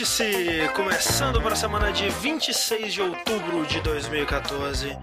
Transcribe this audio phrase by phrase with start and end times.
[0.00, 4.96] Vértice começando para a semana de 26 de outubro de 2014.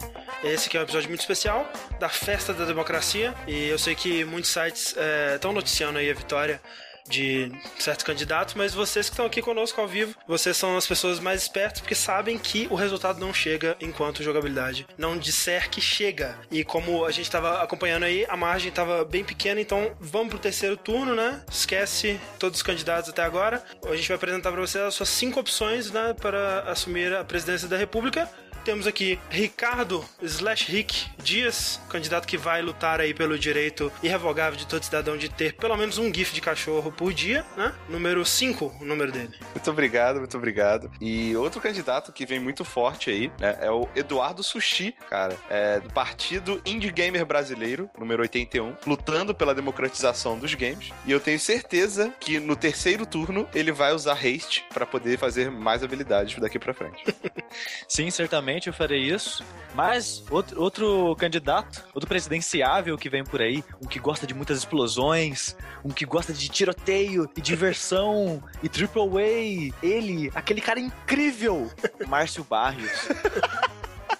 [0.43, 4.25] Esse que é um episódio muito especial da Festa da Democracia e eu sei que
[4.25, 4.95] muitos sites
[5.36, 6.59] estão noticiando aí a vitória
[7.07, 11.20] de certos candidatos, mas vocês que estão aqui conosco ao vivo, vocês são as pessoas
[11.20, 16.38] mais espertas porque sabem que o resultado não chega enquanto jogabilidade não disser que chega.
[16.51, 20.39] E como a gente estava acompanhando aí, a margem estava bem pequena, então vamos pro
[20.39, 21.41] terceiro turno, né?
[21.49, 23.63] Esquece todos os candidatos até agora.
[23.85, 27.67] A gente vai apresentar para vocês as suas cinco opções, né, para assumir a presidência
[27.67, 28.29] da República
[28.67, 34.67] temos aqui Ricardo slash Rick Dias, candidato que vai lutar aí pelo direito irrevogável de
[34.67, 37.73] todo cidadão de ter pelo menos um GIF de cachorro por dia, né?
[37.88, 39.34] Número 5, o número dele.
[39.55, 40.91] Muito obrigado, muito obrigado.
[40.99, 45.79] E outro candidato que vem muito forte aí né, é o Eduardo Sushi, cara, é
[45.79, 50.91] do Partido Indie Gamer Brasileiro, número 81, lutando pela democratização dos games.
[51.05, 55.49] E eu tenho certeza que no terceiro turno ele vai usar haste para poder fazer
[55.49, 57.01] mais habilidades daqui para frente.
[57.88, 59.44] Sim, certamente eu farei isso.
[59.77, 64.58] Mas outro, outro candidato, outro presidenciável que vem por aí, um que gosta de muitas
[64.58, 65.56] explosões,
[65.86, 71.69] um que gosta de tiroteio e diversão e triple A, ele, aquele cara incrível,
[72.08, 73.08] Márcio Barrios.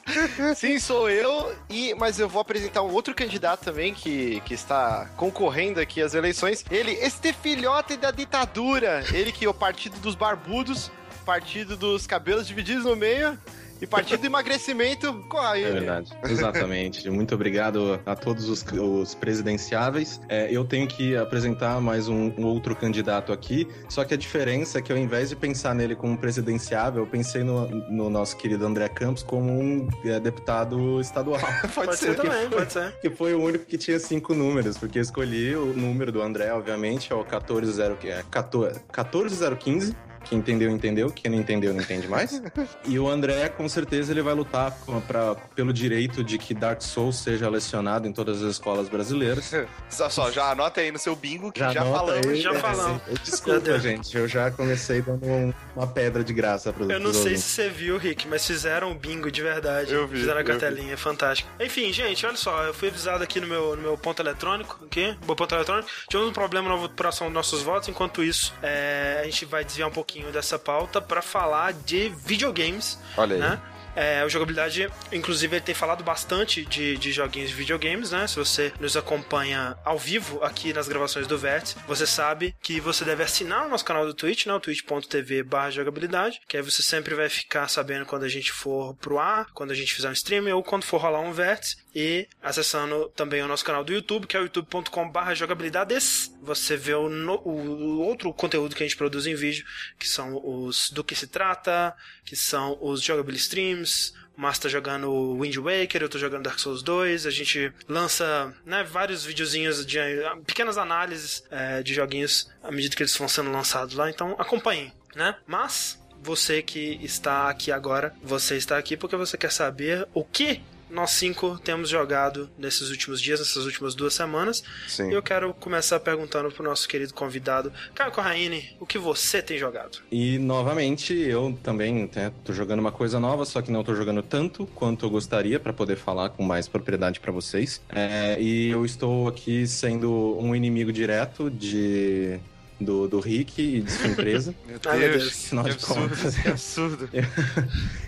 [0.56, 5.10] Sim, sou eu, e mas eu vou apresentar um outro candidato também que, que está
[5.18, 6.64] concorrendo aqui às eleições.
[6.72, 10.92] Ele, este filhote da ditadura, ele que é o Partido dos Barbudos,
[11.26, 13.38] Partido dos Cabelos Divididos no Meio,
[13.81, 15.64] e partido do emagrecimento corre.
[15.64, 17.09] É verdade, exatamente.
[17.09, 20.19] Muito obrigado a todos os, os presidenciáveis.
[20.30, 24.80] É, eu tenho que apresentar mais um, um, outro candidato aqui, só que a diferença
[24.80, 28.66] é que ao invés de pensar nele como presidenciável, eu pensei no, no nosso querido
[28.66, 31.40] André Campos como um é, deputado estadual.
[31.73, 32.91] pode, pode ser, ser também, foi, pode ser.
[33.00, 36.52] Que foi o único que tinha cinco números, porque eu escolhi o número do André,
[36.52, 40.06] obviamente, é o 140, é, 14, 14015.
[40.30, 41.10] Quem entendeu, entendeu.
[41.10, 42.42] Quem não entendeu, não entende mais.
[42.86, 44.72] e o André, com certeza, ele vai lutar
[45.08, 49.52] pra, pelo direito de que Dark Souls seja lecionado em todas as escolas brasileiras.
[49.90, 52.28] só, só, já anota aí no seu bingo que já, já falamos.
[52.28, 53.02] Aí, já é, falamos.
[53.24, 54.18] Desculpa, gente.
[54.18, 57.44] Eu já comecei dando uma pedra de graça para Eu não sei ouvintes.
[57.44, 59.94] se você viu, Rick, mas fizeram o bingo de verdade.
[59.94, 60.20] Eu vi.
[60.20, 61.50] Fizeram a cartelinha, é fantástico.
[61.59, 62.64] Enfim, gente, olha só.
[62.64, 65.90] Eu fui avisado aqui no meu, no meu ponto eletrônico, aqui, meu ponto eletrônico.
[66.09, 67.88] Tivemos um problema na apuração dos nossos votos.
[67.88, 73.00] Enquanto isso, é, a gente vai desviar um pouquinho dessa pauta para falar de videogames.
[73.17, 73.39] Olha aí.
[73.39, 73.61] Né?
[73.97, 78.28] É, o jogabilidade, inclusive, ele tem falado bastante de, de joguinhos de videogames, né?
[78.28, 83.03] Se você nos acompanha ao vivo aqui nas gravações do Vértice, você sabe que você
[83.03, 84.53] deve assinar o nosso canal do Twitch, né?
[84.53, 88.94] O twitch.tv barra jogabilidade, que aí você sempre vai ficar sabendo quando a gente for
[88.97, 91.78] pro ar, quando a gente fizer um stream ou quando for rolar um Vértice.
[91.96, 96.78] E acessando também o nosso canal do YouTube, que é o youtube.com barra jogabilidades, você
[96.78, 99.66] vê o, no, o outro conteúdo que a gente produz em vídeo,
[99.97, 101.96] que são os do que se trata,
[102.28, 106.84] que são os jogability streams, o tá jogando Wind Waker, eu tô jogando Dark Souls
[106.84, 107.26] 2.
[107.26, 109.98] A gente lança né, vários videozinhos de
[110.46, 114.10] pequenas análises é, de joguinhos à medida que eles vão sendo lançados lá.
[114.10, 115.36] Então acompanhem, né?
[115.48, 120.62] Mas você que está aqui agora, você está aqui porque você quer saber o que
[120.90, 124.64] nós cinco temos jogado nesses últimos dias, nessas últimas duas semanas.
[124.88, 125.09] Sim.
[125.09, 129.58] E eu quero começar perguntando pro nosso querido convidado, Caio Corraine, o que você tem
[129.58, 130.00] jogado?
[130.12, 134.22] E novamente, eu também né, tô jogando uma coisa nova, só que não tô jogando
[134.22, 137.81] tanto quanto eu gostaria para poder falar com mais propriedade para vocês.
[137.90, 142.40] É, e eu estou aqui sendo um inimigo direto de
[142.80, 144.53] do, do Rick e de sua empresa.
[144.66, 145.50] meu Deus, Ai, meu Deus.
[145.50, 147.09] Que absurdo, que absurdo.
[147.14, 147.26] eu,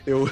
[0.05, 0.31] eu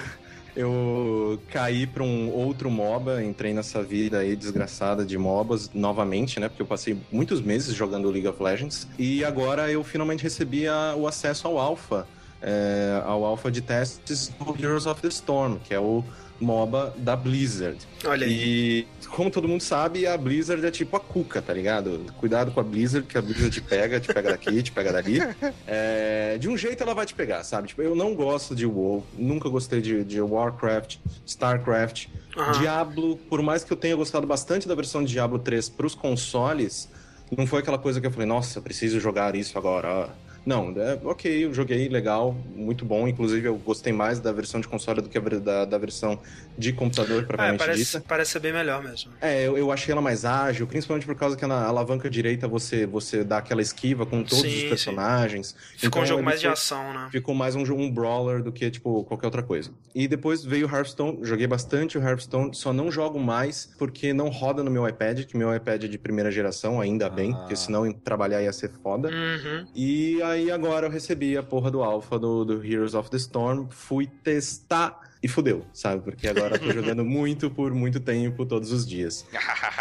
[1.52, 6.50] caí para um outro MOBA, entrei nessa vida aí desgraçada de MOBAs novamente, né?
[6.50, 10.96] Porque eu passei muitos meses jogando League of Legends e agora eu finalmente recebi a,
[10.96, 12.08] o acesso ao Alpha,
[12.42, 16.04] é, ao Alpha de testes do Heroes of the Storm, que é o
[16.40, 17.78] MOBA da Blizzard.
[18.06, 18.34] Olha aí.
[18.34, 22.06] E como todo mundo sabe, a Blizzard é tipo a cuca, tá ligado?
[22.18, 25.20] Cuidado com a Blizzard, que a Blizzard te pega, te pega daqui, te pega dali.
[25.66, 27.68] É, de um jeito ela vai te pegar, sabe?
[27.70, 32.08] Tipo, eu não gosto de WoW, nunca gostei de, de Warcraft, StarCraft.
[32.38, 32.60] Aham.
[32.60, 36.90] Diablo, por mais que eu tenha gostado bastante da versão de Diablo 3 pros consoles,
[37.36, 39.88] não foi aquela coisa que eu falei, nossa, preciso jogar isso agora.
[39.88, 40.27] ó.
[40.48, 43.06] Não, é, ok, eu joguei legal, muito bom.
[43.06, 46.18] Inclusive, eu gostei mais da versão de console do que da, da versão
[46.58, 48.04] de computador, É, propriamente parece, dita.
[48.08, 49.12] parece ser bem melhor mesmo.
[49.20, 52.86] É, eu, eu achei ela mais ágil, principalmente por causa que na alavanca direita você,
[52.86, 54.70] você dá aquela esquiva com todos Sim, os sim.
[54.70, 55.54] personagens.
[55.76, 57.10] Ficou Então, um jogo mais de ação, né?
[57.12, 59.72] Ficou mais um, jogo- um brawler do que, tipo, qualquer outra coisa.
[59.94, 64.30] E depois veio o Hearthstone, joguei bastante o Hearthstone, só não jogo mais porque não
[64.30, 67.38] roda no meu iPad, que meu iPad é de primeira geração, ainda bem, Ah.
[67.40, 69.10] porque senão em trabalhar ia ser foda.
[69.10, 69.66] Uhum.
[69.76, 73.68] E aí agora eu recebi a porra do alpha do, do Heroes of the Storm,
[73.70, 76.02] fui testar e fudeu, sabe?
[76.02, 79.26] Porque agora eu tô jogando muito por muito tempo, todos os dias.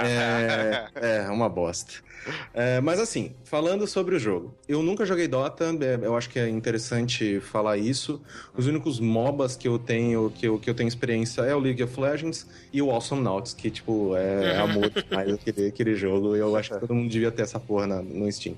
[0.03, 1.95] É, é uma bosta.
[2.53, 6.41] É, mas assim, falando sobre o jogo, eu nunca joguei Dota, é, eu acho que
[6.41, 8.21] é interessante falar isso.
[8.57, 11.81] Os únicos MOBAs que eu tenho, que eu, que eu tenho experiência é o League
[11.81, 16.35] of Legends e o Awesome Nauts, que, tipo, é amor demais aquele, aquele jogo.
[16.35, 18.57] E eu acho que todo mundo devia ter essa porra na, no Steam.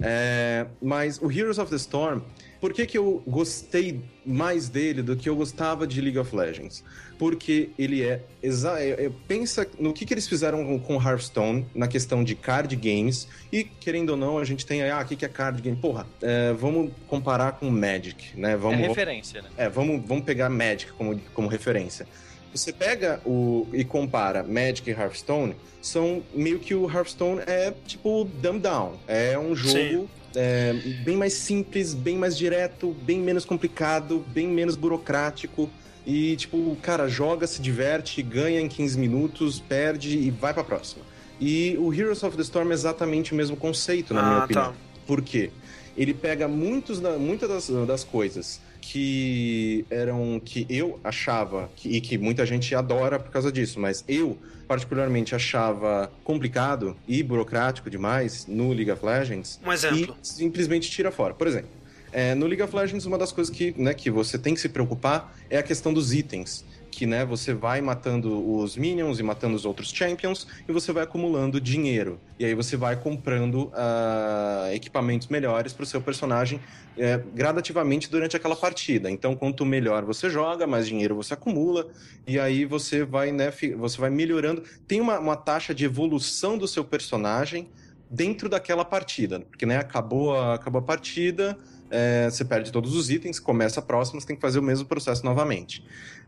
[0.00, 2.22] É, mas o Heroes of the Storm,
[2.60, 6.84] por que, que eu gostei mais dele do que eu gostava de League of Legends?
[7.18, 8.22] Porque ele é.
[8.42, 13.26] É, é, pensa no que, que eles fizeram com, Hearthstone na questão de card games.
[13.50, 15.76] E, querendo ou não, a gente tem aí, ah, o que, que é card game?
[15.76, 18.56] Porra, é, vamos comparar com Magic, né?
[18.56, 19.48] Vamos, é referência, né?
[19.56, 22.06] É, vamos, vamos pegar Magic como, como referência.
[22.54, 28.24] Você pega o e compara Magic e Hearthstone, são meio que o Hearthstone é tipo
[28.24, 28.98] dumb down.
[29.06, 30.72] É um jogo é,
[31.04, 35.68] bem mais simples, bem mais direto, bem menos complicado, bem menos burocrático.
[36.06, 41.04] E, tipo, cara, joga, se diverte, ganha em 15 minutos, perde e vai pra próxima.
[41.40, 44.72] E o Heroes of the Storm é exatamente o mesmo conceito, na ah, minha opinião.
[44.72, 44.74] Tá.
[45.06, 45.50] Por quê?
[45.96, 52.00] Ele pega muitos da, muitas das, das coisas que eram que eu achava que, e
[52.00, 58.46] que muita gente adora por causa disso, mas eu particularmente achava complicado e burocrático demais
[58.46, 59.60] no League of Legends.
[59.64, 60.16] Um exemplo.
[60.22, 61.34] E simplesmente tira fora.
[61.34, 61.70] Por exemplo,
[62.12, 64.68] é, no League of Legends, uma das coisas que, né, que você tem que se
[64.68, 69.54] preocupar é a questão dos itens que né, você vai matando os minions e matando
[69.54, 72.20] os outros champions e você vai acumulando dinheiro.
[72.38, 78.36] E aí você vai comprando uh, equipamentos melhores para o seu personagem uh, gradativamente durante
[78.36, 79.10] aquela partida.
[79.10, 81.88] Então, quanto melhor você joga, mais dinheiro você acumula
[82.26, 84.62] e aí você vai, né, você vai melhorando.
[84.86, 87.68] Tem uma, uma taxa de evolução do seu personagem
[88.10, 91.56] dentro daquela partida, porque né, acabou, a, acabou a partida,
[91.90, 94.86] é, você perde todos os itens, começa a próxima, você tem que fazer o mesmo
[94.86, 95.84] processo novamente.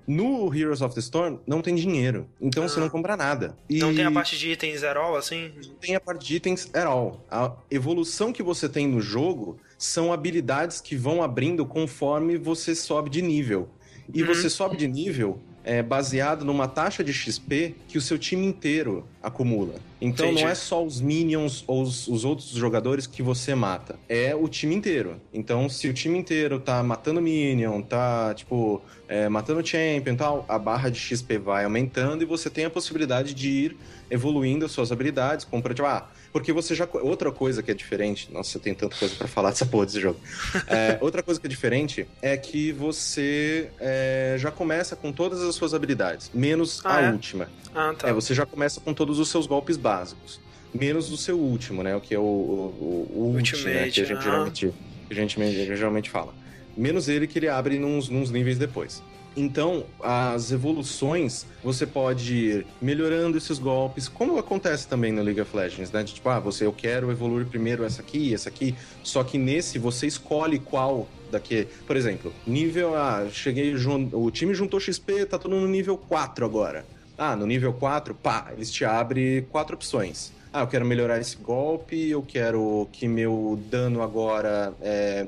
[0.06, 2.29] No Heroes of the Storm, não tem dinheiro.
[2.41, 2.69] Então ah.
[2.69, 3.56] você não compra nada.
[3.69, 3.79] E...
[3.79, 5.53] Não tem a parte de itens at all, assim?
[5.64, 7.25] Não tem a parte de itens at all.
[7.31, 13.08] A evolução que você tem no jogo são habilidades que vão abrindo conforme você sobe
[13.08, 13.69] de nível.
[14.12, 14.35] E uhum.
[14.35, 19.06] você sobe de nível é, baseado numa taxa de XP que o seu time inteiro
[19.23, 19.75] acumula.
[20.00, 20.43] Então Entendi.
[20.43, 24.49] não é só os minions ou os, os, outros jogadores que você mata, é o
[24.49, 25.20] time inteiro.
[25.32, 30.44] Então se o time inteiro tá matando minion, tá tipo é, matando champion e tal,
[30.49, 33.76] a barra de XP vai aumentando e você tem a possibilidade de ir
[34.11, 36.88] evoluindo as suas habilidades, compra tipo, ah, porque você já.
[37.02, 38.32] Outra coisa que é diferente.
[38.32, 40.19] Nossa, eu tenho tanta coisa para falar dessa porra desse jogo.
[40.67, 45.55] É, outra coisa que é diferente é que você é, já começa com todas as
[45.55, 47.11] suas habilidades, menos ah, a é?
[47.11, 47.49] última.
[47.75, 48.08] Ah, tá.
[48.08, 50.40] É, você já começa com todos os seus golpes básicos.
[50.73, 51.94] Menos o seu último, né?
[51.94, 53.90] O que é o, o, o Ultimate, né?
[53.90, 54.20] Que a gente, ah.
[54.23, 54.75] geralmente,
[55.11, 56.34] a gente geralmente fala.
[56.75, 59.02] Menos ele que ele abre nos níveis depois.
[59.37, 65.56] Então, as evoluções, você pode ir melhorando esses golpes, como acontece também no League of
[65.56, 66.02] Legends, né?
[66.02, 69.79] De, tipo, ah, você, eu quero evoluir primeiro essa aqui, essa aqui, só que nesse
[69.79, 71.67] você escolhe qual daqui.
[71.86, 73.74] Por exemplo, nível, ah, cheguei,
[74.12, 76.84] o time juntou XP, tá todo no nível 4 agora.
[77.17, 80.32] Ah, no nível 4, pá, eles te abrem quatro opções.
[80.53, 85.27] Ah, eu quero melhorar esse golpe, eu quero que meu dano agora é,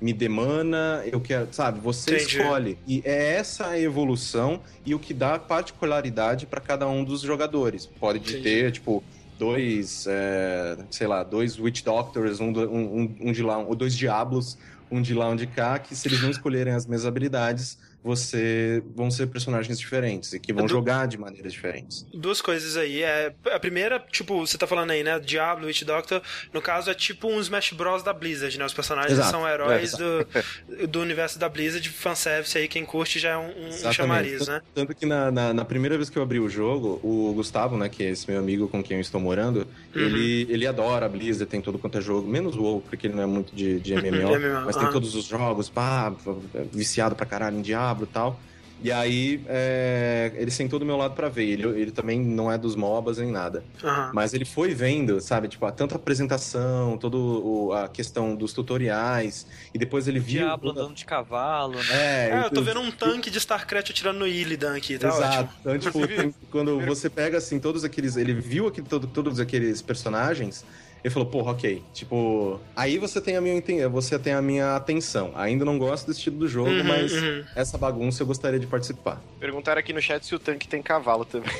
[0.00, 1.80] me demanda, eu quero, sabe?
[1.80, 2.38] Você Entendi.
[2.38, 2.78] escolhe.
[2.86, 7.86] E é essa a evolução e o que dá particularidade para cada um dos jogadores.
[7.86, 8.42] Pode Entendi.
[8.42, 9.02] ter, tipo,
[9.38, 14.58] dois, é, sei lá, dois Witch Doctors, um, um, um de lá, ou dois Diablos,
[14.90, 18.82] um de lá, um de cá, que se eles não escolherem as mesmas habilidades, você
[18.94, 20.70] vão ser personagens diferentes e que vão du...
[20.70, 22.06] jogar de maneiras diferentes.
[22.14, 23.02] Duas coisas aí.
[23.02, 25.18] É, a primeira, tipo, você tá falando aí, né?
[25.18, 28.64] Diablo, Witch Doctor, no caso é tipo um Smash Bros da Blizzard, né?
[28.64, 29.30] Os personagens Exato.
[29.30, 33.68] são heróis é, do, do universo da Blizzard, fanservice aí, quem curte já é um,
[33.68, 34.62] um chamariz, tanto, né?
[34.74, 37.88] Tanto que na, na, na, primeira vez que eu abri o jogo, o Gustavo, né,
[37.88, 40.00] que é esse meu amigo com quem eu estou morando, uhum.
[40.02, 43.14] ele, ele adora a Blizzard, tem tudo quanto é jogo, menos o WoW, porque ele
[43.14, 46.12] não é muito de, de MMO, mas tem todos os jogos, pá,
[46.72, 48.38] viciado pra caralho em Diablo e tal.
[48.80, 51.46] E aí, é, ele sentou do meu lado para ver.
[51.46, 53.64] Ele, ele também não é dos MOBAs nem nada.
[53.82, 54.10] Uhum.
[54.14, 55.48] Mas ele foi vendo, sabe?
[55.48, 57.16] Tipo, a tanta apresentação, toda
[57.82, 59.46] a questão dos tutoriais.
[59.74, 60.42] E depois ele viu.
[60.42, 62.30] Diablo andando de cavalo, né?
[62.30, 65.36] É, é eu tô vendo um tanque de StarCraft atirando no Illidan aqui, tá Exato.
[65.36, 65.52] ótimo.
[65.60, 68.16] Então, tipo, quando você pega, assim, todos aqueles...
[68.16, 70.64] Ele viu aquele, todo, todos aqueles personagens
[71.02, 71.82] Ele falou, porra, ok.
[71.92, 75.32] Tipo, aí você tem a minha, você tem a minha atenção.
[75.34, 77.44] Ainda não gosto do estilo do jogo, Uhum, mas uhum.
[77.54, 79.20] essa bagunça eu gostaria de participar.
[79.38, 81.50] Perguntaram aqui no chat se o tanque tem cavalo também.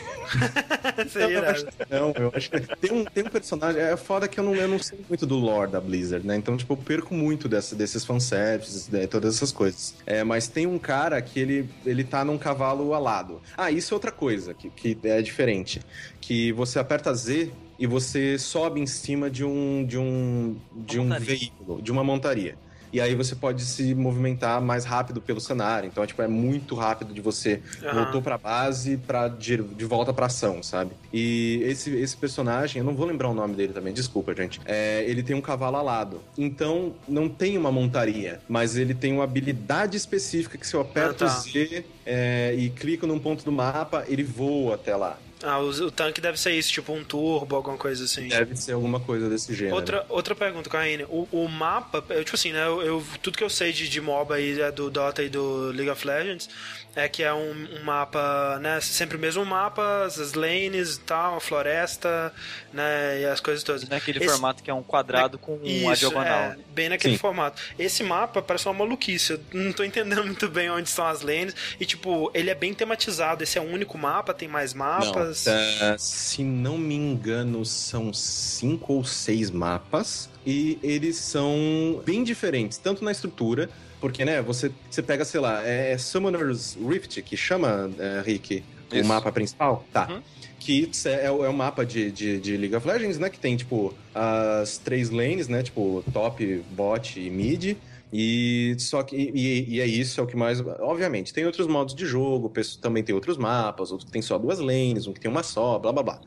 [1.06, 1.68] Isso aí, irado.
[1.88, 3.80] Não, eu acho que tem um, tem um personagem.
[3.80, 6.36] É foda que eu não, eu não sei muito do lore da Blizzard, né?
[6.36, 9.94] Então, tipo, eu perco muito dessa, desses fanservices, né, todas essas coisas.
[10.06, 13.40] É, mas tem um cara que ele, ele tá num cavalo alado.
[13.56, 15.80] Ah, isso é outra coisa que, que é diferente.
[16.20, 21.04] Que você aperta Z e você sobe em cima de um, de um, de um
[21.04, 21.26] montaria.
[21.26, 22.58] veículo, de uma montaria.
[22.90, 25.86] E aí você pode se movimentar mais rápido pelo cenário.
[25.86, 27.92] Então, tipo, é muito rápido de você Aham.
[27.94, 30.96] voltou pra base pra, de, de volta pra ação, sabe?
[31.12, 34.58] E esse, esse personagem, eu não vou lembrar o nome dele também, desculpa, gente.
[34.64, 36.24] É, ele tem um cavalo alado.
[36.36, 41.24] Então, não tem uma montaria, mas ele tem uma habilidade específica que se eu aperto
[41.24, 41.40] Ah, tá.
[41.42, 45.18] Z é, e clico num ponto do mapa, ele voa até lá.
[45.42, 48.26] Ah, o, o tanque deve ser isso, tipo um turbo, alguma coisa assim.
[48.28, 49.76] Deve ser alguma coisa desse gênero.
[49.76, 51.04] Outra, outra pergunta, Karine.
[51.04, 52.66] O, o mapa, eu, tipo assim, né?
[52.66, 55.70] Eu, eu- tudo que eu sei de, de MOBA aí, é do Dota e do
[55.70, 56.48] League of Legends,
[56.96, 58.80] é que é um, um mapa, né?
[58.80, 62.32] Sempre o mesmo mapa, as lanes e tal, a floresta,
[62.72, 63.20] né?
[63.20, 63.88] E as coisas todas.
[63.88, 66.26] Naquele Esse- formato que é um quadrado com uma diagonal.
[66.26, 67.18] é, bem naquele Sim.
[67.20, 67.62] formato.
[67.78, 69.34] Esse mapa parece uma maluquice.
[69.34, 71.54] Eu não tô entendendo muito bem onde estão as lanes.
[71.78, 73.44] E, tipo, ele é bem tematizado.
[73.44, 75.44] Esse é o único mapa, tem mais mapas.
[75.46, 80.28] Não, é, se não me engano, são cinco ou seis mapas.
[80.44, 83.68] E eles são bem diferentes, tanto na estrutura,
[84.00, 88.62] porque, né, você, você pega, sei lá, é Summoner's Rift, que chama, é, Rick,
[88.92, 89.08] o Isso.
[89.08, 89.84] mapa principal?
[89.92, 90.08] Tá.
[90.10, 90.22] Uhum.
[90.58, 93.30] Que é, o- é o mapa de, de, de League of Legends, né?
[93.30, 95.62] Que tem, tipo, as três lanes, né?
[95.62, 97.76] Tipo, top, bot e mid.
[98.12, 100.60] E só que e, e é isso, é o que mais.
[100.80, 102.50] Obviamente, tem outros modos de jogo,
[102.80, 105.78] também tem outros mapas, outro que tem só duas lanes, um que tem uma só,
[105.78, 106.20] blá blá blá.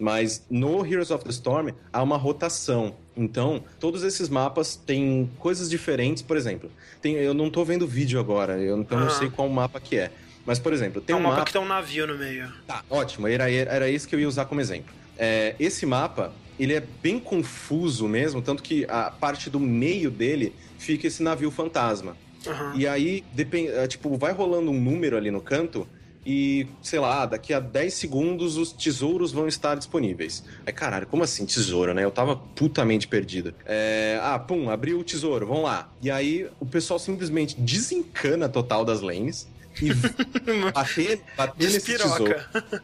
[0.00, 2.94] Mas no Heroes of the Storm há uma rotação.
[3.14, 6.70] Então, todos esses mapas têm coisas diferentes, por exemplo.
[7.02, 9.18] Tem, eu não tô vendo vídeo agora, eu, então não Aham.
[9.18, 10.10] sei qual mapa que é.
[10.46, 11.46] Mas, por exemplo, tem é um um mapa mapa.
[11.46, 12.50] que tem um navio no meio.
[12.66, 14.90] Tá, ótimo, era, era esse que eu ia usar como exemplo.
[15.18, 20.54] É, esse mapa, ele é bem confuso mesmo, tanto que a parte do meio dele
[20.78, 22.16] fica esse navio fantasma.
[22.46, 22.72] Aham.
[22.74, 23.68] E aí, depend...
[23.68, 25.86] é, tipo, vai rolando um número ali no canto
[26.24, 30.44] e, sei lá, daqui a 10 segundos os tesouros vão estar disponíveis.
[30.66, 32.04] Aí, caralho, como assim tesouro, né?
[32.04, 33.54] Eu tava putamente perdido.
[33.64, 35.90] É, Ah, pum, abriu o tesouro, vamos lá.
[36.02, 39.48] E aí, o pessoal simplesmente desencana total das lanes
[39.80, 39.90] e
[40.74, 42.34] bater, bater nesse tesouro.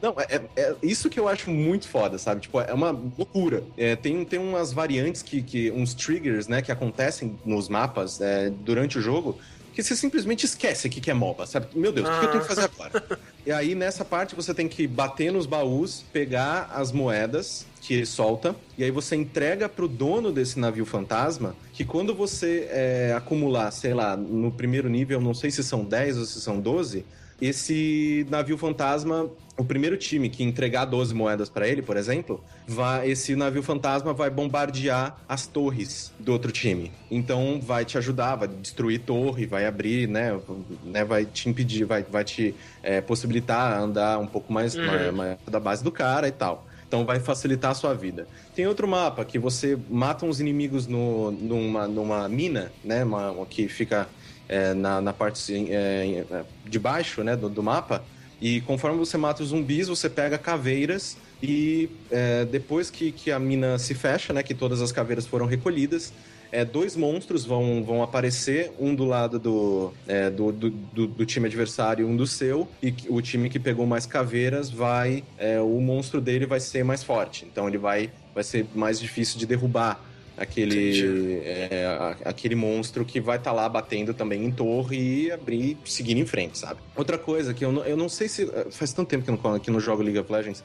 [0.00, 2.40] Não, é, é- é isso que eu acho muito foda, sabe?
[2.42, 3.62] Tipo, é uma loucura.
[3.76, 5.70] É, tem, tem umas variantes que, que.
[5.72, 9.38] uns triggers, né, que acontecem nos mapas é, durante o jogo.
[9.76, 11.66] Que você simplesmente esquece que que é MOBA, sabe?
[11.74, 13.18] Meu Deus, o que que eu tenho que fazer agora?
[13.44, 18.06] e aí, nessa parte, você tem que bater nos baús, pegar as moedas que ele
[18.06, 23.70] solta, e aí você entrega pro dono desse navio fantasma, que quando você é, acumular,
[23.70, 27.04] sei lá, no primeiro nível, não sei se são 10 ou se são 12,
[27.40, 29.28] esse navio fantasma,
[29.58, 34.12] o primeiro time que entregar 12 moedas pra ele, por exemplo, vai, esse navio fantasma
[34.12, 36.92] vai bombardear as torres do outro time.
[37.10, 40.38] Então vai te ajudar, vai destruir torre, vai abrir, né,
[40.84, 44.86] né vai te impedir, vai, vai te é, possibilitar andar um pouco mais, Uhum.
[44.86, 46.66] mais- mais da base do cara e tal.
[46.88, 48.28] Então vai facilitar a sua vida.
[48.54, 53.02] Tem outro mapa que você mata uns inimigos no, numa, numa mina, né?
[53.02, 54.06] Uma, que fica
[54.48, 56.24] é, na, na parte é,
[56.64, 58.02] de baixo né, do, do mapa.
[58.40, 63.38] E conforme você mata os zumbis, você pega caveiras e é, depois que, que a
[63.38, 64.42] mina se fecha, né?
[64.42, 66.12] Que todas as caveiras foram recolhidas,
[66.52, 71.26] é, dois monstros vão, vão aparecer, um do lado do, é, do, do, do- do
[71.26, 75.24] time adversário e um do seu, e o time que pegou mais caveiras vai.
[75.38, 77.46] é, o monstro dele vai ser mais forte.
[77.50, 79.98] Então ele vai, vai ser mais difícil de derrubar
[80.36, 85.90] aquele, é, aquele monstro que vai estar lá batendo também em torre e abrir e
[85.90, 86.80] seguir em frente, sabe?
[86.94, 88.46] Outra coisa que eu não, eu não sei se.
[88.70, 90.62] Faz tanto tempo que eu não, que não jogo League of Legends.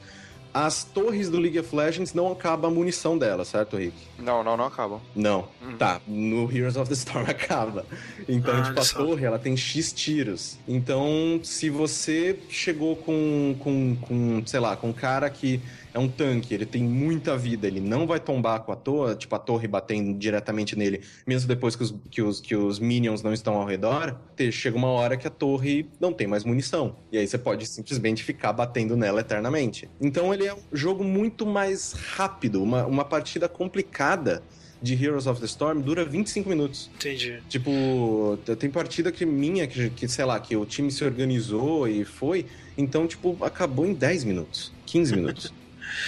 [0.54, 3.96] As torres do League of Legends não acaba a munição dela, certo, Rick?
[4.18, 5.00] Não, não, não acabam.
[5.16, 5.48] Não.
[5.62, 5.78] Uhum.
[5.78, 7.86] Tá, no Heroes of the Storm acaba.
[8.28, 10.58] Então, Ah, tipo, a torre, ela tem X tiros.
[10.68, 15.58] Então, se você chegou com, com, com, sei lá, com um cara que
[15.94, 19.34] é um tanque, ele tem muita vida, ele não vai tombar com a torre, tipo,
[19.34, 23.32] a torre batendo diretamente nele, mesmo depois que os, que os, que os minions não
[23.32, 24.18] estão ao redor,
[24.50, 26.96] chega uma hora que a torre não tem mais munição.
[27.12, 29.88] E aí você pode simplesmente ficar batendo nela eternamente.
[30.00, 34.42] Então ele é um jogo muito mais rápido, uma, uma partida complicada
[34.82, 36.90] de Heroes of the Storm dura 25 minutos.
[36.96, 37.40] Entendi.
[37.48, 42.04] Tipo, tem partida que minha, que, que, sei lá, que o time se organizou e
[42.04, 42.46] foi,
[42.76, 45.54] então, tipo, acabou em 10 minutos, 15 minutos.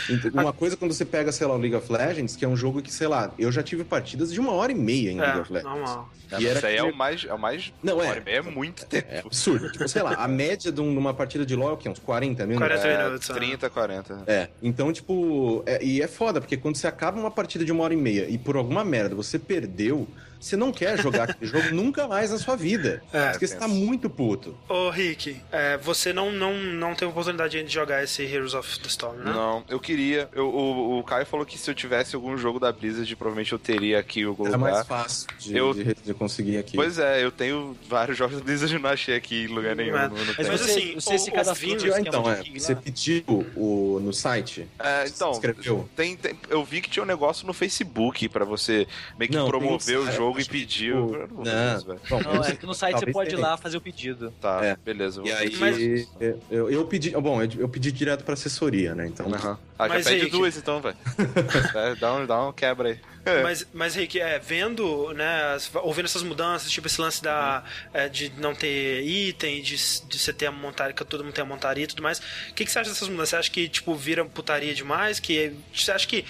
[0.09, 2.57] Então, uma coisa quando você pega, sei lá, o League of Legends, que é um
[2.57, 5.41] jogo que, sei lá, eu já tive partidas de uma hora e meia em League
[5.41, 5.79] of É, Legends.
[5.79, 6.11] normal.
[6.39, 7.25] E era Isso aí é que- o mais.
[7.25, 7.73] É o mais.
[7.83, 8.05] Não, é.
[8.05, 9.07] Uma hora e meia é muito tempo.
[9.11, 9.71] É absurdo.
[9.71, 11.89] tipo, sei lá, a média de um- uma partida de LoL é o quê?
[11.89, 12.67] Uns 40 minutos?
[12.69, 13.35] 40 É, minutos, né?
[13.35, 14.23] 30, 40.
[14.27, 17.85] É, então, tipo, é- e é foda, porque quando você acaba uma partida de uma
[17.85, 20.09] hora e meia e por alguma merda você perdeu,
[20.45, 23.03] você não quer jogar aquele jogo nunca mais na sua vida.
[23.13, 24.55] É, porque você tá muito puto.
[24.69, 28.89] Ô, Rick, é, você não, não, não teve oportunidade de jogar esse Heroes of the
[28.89, 29.33] Storm, né?
[29.33, 30.29] Não, eu queria.
[30.35, 33.59] eu- o, o Caio falou que se eu tivesse algum jogo da Blizzard, provavelmente eu
[33.59, 34.59] teria aqui o Era lugar.
[34.59, 36.77] mais fácil de, Eu- de, de conseguir aqui.
[36.77, 39.97] Pois é, eu tenho vários jogos da Blizzard e não achei aqui em lugar nenhum.
[39.97, 40.09] É.
[40.09, 40.55] Mas, tem.
[40.55, 42.81] Assim, você se o- cadastrou Ah, esquema então, de é, King você lá?
[42.83, 43.25] pediu
[43.57, 44.67] o, no site?
[44.79, 45.89] É, então, Escreveu?
[45.97, 48.87] tem, tem- eu vi que tinha um negócio no Facebook pra você
[49.19, 50.93] meio que Não, promover tem o site, jogo e pedir.
[50.95, 54.31] tipo, não Não, é que no site você pode ir lá fazer o pedido.
[54.41, 54.77] Tá, É.
[54.77, 55.21] beleza.
[55.21, 55.49] eu E aí,
[55.95, 56.13] isso.
[56.51, 57.11] eu, eu pedi.
[57.11, 59.07] Bom, eu, eu pedi direto pra assessoria, né?
[59.07, 59.27] Então.
[59.27, 59.59] Aham.
[59.79, 60.97] Ah, já Mas, pede Rick- duas então, velho.
[61.75, 63.01] É, dá, um, dá um quebra aí.
[63.43, 68.31] Mas, mas Rick, é, vendo, né, ouvindo essas mudanças, tipo esse lance da, é, de
[68.39, 71.85] não ter item, de, de você ter a montaria, que todo mundo tem a montaria
[71.85, 72.19] e tudo mais,
[72.51, 73.31] o que, que você acha dessas mudanças?
[73.31, 75.19] Você acha que, tipo, vira putaria demais?
[75.19, 76.25] Que, você acha que,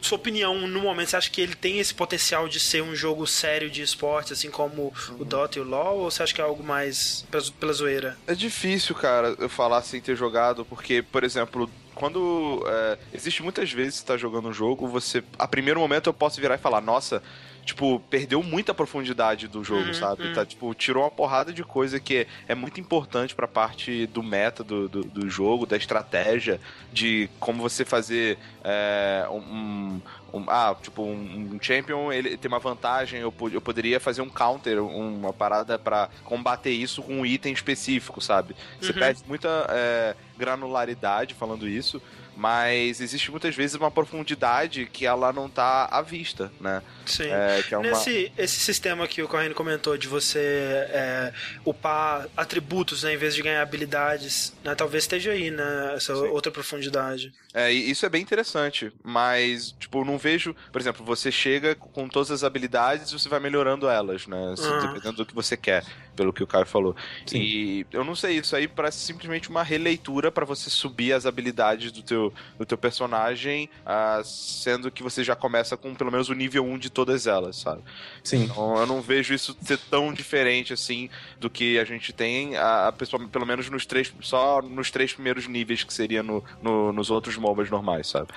[0.00, 3.26] sua opinião, no momento, você acha que ele tem esse potencial de ser um jogo
[3.26, 6.44] sério de esportes, assim como o Dota e o LoL, ou você acha que é
[6.44, 8.18] algo mais pela, pela zoeira?
[8.26, 12.64] É difícil, cara, eu falar sem ter jogado, porque, por exemplo, quando.
[12.66, 15.22] é, existe muitas vezes que você tá jogando um jogo, você.
[15.38, 17.22] A primeiro momento eu posso virar e falar, nossa.
[17.70, 20.22] Tipo, perdeu muita profundidade do jogo, Uhum, sabe?
[20.24, 20.32] uhum.
[20.32, 24.64] Tá, tipo, tirou uma porrada de coisa que é, muito importante pra parte do meta
[24.64, 26.60] do, do, do jogo, da estratégia,
[26.90, 30.00] de como você fazer é, um,
[30.32, 34.28] um- ah, tipo, um, um champion, ele tem uma vantagem, eu, eu poderia fazer um
[34.28, 38.56] counter, uma parada pra combater isso com um item específico, sabe?
[38.80, 38.92] Você Uhum.
[38.92, 42.02] perde muita é, granularidade falando isso,
[42.40, 46.82] mas existe muitas vezes uma profundidade que ela não tá à vista, né?
[47.04, 47.24] Sim.
[47.24, 47.90] É, é uma...
[47.90, 51.34] Nesse esse sistema que o Corrêa comentou de você é,
[51.66, 55.92] upar atributos né, em vez de ganhar habilidades, né, talvez esteja aí, né?
[55.94, 56.28] Essa Sim.
[56.28, 57.30] outra profundidade.
[57.52, 60.56] É, isso é bem interessante, mas, tipo, não vejo.
[60.72, 64.54] Por exemplo, você chega com todas as habilidades e você vai melhorando elas, né?
[64.58, 64.86] Ah.
[64.86, 65.84] Dependendo do que você quer,
[66.20, 66.94] pelo que o Caio falou.
[67.24, 67.38] Sim.
[67.40, 71.90] E eu não sei, isso aí parece simplesmente uma releitura pra você subir as habilidades
[71.90, 76.34] do teu, do teu personagem, ah, sendo que você já começa com pelo menos o
[76.34, 77.80] nível 1 de todas elas, sabe?
[78.22, 78.44] Sim.
[78.44, 82.88] Então eu não vejo isso ser tão diferente assim do que a gente tem, a,
[82.88, 86.92] a pessoa, pelo menos nos três, só nos três primeiros níveis que seria no, no-
[86.92, 88.28] nos outros MOBAs normais, sabe?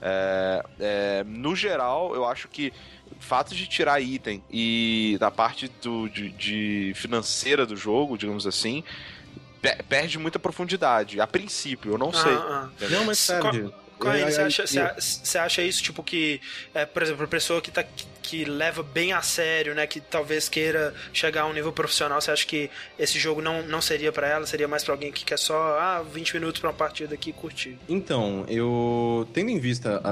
[0.00, 2.72] É, é, no geral, eu acho que
[3.20, 8.82] fato de tirar item e da parte do, de, de financeira do jogo, digamos assim,
[9.62, 11.20] pe- perde muita profundidade.
[11.20, 12.32] A princípio, eu não sei.
[12.32, 12.88] Ah, ah.
[12.90, 13.32] Não, mas Se-
[14.02, 14.66] É, você acha,
[14.98, 16.40] você acha isso, tipo, que,
[16.74, 20.00] é, por exemplo, a pessoa que, tá, que, que leva bem a sério, né, que
[20.00, 24.12] talvez queira chegar a um nível profissional, você acha que esse jogo não, não seria
[24.12, 27.14] pra ela, seria mais pra alguém que quer só, ah, 20 minutos pra uma partida
[27.14, 27.78] aqui e curtir?
[27.88, 30.10] Então, eu tendo em vista a,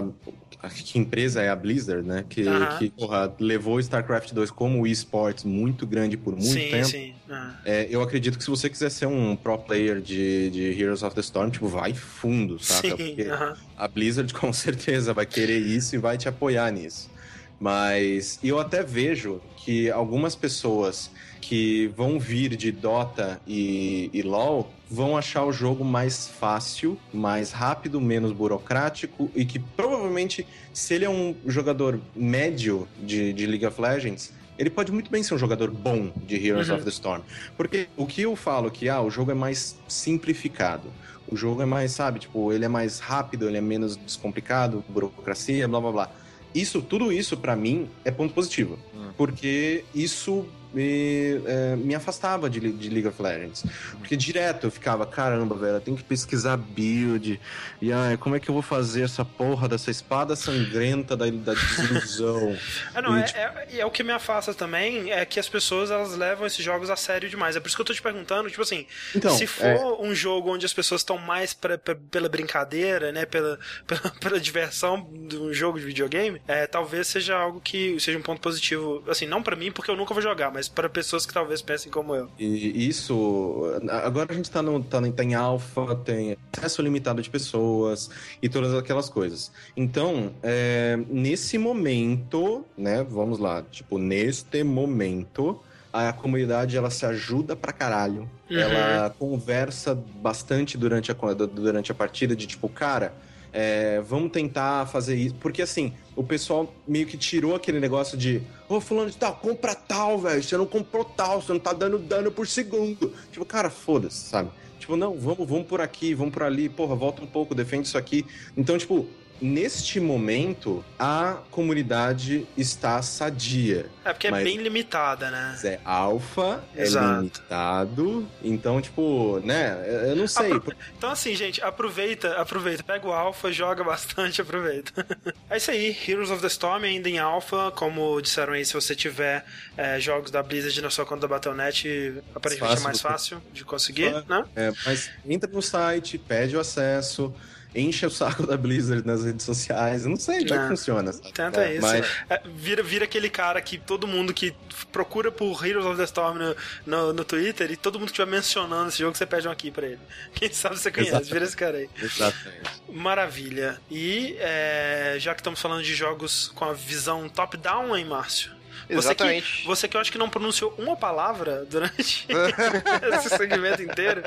[0.66, 2.24] a- que empresa é a Blizzard, né?
[2.28, 2.78] Que, Aham.
[2.78, 6.86] que porra, levou StarCraft 2 como esports muito grande por muito sim, tempo.
[6.88, 7.14] sim.
[7.32, 7.54] Ah.
[7.64, 11.14] É, eu acredito que se você quiser ser um pro player de, de Heroes of
[11.14, 12.96] the Storm, tipo, vai fundo, saca?
[12.96, 13.56] Sim, Porque aham.
[13.76, 17.10] a Blizzard com certeza vai querer isso e vai te apoiar nisso.
[17.58, 24.72] Mas eu até vejo que algumas pessoas que vão vir de Dota e, e LoL
[24.90, 31.04] vão achar o jogo mais fácil, mais rápido, menos burocrático e que provavelmente, se ele
[31.04, 35.38] é um jogador médio de, de League of Legends, ele pode muito bem ser um
[35.38, 36.76] jogador bom de Heroes Uhum.
[36.76, 37.22] of the Storm.
[37.56, 40.88] Porque o que eu falo que ah, o jogo é mais simplificado.
[41.26, 45.66] O jogo é mais, sabe, tipo, ele é mais rápido, ele é menos descomplicado, burocracia,
[45.66, 46.10] blá blá blá.
[46.54, 48.78] Isso, tudo isso pra mim é ponto positivo.
[48.94, 49.10] Hum.
[49.16, 53.64] Porque isso me, é, me afastava de, de League of Legends.
[53.98, 57.40] Porque direto eu ficava, caramba, velho, eu tenho que pesquisar build.
[57.80, 61.54] E ai, como é que eu vou fazer essa porra dessa espada sangrenta da, da
[61.54, 62.56] desilusão?
[62.94, 65.38] Ah, não, E, é, tipo- é, e é o que me afasta também, é que
[65.40, 67.56] as pessoas elas levam esses jogos a sério demais.
[67.56, 70.14] É por isso que eu tô te perguntando, tipo assim, Então, se for é, um
[70.14, 75.08] jogo onde as pessoas estão mais pra, pra- pela brincadeira, né, pela, pela, pela diversão
[75.28, 79.26] de um jogo de videogame, é, talvez seja algo que seja um ponto positivo, assim,
[79.26, 82.14] não pra mim, porque eu nunca vou jogar, mas para pessoas que talvez pensem como
[82.14, 82.28] eu.
[82.38, 83.62] E isso.
[84.04, 88.10] Agora a gente tá, no, tá, no- tá em alfa, tem acesso limitado de pessoas
[88.42, 89.50] e todas aquelas coisas.
[89.76, 93.04] Então, é, nesse momento, né?
[93.08, 95.60] Vamos lá, tipo, neste momento.
[95.92, 98.22] A comunidade ela se ajuda pra caralho.
[98.50, 98.58] Uhum.
[98.58, 103.12] Ela conversa bastante durante a, durante a partida de tipo, cara,
[103.52, 105.34] é, vamos tentar fazer isso.
[105.34, 108.40] Porque assim, o pessoal meio que tirou aquele negócio de,
[108.76, 110.42] ô, fulano de tal, compra tal, velho.
[110.42, 113.12] Você não comprou tal, você não tá dando dano por segundo.
[113.30, 114.50] Tipo, cara, foda-se, sabe?
[114.78, 117.96] Tipo, não, vamos, vamos por aqui, vamos por ali, porra, volta um pouco, defende isso
[117.96, 118.26] aqui.
[118.56, 119.06] Então, tipo,
[119.42, 123.86] neste momento, a comunidade está sadia.
[124.04, 125.58] É porque é Mas- bem limitada, né?
[125.64, 128.28] É alfa, é limitado.
[128.42, 129.76] Então, tipo, né?
[130.10, 130.52] eu- não sei.
[130.52, 132.82] Apro- Então, assim, gente, aproveita, aproveita.
[132.82, 135.06] Pega o Alpha, joga bastante, aproveita.
[135.50, 137.70] é isso aí, Heroes of the Storm ainda em Alpha.
[137.74, 139.44] Como disseram aí, se você tiver
[139.76, 143.42] é, jogos da Blizzard na sua conta da Battle.net, aparentemente é Fácil mais você- fácil
[143.52, 144.44] de conseguir, né?
[144.54, 147.34] É, mas entra no site, pede o acesso,
[147.74, 150.04] enche o saco da Blizzard nas redes sociais.
[150.04, 150.62] Eu não sei como é É.
[150.62, 151.12] que funciona.
[151.12, 151.32] sabe?
[151.32, 151.82] Tenta É, isso.
[151.82, 154.54] Mas É, vira, vira aquele cara que todo mundo que
[154.90, 156.56] procura por Heroes of the Storm no,
[156.86, 159.70] no, no Twitter e todo mundo que estiver mencionando esse jogo, você pede um aqui
[159.70, 159.98] pra ele.
[160.34, 161.32] Quem sabe você conhece, Exatamente.
[161.32, 161.90] vira esse cara aí.
[162.00, 162.70] Exatamente.
[162.88, 163.80] Maravilha.
[163.90, 168.50] E é, já que estamos falando de jogos com a visão top-down, hein, Márcio?
[168.72, 169.64] Você que, Exatamente.
[169.64, 172.26] você que eu acho que não pronunciou uma palavra durante
[173.14, 174.22] esse segmento inteiro,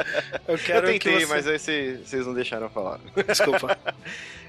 [0.47, 1.33] eu Eu quero tentei, que você...
[1.33, 2.99] mas aí vocês não deixaram eu falar.
[3.27, 3.77] Desculpa.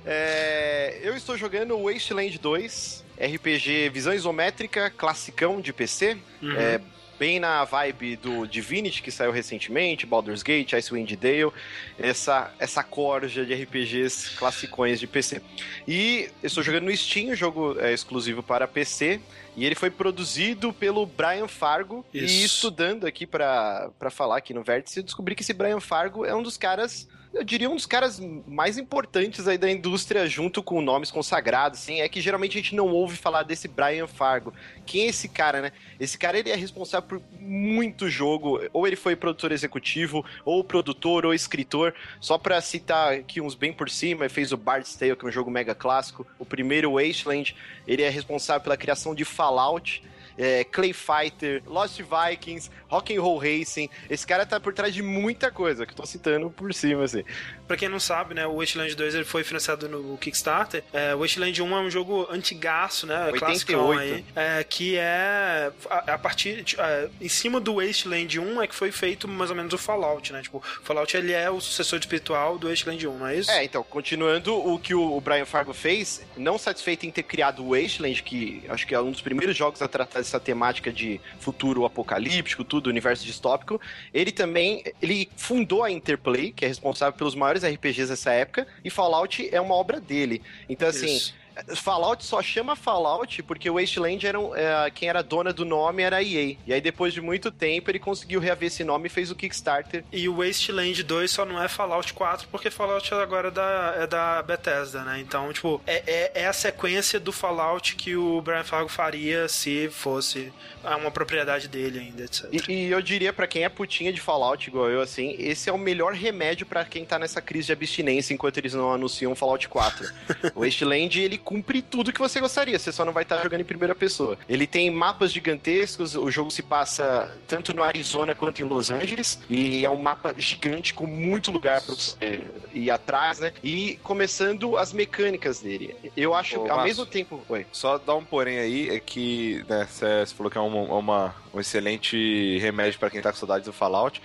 [0.08, 6.16] É, eu estou jogando Wasteland 2, RPG visão isométrica, classicão de PC.
[6.40, 6.52] Uhum.
[6.52, 6.80] É,
[7.18, 11.52] bem na vibe do Divinity, que saiu recentemente, Baldur's Gate, Icewind Dale,
[11.98, 15.42] essa, essa corja de RPGs classicões de PC.
[15.86, 19.20] E eu estou jogando no Steam, o jogo é exclusivo para PC,
[19.56, 22.04] e ele foi produzido pelo Brian Fargo.
[22.12, 22.56] E Isso.
[22.56, 26.42] estudando aqui para falar aqui no Vértice, eu descobri que esse Brian Fargo é um
[26.42, 31.10] dos caras eu diria um dos caras mais importantes aí da indústria, junto com nomes
[31.10, 34.54] consagrados, assim, é que geralmente a gente não ouve falar desse Brian Fargo.
[34.84, 35.72] Quem é esse cara, né?
[36.00, 41.26] Esse cara, ele é responsável por muito jogo, ou ele foi produtor executivo, ou produtor,
[41.26, 45.16] ou escritor, só pra citar aqui uns bem por cima, ele fez o Bard's Tale,
[45.16, 47.54] que é um jogo mega clássico, o primeiro Wasteland,
[47.86, 50.02] ele é responsável pela criação de Fallout,
[50.36, 53.88] é, Clay Fighter, Lost Vikings, Rock'n'Roll Racing.
[54.08, 57.24] Esse cara tá por trás de muita coisa, que eu tô citando por cima, assim.
[57.66, 60.84] Pra quem não sabe, né, o Wasteland 2 ele foi financiado no Kickstarter.
[60.92, 63.26] É, o Wasteland 1 é um jogo antigaço, né?
[63.32, 63.38] 88.
[63.40, 64.24] Classicão aí.
[64.36, 66.62] É, que é a, a partir.
[66.62, 69.78] de- é, em cima do Wasteland 1 é que foi feito mais ou menos o
[69.78, 70.42] Fallout, né?
[70.42, 73.50] Tipo, o Fallout ele é o sucessor espiritual do Wasteland 1, não é isso?
[73.50, 77.64] É, então, continuando o que o o Brian Fargo fez, não satisfeito em ter criado
[77.64, 81.20] o Wasteland, que acho que é um dos primeiros jogos a tratar dessa temática de
[81.40, 83.80] futuro apocalíptico, tudo, universo distópico,
[84.12, 88.90] ele também, ele fundou a Interplay, que é responsável pelos maiores RPGs dessa época, e
[88.90, 90.42] Fallout é uma obra dele.
[90.68, 91.34] Então, assim, Isso.
[91.74, 96.16] Fallout só chama Fallout porque o Wasteland era é, quem era dona do nome era
[96.16, 96.56] a EA.
[96.66, 100.04] E aí, depois de muito tempo, ele conseguiu reaver esse nome e fez o Kickstarter.
[100.12, 104.06] E o Wasteland 2 só não é Fallout 4 porque Fallout agora é da, é
[104.06, 105.20] da Bethesda, né?
[105.20, 109.88] Então, tipo, é, é, é a sequência do Fallout que o Brian Fargo faria se
[109.90, 110.52] fosse
[110.84, 112.48] ah, uma propriedade dele ainda, etc.
[112.52, 115.72] E, e eu diria pra quem é putinha de Fallout, igual eu, assim, esse é
[115.72, 119.68] o melhor remédio pra quem tá nessa crise de abstinência enquanto eles não anunciam Fallout
[119.68, 120.12] 4.
[120.54, 123.64] o Wasteland, ele cumpre tudo que você gostaria, você só não vai estar jogando em
[123.64, 124.36] primeira pessoa.
[124.48, 129.38] Ele tem mapas gigantescos, o jogo se passa tanto no Arizona quanto em Los Angeles,
[129.48, 132.40] e é um mapa gigante com muito lugar pra você
[132.74, 133.52] ir atrás, né?
[133.62, 135.94] E começando as mecânicas dele.
[136.16, 137.40] Eu acho, Ô, ao mesmo tempo...
[137.48, 137.64] Oi.
[137.70, 141.60] Só dar um porém aí, é que né, você falou que é uma, uma- um
[141.60, 144.20] excelente remédio pra quem tá com saudade do Fallout.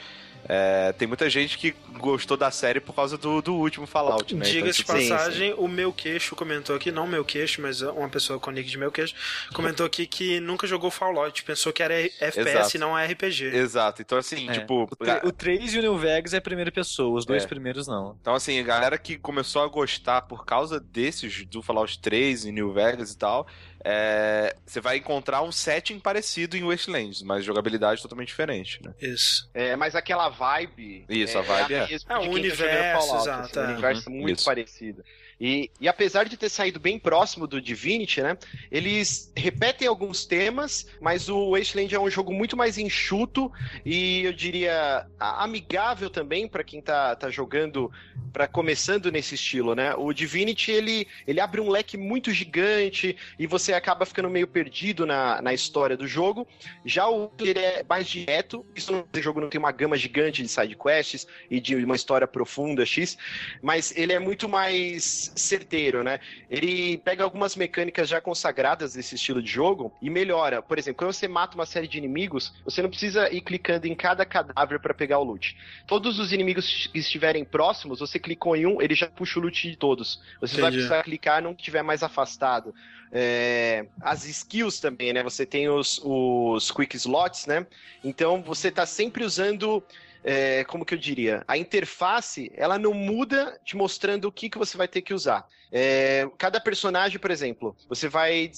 [0.47, 4.43] É, tem muita gente que gostou da série por causa do, do último Fallout, né?
[4.45, 8.09] Diga-se de Então, tipo, passagem, o meu queixo comentou aqui, não meu queixo, mas uma
[8.09, 9.13] pessoa com nick de meu queixo,
[9.53, 12.77] comentou aqui que nunca jogou Fallout, pensou que era FPS Exato.
[12.77, 13.45] e não RPG.
[13.55, 14.01] Exato.
[14.01, 14.53] Então, assim, É.
[14.53, 14.89] tipo.
[15.23, 17.47] O, o 3 e o New Vegas é a primeira pessoa, os dois É.
[17.47, 18.17] primeiros não.
[18.21, 22.51] Então, assim, a galera que começou a gostar por causa desses, do Fallout 3 e
[22.51, 23.47] New Vegas e tal,
[23.83, 28.93] é, você vai encontrar um setting parecido em Wastelands, mas jogabilidade totalmente diferente, né?
[29.01, 29.49] Isso.
[29.53, 31.05] É, mas aquela vibe.
[31.09, 31.77] Isso, a vibe é.
[31.83, 33.61] É, de o quem tá jogando universo, Fallout, exato, assim, é.
[33.61, 34.45] um universo Uhum, muito isso.
[34.45, 35.03] parecido.
[35.41, 38.37] E, e apesar de ter saído bem próximo do Divinity, né?
[38.71, 43.51] Eles repetem alguns temas, mas o Wasteland é um jogo muito mais enxuto
[43.83, 47.91] e eu diria amigável também para quem tá, tá jogando,
[48.31, 49.95] para começando nesse estilo, né?
[49.95, 55.07] O Divinity ele, ele abre um leque muito gigante e você acaba ficando meio perdido
[55.07, 56.47] na, na história do jogo.
[56.85, 60.49] Já o ele é mais direto, isso no jogo não tem uma gama gigante de
[60.49, 63.17] side quests e de uma história profunda X,
[63.59, 66.19] mas ele é muito mais mais certeiro, né?
[66.49, 70.61] Ele pega algumas mecânicas já consagradas desse estilo de jogo e melhora.
[70.61, 73.95] Por exemplo, quando você mata uma série de inimigos, você não precisa ir clicando em
[73.95, 75.57] cada cadáver para pegar o loot.
[75.87, 79.69] Todos os inimigos que estiverem próximos, você clicou em um, ele já puxa o loot
[79.69, 80.21] de todos.
[80.39, 80.61] Você Entendi.
[80.61, 82.73] vai precisar clicar num que estiver mais afastado.
[83.11, 85.21] É, as skills também, né?
[85.23, 87.65] Você tem os, os quick slots, né?
[88.03, 89.83] Então você está sempre usando
[90.23, 91.43] é, como que eu diria?
[91.47, 95.47] A interface, ela não muda te mostrando o que, que você vai ter que usar.
[95.71, 98.51] É, cada personagem, por exemplo, você vai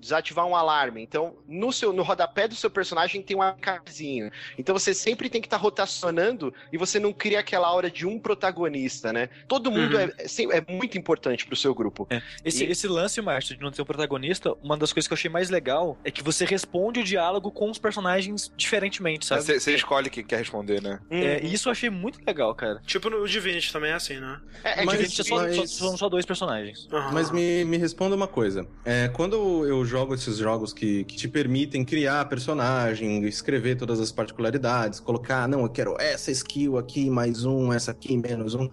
[0.00, 1.02] desativar um alarme.
[1.02, 4.30] Então, no seu no rodapé do seu personagem tem um alarmezinho.
[4.58, 8.06] Então você sempre tem que estar tá rotacionando e você não cria aquela aura de
[8.06, 9.28] um protagonista, né?
[9.48, 10.00] Todo mundo uhum.
[10.00, 12.06] é, é, é, muito importante pro seu grupo.
[12.10, 12.22] É.
[12.44, 12.70] Esse, e...
[12.70, 15.50] esse lance, Márcio, de não ter um protagonista, uma das coisas que eu achei mais
[15.50, 19.42] legal é que você responde o diálogo com os personagens diferentemente, sabe?
[19.42, 21.00] Você escolhe quem quer responder, né?
[21.10, 21.18] Uhum.
[21.18, 22.80] É, e isso eu achei muito legal, cara.
[22.86, 24.40] Tipo no Divinity também é assim, né?
[24.62, 25.56] É, é mas, Divinity mas...
[25.56, 26.88] Só, só, são só dois personagens.
[26.92, 27.12] Uhum.
[27.12, 28.66] Mas me, me responda uma coisa.
[28.84, 34.12] É, quando eu jogo esses jogos que, que te permitem criar personagem, escrever todas as
[34.12, 38.68] particularidades, colocar, não, eu quero essa skill aqui, mais um, essa aqui, menos um.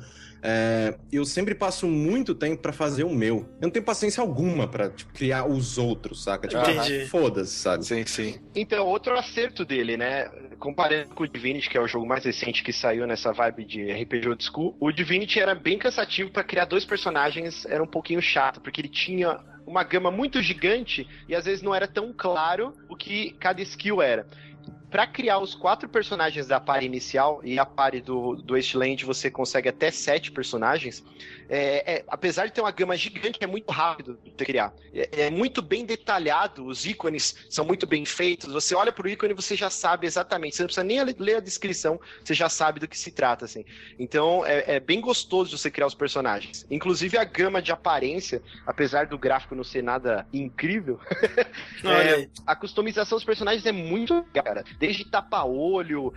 [0.45, 3.38] É, eu sempre passo muito tempo para fazer o meu.
[3.62, 6.49] Eu não tenho paciência alguma para tipo, criar os outros, saca?
[6.49, 7.86] Tipo, ah, foda-se, sabe?
[7.86, 8.36] Sim, sim.
[8.54, 10.30] Então, outro acerto dele, né?
[10.60, 13.91] Comparando com o Divinity, que é o jogo mais recente que saiu nessa vibe de
[13.93, 18.21] RPG old school, o Divinity era bem cansativo para criar dois personagens, era um pouquinho
[18.21, 22.73] chato, porque ele tinha uma gama muito gigante e às vezes não era tão claro
[22.89, 24.28] o que cada skill era.
[24.89, 29.32] Para criar os quatro personagens da party inicial e a party do, do Wasteland você
[29.32, 31.04] consegue até sete personagens,
[31.56, 34.74] é, é, apesar de ter uma gama gigante, é muito rápido de criar.
[34.92, 38.52] É, é, muito bem detalhado, os ícones são muito bem feitos.
[38.52, 40.56] Você olha para o ícone e você já sabe exatamente.
[40.56, 43.46] Você não precisa nem ler a descrição, você já sabe do que se trata.
[43.46, 43.63] Assim.
[44.00, 46.66] Então é, é bem gostoso de você criar os personagens.
[46.72, 51.00] Inclusive a gama de aparência, apesar do gráfico não ser nada incrível,
[51.86, 54.63] é, a customização dos personagens é muito legal, cara.
[54.80, 56.12] Desde tapa-olho,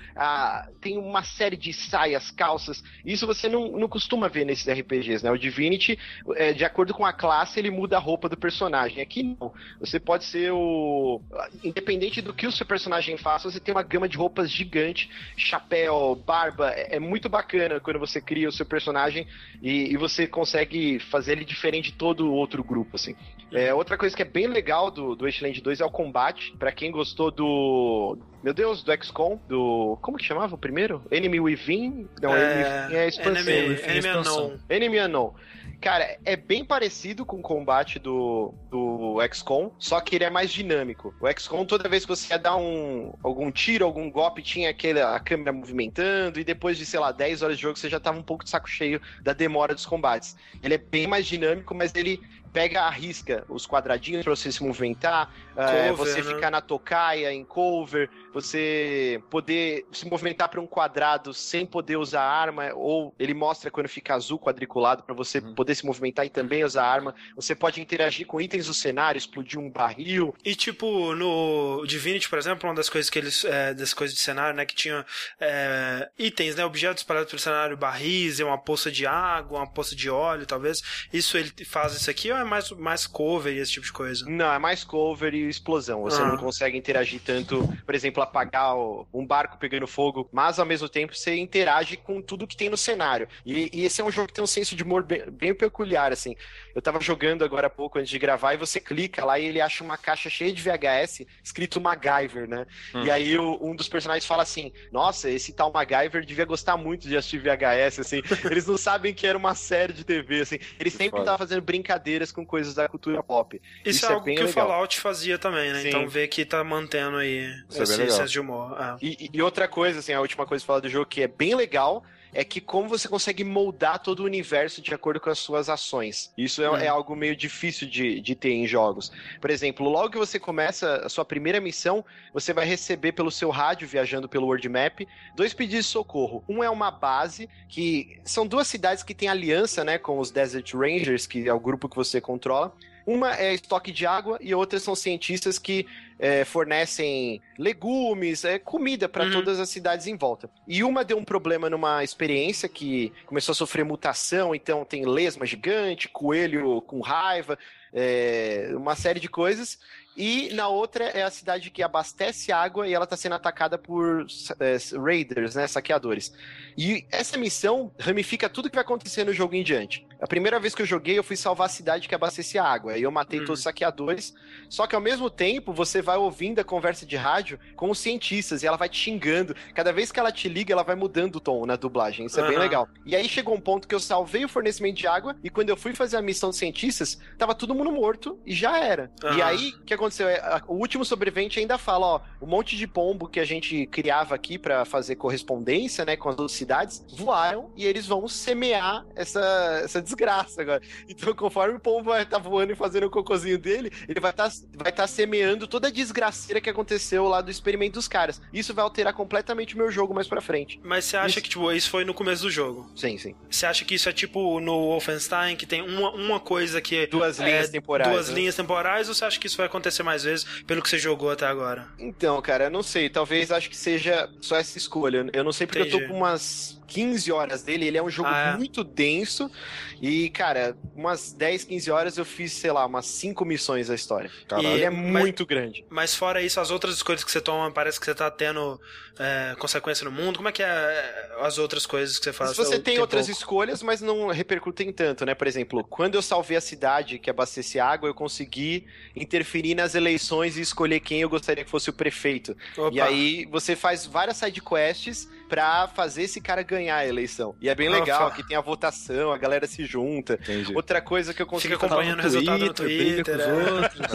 [0.81, 2.83] tem uma série de saias, calças.
[3.05, 5.33] Isso você não, não costuma ver nesses RPGs, né?
[5.33, 5.99] O Divinity,
[6.37, 9.03] é, de acordo com a classe, ele muda a roupa do personagem.
[9.03, 9.53] Aqui não.
[9.81, 11.21] Você pode ser o.
[11.65, 16.15] Independente do que o seu personagem faça, você tem uma gama de roupas gigante, chapéu,
[16.25, 16.71] barba.
[16.71, 19.27] É, é muito bacana quando você cria o seu personagem
[19.61, 23.15] e, e você consegue fazer ele diferente de todo outro grupo, assim.
[23.53, 26.55] É, outra coisa que é bem legal do, do Wasteland 2 é o combate.
[26.59, 28.19] Para quem gostou do.
[28.47, 29.99] Meu Deus, do XCOM, do.
[30.01, 31.03] Como que chamava o primeiro?
[31.11, 32.09] Enemy Within?
[32.23, 32.53] Não, é...
[32.53, 33.53] Enemy Within é a expansão.
[33.53, 34.59] Enemy, Enemy Unknown.
[34.71, 35.35] Enemy Unknown.
[35.81, 40.51] Cara, é bem parecido com o combate do, do XCOM, só que ele é mais
[40.51, 41.15] dinâmico.
[41.21, 45.01] O XCOM, toda vez que você ia dar um, algum tiro, algum golpe, tinha aquele,
[45.01, 48.19] a câmera movimentando, e depois de, sei lá, 10 horas de jogo, você já tava
[48.19, 50.37] um pouco de saco cheio da demora dos combates.
[50.63, 52.21] Ele é bem mais dinâmico, mas ele
[52.57, 56.35] pega a risca os quadradinhos para você se movimentar, é, você né?
[56.35, 62.23] ficar na tocaia, em cover, você poder se movimentar para um quadrado sem poder usar
[62.23, 65.55] arma, ou ele mostra quando fica azul quadriculado para você uhum.
[65.55, 67.15] poder se movimentar e também usar arma.
[67.35, 70.35] Você pode interagir com itens do cenário, explodir um barril.
[70.43, 73.45] E tipo, no Divinity, por exemplo, uma das coisas que eles.
[73.45, 74.65] É, das coisas de cenário, né?
[74.65, 75.05] Que tinha
[75.39, 76.65] é, itens, né?
[76.65, 80.83] Objetos espalhados pelo cenário, barris, uma poça de água, uma poça de óleo, talvez.
[81.13, 84.25] Isso ele faz isso aqui ou é mais, mais cover e esse tipo de coisa?
[84.29, 86.03] Não, é mais cover e explosão.
[86.03, 86.27] Você ah.
[86.27, 91.15] não consegue interagir tanto, por exemplo, apagar um barco pegando fogo, mas ao mesmo tempo
[91.15, 93.29] você interage com tudo que tem no cenário.
[93.45, 96.13] E, e esse é um jogo que tem um senso de humor bem, bem, peculiar,
[96.13, 96.37] assim.
[96.75, 99.61] Eu tava jogando agora há pouco antes de gravar e você clica lá e ele
[99.61, 102.67] acha uma caixa cheia de VHS escrito MacGyver, né?
[102.95, 103.05] Hum.
[103.05, 107.09] E aí o, um dos personagens fala assim: Nossa, esse tal MacGyver devia gostar muito
[107.09, 108.23] de assistir VHS, assim.
[108.51, 110.59] Eles não sabem que era uma série de TV, assim.
[110.79, 113.61] Ele sempre tava fazendo brincadeiras com coisas da cultura pop.
[113.85, 114.47] Isso, Isso é, é algo que legal.
[114.47, 115.81] o Fallout fazia também, né?
[115.81, 115.89] Sim.
[115.89, 118.77] Então ver que tá mantendo aí Isso é esse é senso de humor.
[118.79, 118.97] É.
[119.05, 121.55] E, e, outra coisa, assim, a última coisa que falar do jogo que é bem
[121.55, 122.05] legal
[122.37, 126.31] é que como você consegue moldar todo o universo de acordo com as suas ações.
[126.37, 129.11] Isso é, é, algo meio difícil de, de ter em jogos.
[129.41, 133.49] Por exemplo, logo que você começa a sua primeira missão, você vai receber pelo seu
[133.49, 135.01] rádio, viajando pelo World Map,
[135.35, 136.45] dois pedidos de socorro.
[136.47, 140.75] Um é uma base, que são duas cidades que têm aliança né, com os Desert
[140.75, 142.75] Rangers, que é o grupo que você controla.
[143.07, 145.87] Uma é estoque de água e outras são cientistas que
[146.19, 149.33] é, fornecem legumes, é, comida para uhum.
[149.33, 150.49] todas as cidades em volta.
[150.67, 155.45] E uma deu um problema numa experiência que começou a sofrer mutação, então tem lesma
[155.45, 157.59] gigante, coelho com raiva,
[157.93, 159.79] é, uma série de coisas.
[160.17, 164.27] E na outra é a cidade que abastece água e ela está sendo atacada por
[164.59, 166.33] é, raiders, né, saqueadores.
[166.77, 170.07] E essa missão ramifica tudo que vai acontecer no jogo em diante.
[170.21, 172.93] A primeira vez que eu joguei, eu fui salvar a cidade que abastecia água.
[172.93, 173.45] Aí eu matei Hum.
[173.45, 174.35] todos os saqueadores.
[174.69, 178.63] Só que ao mesmo tempo, você vai ouvindo a conversa de rádio com os cientistas
[178.63, 179.55] e ela vai te xingando.
[179.75, 182.27] Cada vez que ela te liga, ela vai mudando o tom na dublagem.
[182.27, 182.89] Isso é bem legal.
[183.05, 185.77] E aí chegou um ponto que eu salvei o fornecimento de água e quando eu
[185.77, 189.11] fui fazer a missão dos cientistas, tava todo mundo morto e já era.
[189.23, 189.45] E Aham.
[189.45, 190.29] aí, o que aconteceu?
[190.29, 194.35] É, O último sobrevivente ainda fala, ó, um monte de pombo que a gente criava
[194.35, 199.81] aqui pra fazer correspondência, né, com as outras cidades, voaram e eles vão semear essa,
[199.85, 200.81] essa desgraça agora.
[201.09, 204.51] Então, conforme o pombo vai estar voando e fazendo o cocôzinho dele, ele vai estar
[204.75, 208.41] vai tá semeando toda a desgraceira que aconteceu lá do experimento dos caras.
[208.53, 210.81] Isso vai alterar completamente o meu jogo mais pra frente.
[210.83, 211.43] Mas você acha Isso.
[211.43, 212.91] que, tipo, isso foi no começo do jogo?
[212.95, 213.35] Sim, sim.
[213.51, 217.07] Você acha que isso é tipo no Wolfenstein, que tem uma, uma coisa que.
[217.07, 218.11] Duas é, linhas temporais.
[218.11, 218.35] Duas né?
[218.35, 221.31] linhas temporais, ou você acha que isso vai acontecer mais vezes pelo que você jogou
[221.31, 221.87] até agora?
[221.99, 223.09] Então, cara, eu não sei.
[223.09, 225.27] Talvez acho que seja só essa escolha.
[225.33, 226.03] Eu não sei porque eu Entendi.
[226.05, 227.87] tô com umas 15 horas dele.
[227.87, 228.57] Ele é um jogo Ah, é?
[228.57, 229.51] muito denso.
[230.01, 234.31] E, cara, umas 10, 15 horas eu fiz, sei lá, umas 5 missões da história.
[234.49, 234.69] Caralho.
[234.69, 235.85] Ele é Mas- muito grande.
[235.89, 238.81] Mas fora isso, as outras escolhas que você toma, parece que você tá tendo
[239.19, 240.37] é, consequência no mundo.
[240.37, 242.51] Como é que é é, as outras coisas que você faz?
[242.51, 243.41] Se você Ou tem outras pouco?
[243.41, 245.35] escolhas, mas não repercutem tanto, né?
[245.35, 250.57] Por exemplo, quando eu salvei a cidade que abastecia água, eu consegui interferir nas eleições
[250.57, 252.57] e escolher quem eu gostaria que fosse o prefeito.
[252.77, 252.95] Opa.
[252.95, 257.55] E aí você faz várias side quests pra fazer esse cara ganhar a eleição.
[257.61, 257.99] E é bem Opa.
[257.99, 260.35] legal que tem a votação, a galera se junta.
[260.35, 260.75] Entendi.
[260.75, 263.37] Outra coisa que eu consegui Fica acompanhando o resultado no briga com Twitter.
[263.37, 263.73] os é.
[263.73, 264.07] outros.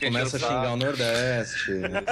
[0.00, 1.70] Começa a xingar o Nordeste.
[1.72, 2.02] né?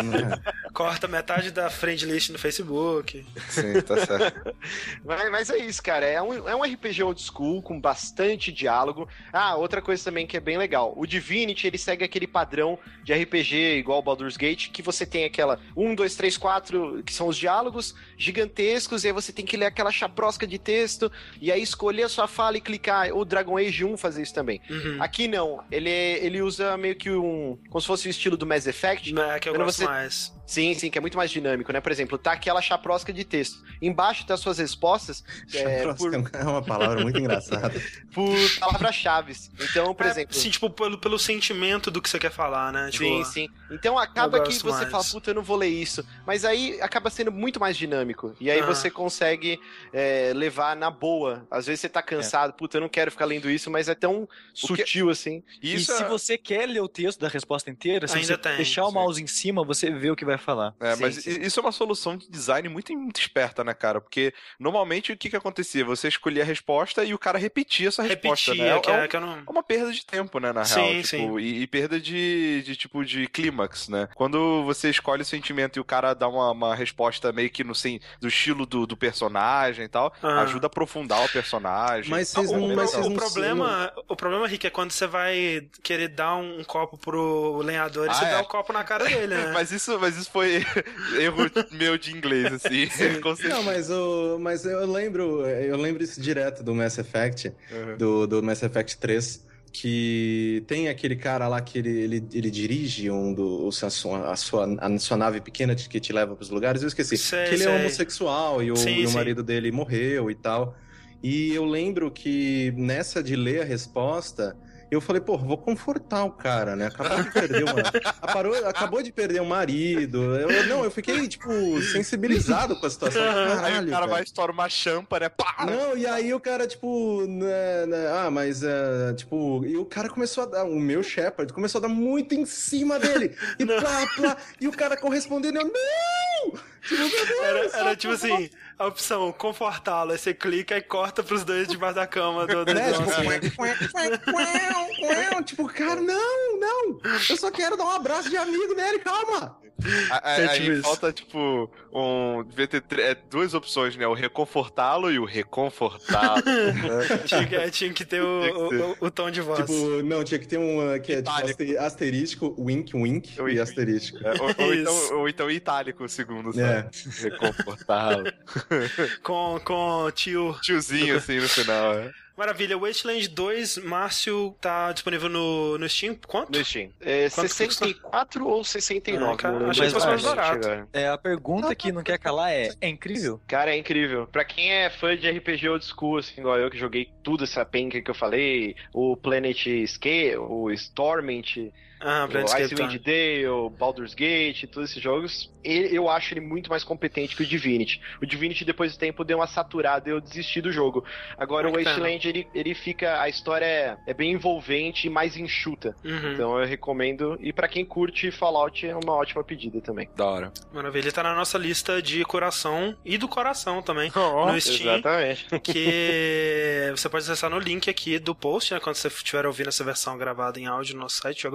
[0.73, 3.25] Corta metade da friend list no Facebook.
[3.49, 4.55] Sim, tá certo.
[5.05, 6.05] Mas, mas é isso, cara.
[6.07, 9.09] É um, é um RPG old school com bastante diálogo.
[9.33, 10.93] Ah, outra coisa também que é bem legal.
[10.97, 15.59] O Divinity, ele segue aquele padrão de RPG igual Baldur's Gate, que você tem aquela
[15.77, 18.66] 1, 2, 3, 4, que são os diálogos gigantescos,
[19.05, 22.27] e aí você tem que ler aquela chaprosca de texto, e aí escolher a sua
[22.27, 23.11] fala e clicar.
[23.17, 24.61] O Dragon Age 1 fazer isso também.
[24.69, 25.03] Uhum.
[25.03, 25.63] Aqui não.
[25.71, 27.59] Ele, ele usa meio que um...
[27.71, 30.36] como se fosse o estilo do Mass Effect, É que eu gosto você- mais.
[30.47, 31.81] Sim, sim, que é muito mais dinâmico, né?
[31.81, 33.59] Por exemplo, tá aquela chaprosca de texto.
[33.83, 37.73] Embaixo tá suas respostas é, por, É uma palavra muito engraçada.
[38.15, 39.35] por palavras-chave.
[39.61, 40.35] Então, por É, exemplo.
[40.37, 42.91] Sim, tipo, pelo, pelo sentimento do que você quer falar, né?
[42.91, 43.49] Tipo, Sim, sim.
[43.71, 44.91] Então acaba que você mais.
[44.91, 46.07] fala, puta, eu não vou ler isso.
[46.25, 48.35] Mas aí acaba sendo muito mais dinâmico.
[48.41, 48.67] E aí Ah.
[48.67, 49.59] você consegue
[49.93, 51.47] é, levar na boa.
[51.51, 54.29] Às vezes você tá cansado, puta, eu não quero ficar lendo isso, mas é tão
[54.55, 55.43] sutil assim.
[55.61, 56.09] Isso e se é...
[56.09, 59.21] você quer ler o texto da resposta inteira, se Ainda você tem, deixar o mouse
[59.23, 60.75] em cima, você vê o que vai falar.
[60.81, 61.41] É, Sim, mas sim.
[61.41, 64.01] isso é uma solução de design muito, muito esperta, né, cara?
[64.01, 65.85] Porque normalmente o que que acontecia?
[65.85, 68.81] Você escolhia a resposta e o cara repetia essa resposta, repetia, né?
[68.81, 69.39] que, É, é, um- que eu não.
[69.39, 70.95] é uma perda de tempo, né, na Sim, real.
[71.03, 71.39] Tipo, sim.
[71.39, 74.09] E, e perda de, de, tipo, de clímax, né?
[74.15, 77.75] Quando você escolhe o sentimento e o cara dá uma, uma resposta meio que no
[77.75, 80.43] sim, do estilo do, do personagem e tal, Ah.
[80.43, 82.11] ajuda a aprofundar o personagem.
[82.11, 84.91] Mas vocês o, não- o- mas vocês o não- problema, o problema, Rick, é quando
[84.91, 88.31] você vai querer dar um copo pro lenhador e Ah, você é.
[88.31, 89.53] dá o copo na cara dele, né?
[89.53, 90.65] Mas isso, mas isso foi
[91.21, 92.89] erro meu de inglês, assim.
[93.49, 97.97] Não, mas, o, mas eu lembro, eu lembro isso direto do Mass Effect, Uhum.
[97.97, 103.11] do, do Mass Effect 3, que tem aquele cara lá que ele, ele, ele dirige
[103.11, 106.83] um do, a, sua, a, sua, a sua nave pequena que te leva pros lugares,
[106.83, 107.17] eu esqueci.
[107.19, 107.73] Sei, que ele sei.
[107.73, 110.77] é homossexual e o, Sim, e o marido dele morreu e tal.
[111.23, 114.57] E eu lembro que nessa de ler a resposta,
[114.97, 116.87] eu falei, pô, vou confortar o cara, né?
[116.87, 117.83] Acabou de perder uma.
[118.21, 120.37] Aparou, acabou de perder um marido.
[120.37, 121.51] Eu, não, eu fiquei, tipo,
[121.83, 123.23] sensibilizado com a situação.
[123.23, 124.13] Aí Caralho, o cara velho.
[124.13, 125.29] vai estourar uma champa, né?
[125.29, 125.67] Pá!
[125.67, 130.09] Não, e aí o cara, tipo, né, né, ah, mas, é, tipo, e o cara
[130.09, 134.07] começou a dar, o meu Shepard começou a dar muito em cima dele, e plá,
[134.17, 136.26] plá, e o cara correspondendo, eu, não!
[136.51, 141.67] Tipo, Era, era tipo assim, a opção confortá-lo, aí você clica e corta pros dois
[141.67, 142.93] debaixo da cama do, do Né?
[142.93, 143.89] Tipo, quack,
[144.33, 145.45] quack.
[145.45, 149.59] tipo, cara, não, não, eu só quero dar um abraço de amigo nele, calma.
[150.11, 150.83] A- a- É Aí tipo isso.
[150.83, 152.45] falta, tipo, um.
[152.45, 154.07] Devia ter é, duas opções, né?
[154.07, 156.43] O reconfortá-lo e o reconfortado.
[157.27, 158.83] Tinha, que- tinha que ter o, Tinha que ter.
[158.83, 159.61] o, o- o tom de voz.
[159.61, 161.63] Tipo, não, tinha que ter um, uh, que é tipo Itálico.
[161.63, 164.19] aste- asterístico, wink, wink, Wink, e asterístico.
[164.27, 166.83] É, ou, ou então, ou então itálico o segundo, É.
[166.83, 166.91] sabe?
[167.23, 168.25] Reconfortá-lo.
[169.23, 170.57] Com, com tio.
[170.63, 171.95] Tiozinho, assim, no final.
[171.95, 172.11] É.
[172.37, 176.15] Maravilha, Wasteland 2, Márcio, tá disponível no, no Steam?
[176.27, 176.57] Quanto?
[176.57, 176.91] No Steam.
[177.01, 179.33] É Quanto 64 ou 69?
[179.33, 180.69] Ah, cara, achei que fosse mais barato.
[180.93, 183.41] É, a pergunta que não quer calar é: é incrível?
[183.47, 184.27] Cara, é incrível.
[184.27, 187.65] Pra quem é fã de RPG old school, assim, igual eu que joguei tudo essa
[187.65, 192.27] penca que eu falei, o Planet Scale, o Stormint, Ah,
[192.59, 192.99] Icewind.
[192.99, 197.47] Dale, Baldur's Gate, todos esses jogos, ele- eu acho ele muito mais competente que o
[197.47, 198.01] Divinity.
[198.23, 201.05] O Divinity, depois do tempo, deu uma saturada e eu desisti do jogo.
[201.39, 201.85] Agora, o pena.
[201.85, 203.21] Wasteland, ele, ele fica...
[203.21, 205.97] A história é, é bem envolvente e mais enxuta.
[206.05, 206.33] Uhum.
[206.33, 207.39] Então, eu recomendo.
[207.41, 210.09] E pra quem curte Fallout, é uma ótima pedida também.
[210.17, 210.53] Da hora.
[210.73, 214.11] Maravilha, ele tá na nossa lista de coração e do coração também.
[214.15, 215.47] no Steam, Exatamente.
[215.61, 218.81] que você pode acessar no link aqui do post, né?
[218.81, 221.47] Quando você estiver ouvindo essa versão gravada em áudio no nosso site,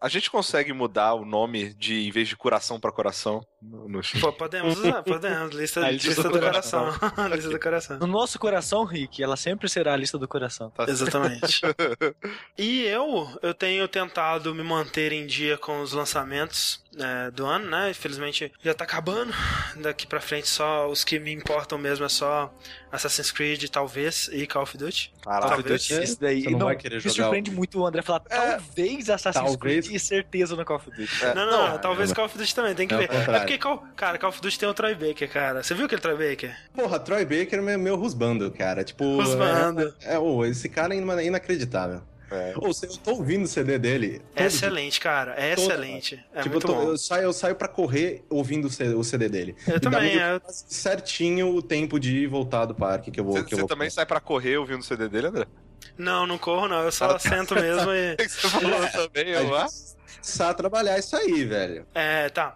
[0.00, 4.00] A gente consegue mudar o nome de, em vez de coração pra coração no, no?
[4.20, 5.54] Pô, podemos usar, podemos.
[5.54, 6.88] Lista, A lista, lista do, do coração.
[7.32, 7.98] lista do coração.
[7.98, 10.70] No nosso coração, Rick, ela sempre será a lista do coração.
[10.70, 10.84] Tá.
[10.88, 11.62] Exatamente.
[12.58, 17.70] e eu, eu tenho tentado me manter em dia com os lançamentos é, do ano,
[17.70, 17.90] né?
[17.90, 19.32] Infelizmente já tá acabando.
[19.76, 22.52] Daqui pra frente só os que me importam mesmo é só
[22.90, 25.12] Assassin's Creed, talvez, e Call of Duty.
[25.22, 25.48] Caraca.
[25.54, 25.88] Talvez.
[25.90, 28.20] Isso daí Você não não, vai querer me jogar surpreende o- muito o André falar
[28.20, 29.86] talvez Assassin's Talvez.
[29.86, 31.24] Creed e certeza no Call of Duty.
[31.24, 32.14] É, Não, não, não, é, talvez é.
[32.14, 33.10] Call of Duty também, tem que É ver.
[33.30, 35.62] É porque, Call, cara, Call of Duty tem o Troy Baker, cara.
[35.62, 36.54] Você viu aquele Troy Baker?
[36.74, 38.84] Porra, Troy Baker é meu, meu husbando, cara.
[38.84, 39.04] Tipo.
[39.20, 39.94] Husbando.
[40.02, 42.02] É, é, ô, esse cara é ina- inacreditável.
[42.32, 42.52] É.
[42.56, 44.22] Ou eu tô ouvindo o CD dele.
[44.34, 45.34] É todo excelente, cara.
[45.36, 46.24] É excelente.
[46.34, 46.82] É Tipo, eu, tô- bom.
[46.90, 49.54] eu saio, eu saio pra correr ouvindo o CD, o CD dele.
[49.66, 50.38] Eu E também, é.
[50.40, 53.34] quase certinho o tempo de ir voltar do parque que eu vou.
[53.34, 55.46] Você, que eu você vou também sai pra correr ouvindo o CD dele, André?
[55.98, 56.82] Não, não corro, não.
[56.82, 57.18] Eu só Ah, tá.
[57.18, 58.16] sento mesmo e.
[58.26, 59.66] Você falou também, A eu lá?
[59.66, 61.84] gente precisa trabalhar isso aí, velho.
[61.94, 62.54] É, tá.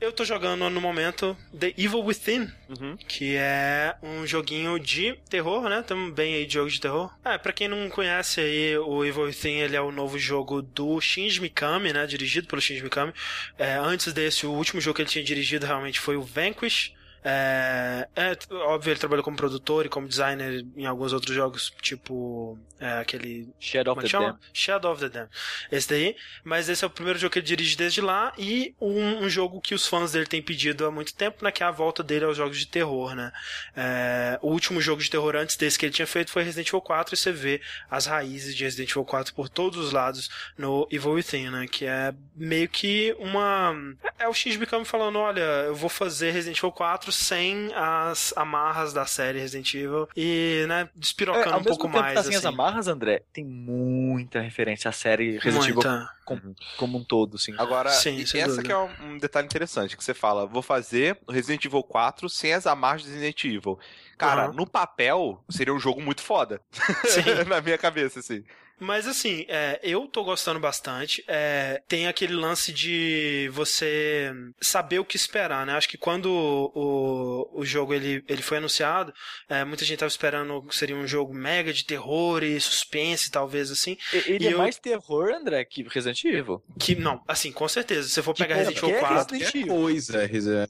[0.00, 2.96] Eu tô jogando no momento The Evil Within, Uhum.
[2.96, 5.82] que é um joguinho de terror, né?
[5.82, 7.10] Também aí de jogo de terror.
[7.24, 11.00] É, pra quem não conhece aí, o Evil Within, ele é o novo jogo do
[11.00, 12.06] Shinji Mikami, né?
[12.06, 13.12] Dirigido pelo Shinji Mikami.
[13.58, 16.92] É, antes desse, o último jogo que ele tinha dirigido realmente foi o Vanquish.
[17.24, 22.58] É, é, óbvio, ele trabalhou como produtor e como designer em alguns outros jogos, tipo
[22.80, 24.32] é, aquele Shadow of é que the chama?
[24.32, 24.38] Dam.
[24.52, 25.28] Shadow of the Dam.
[25.70, 26.16] Esse daí.
[26.44, 29.60] Mas esse é o primeiro jogo que ele dirige desde lá e um, um jogo
[29.60, 31.50] que os fãs dele têm pedido há muito tempo, né?
[31.50, 33.32] Que é a volta dele aos jogos de terror, né?
[33.76, 36.80] É, o último jogo de terror antes desse que ele tinha feito foi Resident Evil
[36.80, 37.60] 4 e você vê
[37.90, 41.66] as raízes de Resident Evil 4 por todos os lados no Evil Within, né?
[41.66, 43.74] Que é meio que uma...
[44.18, 48.92] É o Shinji Mikami falando, olha, eu vou fazer Resident Evil 4 sem as amarras
[48.92, 52.22] da série Resident Evil e, né, É, despirocando ao um mesmo pouco tempo mais, tá
[52.22, 52.54] sem as assim.
[52.54, 55.82] amarras, André, tem muita referência à série Resident Evil
[56.24, 57.54] como, como um todo, assim.
[57.58, 58.66] Agora, Sim, e- sem essa dúvida.
[58.66, 62.28] que é um, um detalhe interessante, que você fala, vou fazer o Resident Evil 4
[62.28, 63.78] sem as amarras de Resident Evil.
[64.16, 64.52] Cara, Aham.
[64.52, 66.60] no papel, seria um jogo muito foda.
[67.04, 67.22] Sim.
[67.48, 68.42] Na minha cabeça, assim.
[68.80, 71.22] Mas assim, é, eu tô gostando bastante.
[71.26, 75.72] É, tem aquele lance de você saber o que esperar, né?
[75.74, 76.26] Acho que quando
[76.74, 79.12] o, o jogo ele, ele foi anunciado,
[79.48, 83.70] é, muita gente tava esperando que seria um jogo mega de terror e suspense, talvez
[83.70, 83.96] assim.
[84.12, 86.62] E- Ele E é eu- mais terror, André, que Resident Evil.
[86.78, 88.08] Que não, assim, com certeza.
[88.08, 89.74] Se você for Que pegar Resident Evil qualquer 4, Resident Evil.
[89.74, 90.22] coisa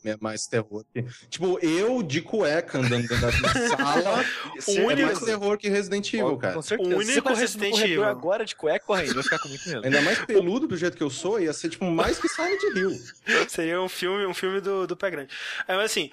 [0.05, 0.85] é mais terror.
[0.93, 3.33] que- Tipo, eu de cueca andando dentro da
[3.77, 4.25] sala
[4.67, 6.55] O é único- mais terror que Resident Evil, cara.
[6.55, 6.95] Com certeza.
[6.95, 9.85] O único Resident corredor Agora de cueca correndo, vai ficar com muito medo.
[9.85, 12.91] Ainda mais peludo do jeito que eu sou, ia ser tipo mais que Silent Hill.
[13.49, 15.35] seria um filme, um filme do, do pé grande.
[15.67, 16.11] É, mas assim,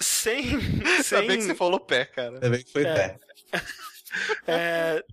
[0.00, 0.54] sem.
[0.54, 2.34] Ainda sem bem que você falou pé, cara.
[2.34, 2.94] Ainda bem que foi É.
[2.94, 3.18] pé.
[4.46, 5.04] É,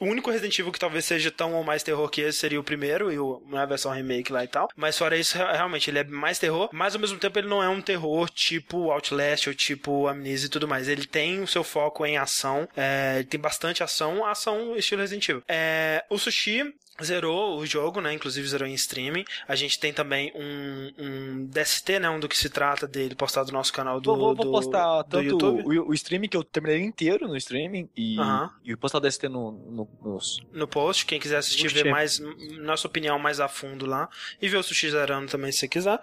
[0.00, 2.64] o único Resident Evil que talvez seja tão ou mais terror que esse seria o
[2.64, 4.68] primeiro, e o, na versão remake lá e tal.
[4.76, 7.62] Mas fora isso, re- realmente, ele é mais terror, mas ao mesmo tempo ele não
[7.62, 10.88] é um terror tipo Outlast ou tipo Amnesia e tudo mais.
[10.88, 15.28] Ele tem o seu foco em ação, é, ele tem bastante ação, ação estilo Resident
[15.28, 15.42] Evil.
[15.48, 16.72] É, o Sushi
[17.02, 18.12] zerou o jogo, né?
[18.12, 19.24] Inclusive zerou em streaming.
[19.46, 22.10] A gente tem também um, um DST, né?
[22.10, 24.50] Um do que se trata dele postado no nosso canal do, Vou, vou, vou do-
[24.50, 25.62] postar do tanto YouTube.
[25.78, 28.16] o, o streaming que eu terminei inteiro no streaming e,
[28.64, 30.38] e postar o DST no, no, nos.
[30.52, 32.18] no post, quem quiser assistir, ver mais,
[32.60, 34.08] nossa opinião mais a fundo lá.
[34.40, 36.00] E ver o Sushi zerando também, se você quiser.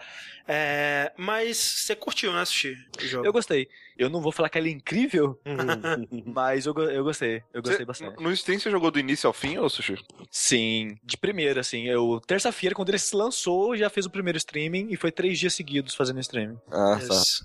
[0.47, 2.75] É, mas você curtiu, né, Sushi?
[3.01, 3.25] O jogo.
[3.27, 3.69] Eu gostei.
[3.99, 5.39] Eu não vou falar que ele é incrível,
[6.25, 7.43] mas eu, eu gostei.
[7.53, 8.23] Eu gostei Você- bastante.
[8.23, 9.95] No Steam você jogou do início ao fim, ô Sushi?
[10.31, 11.83] Sim, de primeira, assim.
[11.85, 15.53] Eu, terça-feira, quando ele se lançou, já fez o primeiro streaming e foi três dias
[15.53, 16.57] seguidos fazendo streaming.
[16.71, 17.43] Ah, Isso.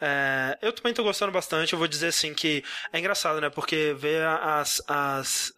[0.00, 1.72] É, eu também tô gostando bastante.
[1.72, 2.62] Eu vou dizer assim que
[2.92, 3.48] é engraçado, né?
[3.48, 5.52] Porque ver as, as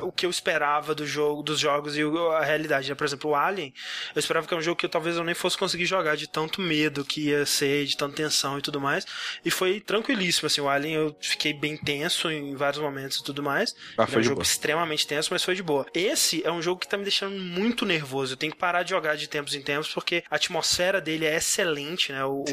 [0.00, 2.94] o que eu esperava do jogo, dos jogos e a realidade, né?
[2.94, 3.72] Por exemplo, o Alien,
[4.14, 6.26] eu esperava que era um jogo que eu, talvez eu nem fosse conseguir jogar de
[6.28, 9.06] tanto medo que ia ser, de tanta tensão e tudo mais.
[9.44, 13.42] E foi tranquilíssimo, assim, o Alien eu fiquei bem tenso em vários momentos e tudo
[13.42, 13.74] mais.
[13.96, 14.42] Ah, é foi um de jogo boa.
[14.42, 15.86] extremamente tenso, mas foi de boa.
[15.94, 18.34] Esse é um jogo que tá me deixando muito nervoso.
[18.34, 21.36] Eu tenho que parar de jogar de tempos em tempos, porque a atmosfera dele é
[21.36, 22.24] excelente, né?
[22.24, 22.44] O,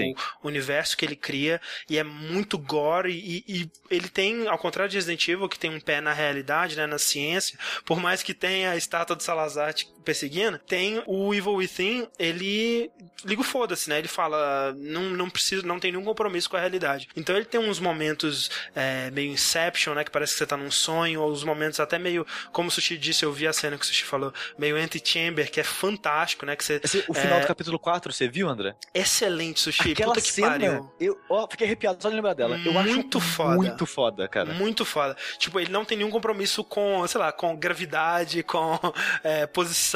[0.41, 4.89] o universo que ele cria e é muito gore e, e ele tem, ao contrário
[4.89, 6.85] de Resident Evil, que tem um pé na realidade, né?
[6.85, 9.73] Na ciência, por mais que tenha a estátua do Salazar
[10.05, 12.89] perseguindo, tem o Evil Within, ele
[13.25, 13.97] liga o foda-se, né?
[13.97, 17.07] Ele fala, não, não precisa, não tem nenhum compromisso com a realidade.
[17.15, 20.03] Então ele tem uns momentos é, meio Inception, né?
[20.03, 22.97] Que parece que você tá num sonho, ou os momentos até meio, como o Sushi
[22.97, 26.55] disse, eu vi a cena que o Sushi falou, meio Anti-Chamber, que é fantástico, né?
[26.55, 28.75] Que você, Esse- o final é, do capítulo 4, você viu, André?
[28.93, 29.91] Excelente, Sushi.
[29.93, 30.91] Aquela Puta que cena, pariu.
[30.99, 32.59] eu ó, fiquei arrepiado só de lembrar dela.
[32.63, 33.55] Eu Muito acho foda.
[33.55, 34.53] muito foda, cara.
[34.53, 35.15] Muito foda.
[35.39, 38.77] Tipo, ele não tem nenhum compromisso com, sei lá, com gravidade, com
[39.23, 39.94] é, posição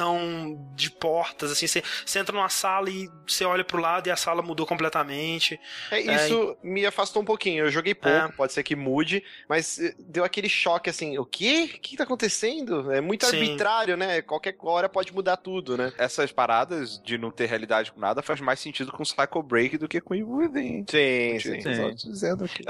[0.76, 1.68] de portas, assim.
[1.68, 5.60] Você, você entra numa sala e você olha pro lado e a sala mudou completamente.
[5.91, 7.66] É, isso me afastou um pouquinho.
[7.66, 8.32] Eu joguei pouco, É.
[8.32, 11.70] pode ser que mude, mas eh, deu aquele choque assim: o quê?
[11.76, 12.91] O que tá acontecendo?
[12.91, 13.38] É muito Sim.
[13.38, 14.22] arbitrário, né?
[14.22, 15.91] Qualquer hora pode mudar tudo, né?
[15.97, 19.88] Essas paradas de não ter realidade com nada faz mais sentido com Psycho Break do
[19.88, 20.86] que com Evil Within.
[20.89, 21.62] Sim, sim.
[21.62, 21.76] sim.
[21.76, 22.64] Só dizendo aqui.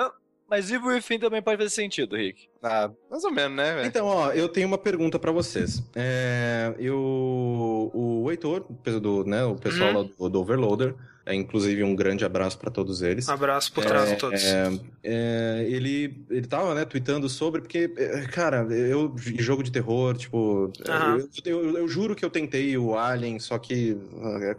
[0.50, 2.48] Mas Evil Within também pode fazer sentido, Rick.
[2.64, 3.88] Ah, mais ou menos, né, velho?
[3.88, 5.84] Então, ó, eu tenho uma pergunta pra vocês.
[5.96, 8.66] É, eu, o Heitor,
[9.00, 9.98] do, né, o pessoal Hum.
[9.98, 10.96] lá do, do Overloader,
[11.34, 13.28] inclusive um grande abraço pra todos eles.
[13.28, 14.44] Um abraço por trás É, de todos.
[14.44, 14.72] é,
[15.04, 20.72] é, ele, ele tava, né, tweetando sobre, porque, é, cara, eu, jogo de terror, tipo,
[20.88, 21.18] é, Aham.
[21.46, 23.98] eu, eu- eu juro que eu tentei o Alien, só que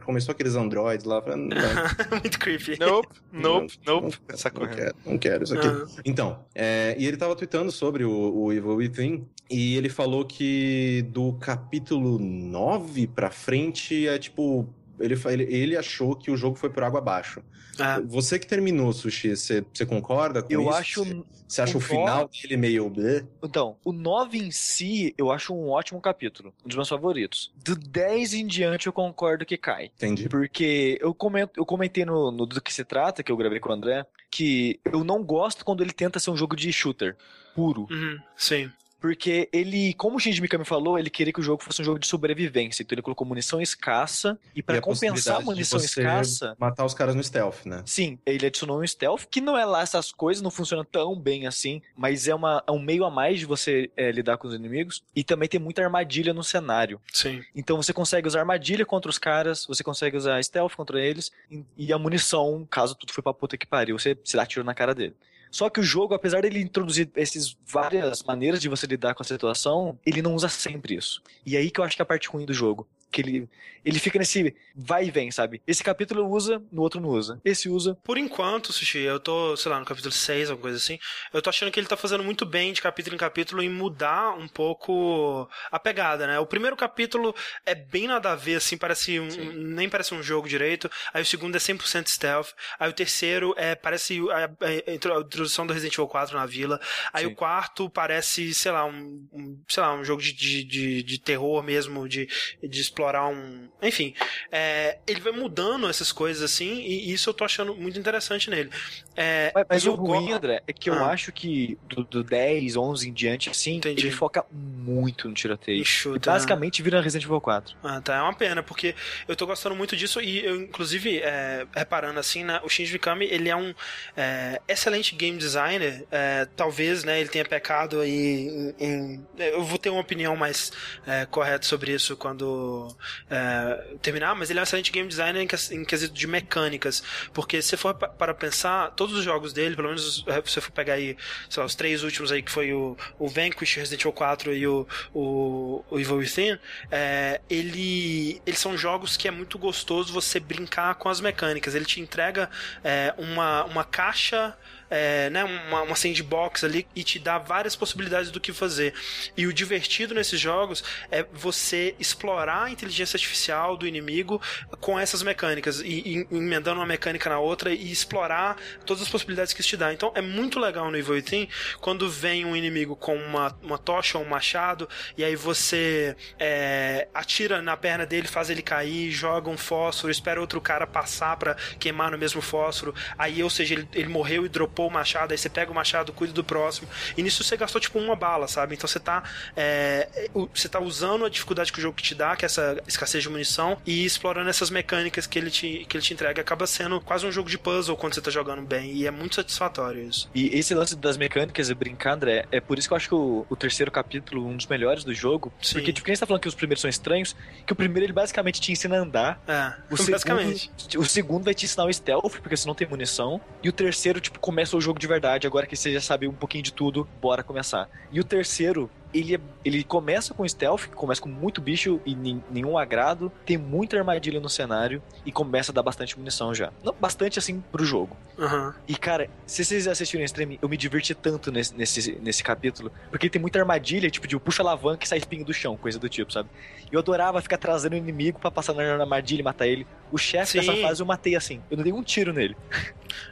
[0.04, 1.48] começou aqueles androids lá, falei, não,
[2.22, 2.78] Muito creepy.
[2.78, 4.16] Nope, nope, nope.
[4.28, 4.76] não, Essa não correndo.
[4.76, 5.66] quero, não quero isso aqui.
[5.66, 5.86] Aham.
[6.04, 11.04] Então, é, e ele tava tweetando sobre o, o Evil Within, e ele falou que
[11.10, 14.68] do capítulo 9 pra frente é tipo.
[15.00, 17.42] Ele, ele, ele achou que o jogo foi por água abaixo.
[17.78, 18.00] É.
[18.02, 20.70] Você que terminou, Sushi, você, você concorda com Eu isso?
[20.70, 21.24] acho.
[21.48, 22.88] Você, acha o o final dele meio.
[22.88, 23.24] bleh?
[23.42, 26.52] Então, o 9 em si, eu acho um ótimo capítulo.
[26.64, 27.52] Um dos meus favoritos.
[27.64, 29.86] Do 10 em diante, eu concordo que cai.
[29.96, 30.28] Entendi.
[30.28, 33.70] Porque eu, comento, eu comentei no, no Do Que Se Trata, que eu gravei com
[33.70, 37.16] o André, que eu não gosto quando ele tenta ser um jogo de shooter
[37.54, 37.86] puro.
[37.90, 38.70] Uhum, sim.
[39.00, 41.98] Porque ele, como o Shinji Mikami falou, ele queria que o jogo fosse um jogo
[41.98, 42.82] de sobrevivência.
[42.82, 44.38] Então ele colocou munição escassa.
[44.54, 47.82] E para compensar a possibilidade de munição você escassa, Matar os caras no stealth, né?
[47.86, 51.46] Sim, ele adicionou um stealth, que não é lá essas coisas, não funciona tão bem
[51.46, 54.54] assim, mas é, uma, é um meio a mais de você é, lidar com os
[54.54, 55.02] inimigos.
[55.16, 57.00] E também tem muita armadilha no cenário.
[57.12, 57.42] Sim.
[57.54, 61.64] Então você consegue usar armadilha contra os caras, você consegue usar stealth contra eles, e-
[61.76, 64.74] e a munição, caso tudo for pra puta que pariu, você se dá tiro na
[64.74, 65.14] cara dele.
[65.50, 69.26] Só que o jogo, apesar dele introduzir essas várias maneiras de você lidar com a
[69.26, 71.22] situação, ele não usa sempre isso.
[71.44, 72.86] E aí que eu acho que é a parte ruim do jogo.
[73.10, 73.48] Que ele,
[73.84, 75.60] ele fica nesse vai e vem, sabe?
[75.66, 77.40] Esse capítulo usa, no outro não usa.
[77.44, 77.96] Esse usa.
[78.04, 80.98] Por enquanto, Sushi, eu tô, sei lá, no capítulo 6, alguma coisa assim.
[81.32, 84.30] Eu tô achando que ele tá fazendo muito bem de capítulo em capítulo em mudar
[84.38, 86.38] um pouco a pegada, né?
[86.38, 87.34] O primeiro capítulo
[87.66, 90.90] é bem nada a ver, assim, parece um, nem parece um jogo direito.
[91.12, 92.50] Aí o segundo é 100% stealth.
[92.78, 96.80] Aí o terceiro é, parece a, introdução do Resident Evil 4 na vila.
[97.12, 97.32] Aí Sim.
[97.32, 101.18] o quarto parece, sei lá, um, um- sei lá, um jogo de, de, de, de
[101.18, 102.28] terror mesmo, de,
[102.62, 103.68] de explorar um.
[103.82, 104.14] Enfim,
[104.52, 108.70] é, ele vai mudando essas coisas assim, e isso eu tô achando muito interessante nele.
[109.16, 111.10] É, Mas, mas o eu ruim, go- André, é que eu Ah.
[111.10, 114.06] acho que do, do 10, 11 em diante, assim, Entendi.
[114.06, 115.80] ele foca muito no tiroteio.
[115.80, 117.74] Enxuta, E basicamente vira Resident Evil 4.
[117.82, 118.16] Ah, tá.
[118.16, 118.94] É uma pena, porque
[119.26, 123.24] eu tô gostando muito disso e eu, inclusive, é, reparando assim, né, o Shinji Mikami,
[123.26, 123.74] ele é um
[124.16, 126.06] é, excelente game designer.
[126.10, 130.70] É, talvez, né, ele tenha pecado aí em, em- Eu vou ter uma opinião mais
[131.06, 132.89] é, correta sobre isso quando
[133.28, 137.02] é, terminar, mas ele é um excelente game designer em, ques- em quesito de mecânicas.
[137.32, 140.60] Porque se for pa- para pensar, todos os jogos dele, pelo menos é, se você
[140.60, 141.16] for pegar aí,
[141.56, 144.86] lá, os três últimos aí, que foi o, o Vanquish, Resident Evil 4 e o,
[145.14, 146.58] o, o Evil Within,
[146.90, 151.74] é, ele, eles são jogos que é muito gostoso você brincar com as mecânicas.
[151.74, 152.50] Ele te entrega
[152.82, 154.56] é, uma, uma caixa,
[154.90, 158.92] é, né, uma, uma sandbox ali e te dá várias possibilidades do que fazer.
[159.36, 164.40] E o divertido nesses jogos é você explorar a inteligência artificial do inimigo
[164.80, 169.52] com essas mecânicas e, e emendando uma mecânica na outra e explorar todas as possibilidades
[169.52, 169.92] que isso te dá.
[169.92, 171.48] Então é muito legal no Evil Within
[171.80, 177.08] quando vem um inimigo com uma, uma tocha ou um machado e aí você é,
[177.14, 181.54] atira na perna dele, faz ele cair, joga um fósforo, espera outro cara passar pra
[181.78, 182.94] queimar no mesmo fósforo.
[183.18, 186.12] Aí, ou seja, ele, ele morreu e dropou o machado, aí você pega o machado,
[186.12, 186.88] cuida do próximo.
[187.16, 188.74] E nisso você gastou tipo uma bala, sabe?
[188.74, 189.22] Então você tá,
[189.56, 190.08] é,
[190.54, 193.28] você tá usando a dificuldade que o jogo te dá, que é essa escassez de
[193.28, 196.40] munição, e explorando essas mecânicas que ele te, que ele te entrega.
[196.40, 198.92] Acaba sendo quase um jogo de puzzle quando você tá jogando bem.
[198.92, 200.28] E é muito satisfatório isso.
[200.34, 203.14] E esse lance das mecânicas e brincar, André, é por isso que eu acho que
[203.14, 205.52] o, o terceiro capítulo, um dos melhores do jogo.
[205.60, 205.74] Sim.
[205.74, 207.34] Porque, tipo, quem está falando que os primeiros são estranhos,
[207.66, 209.42] que o primeiro ele basicamente te ensina a andar.
[209.46, 210.70] É, O segundo, basicamente.
[210.96, 213.40] o segundo vai te ensinar o stealth, porque você não tem munição.
[213.62, 215.46] E o terceiro, tipo, começa o jogo de verdade.
[215.46, 217.88] Agora que você já sabe um pouquinho de tudo, bora começar.
[218.10, 222.42] E o terceiro, ele, é- ele começa com stealth, começa com muito bicho e nin-
[222.50, 226.72] nenhum agrado, tem muita armadilha no cenário e começa a dar bastante munição já.
[226.84, 228.16] Não bastante assim pro jogo.
[228.38, 228.74] Aham.
[228.88, 232.90] E cara, se vocês assistirem o stream, eu me diverti tanto nesse, nesse, nesse capítulo,
[233.10, 236.08] porque tem muita armadilha, tipo de puxa alavanca e sai espinho do chão, coisa do
[236.08, 236.48] tipo, sabe?
[236.90, 239.86] E eu adorava ficar trazendo o inimigo pra passar na armadilha e matar ele.
[240.10, 242.56] O chefe dessa fase eu matei assim, eu não dei um tiro nele.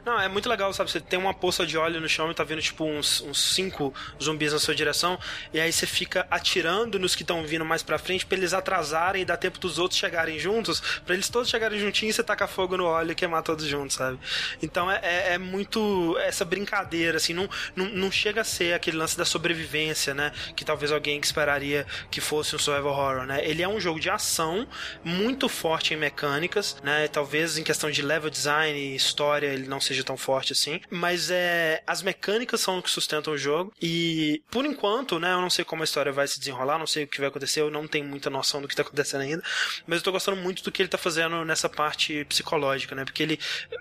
[0.05, 0.91] Não, é muito legal, sabe?
[0.91, 3.93] Você tem uma poça de óleo no chão e tá vindo, tipo, uns, uns cinco
[4.22, 5.18] zumbis na sua direção,
[5.53, 9.23] e aí você fica atirando nos que estão vindo mais pra frente pra eles atrasarem
[9.23, 12.49] e dar tempo dos outros chegarem juntos, pra eles todos chegarem juntinhos e você tacar
[12.49, 14.19] fogo no óleo e queimar todos juntos, sabe?
[14.62, 18.97] Então é, é- é muito essa brincadeira, assim, não, não, não chega a ser aquele
[18.97, 20.33] lance da sobrevivência, né?
[20.57, 23.41] Que talvez alguém que esperaria que fosse um survival horror, né?
[23.45, 24.66] Ele é um jogo de ação
[25.05, 27.09] muito forte em mecânicas, né?
[27.09, 31.31] Talvez em questão de level design e história ele não seja tão forte assim, mas
[31.31, 35.51] é as mecânicas são o que sustentam o jogo e por enquanto, né, eu não
[35.51, 37.87] sei como a história vai se desenrolar, não sei o que vai acontecer, eu não
[37.87, 39.43] tenho muita noção do que tá acontecendo ainda,
[39.87, 43.05] mas eu tô gostando muito do que ele tá fazendo nessa parte psicológica, né?
[43.05, 43.39] Porque ele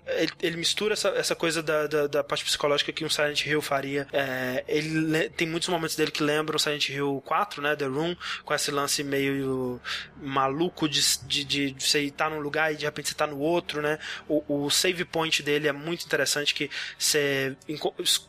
[0.08, 3.62] ele, ele mistura essa, essa coisa da, da, da parte psicológica que um Silent Hill
[3.62, 4.08] faria.
[4.12, 7.76] É, ele le- tem muitos momentos dele que lembram Silent Hill 4, né?
[7.76, 9.80] The Room, com esse lance meio
[10.22, 13.82] maluco de, de, de você estar num lugar e de repente você tá no outro,
[13.82, 14.00] né?
[14.28, 17.56] O, o save point dele é muito interessante que você,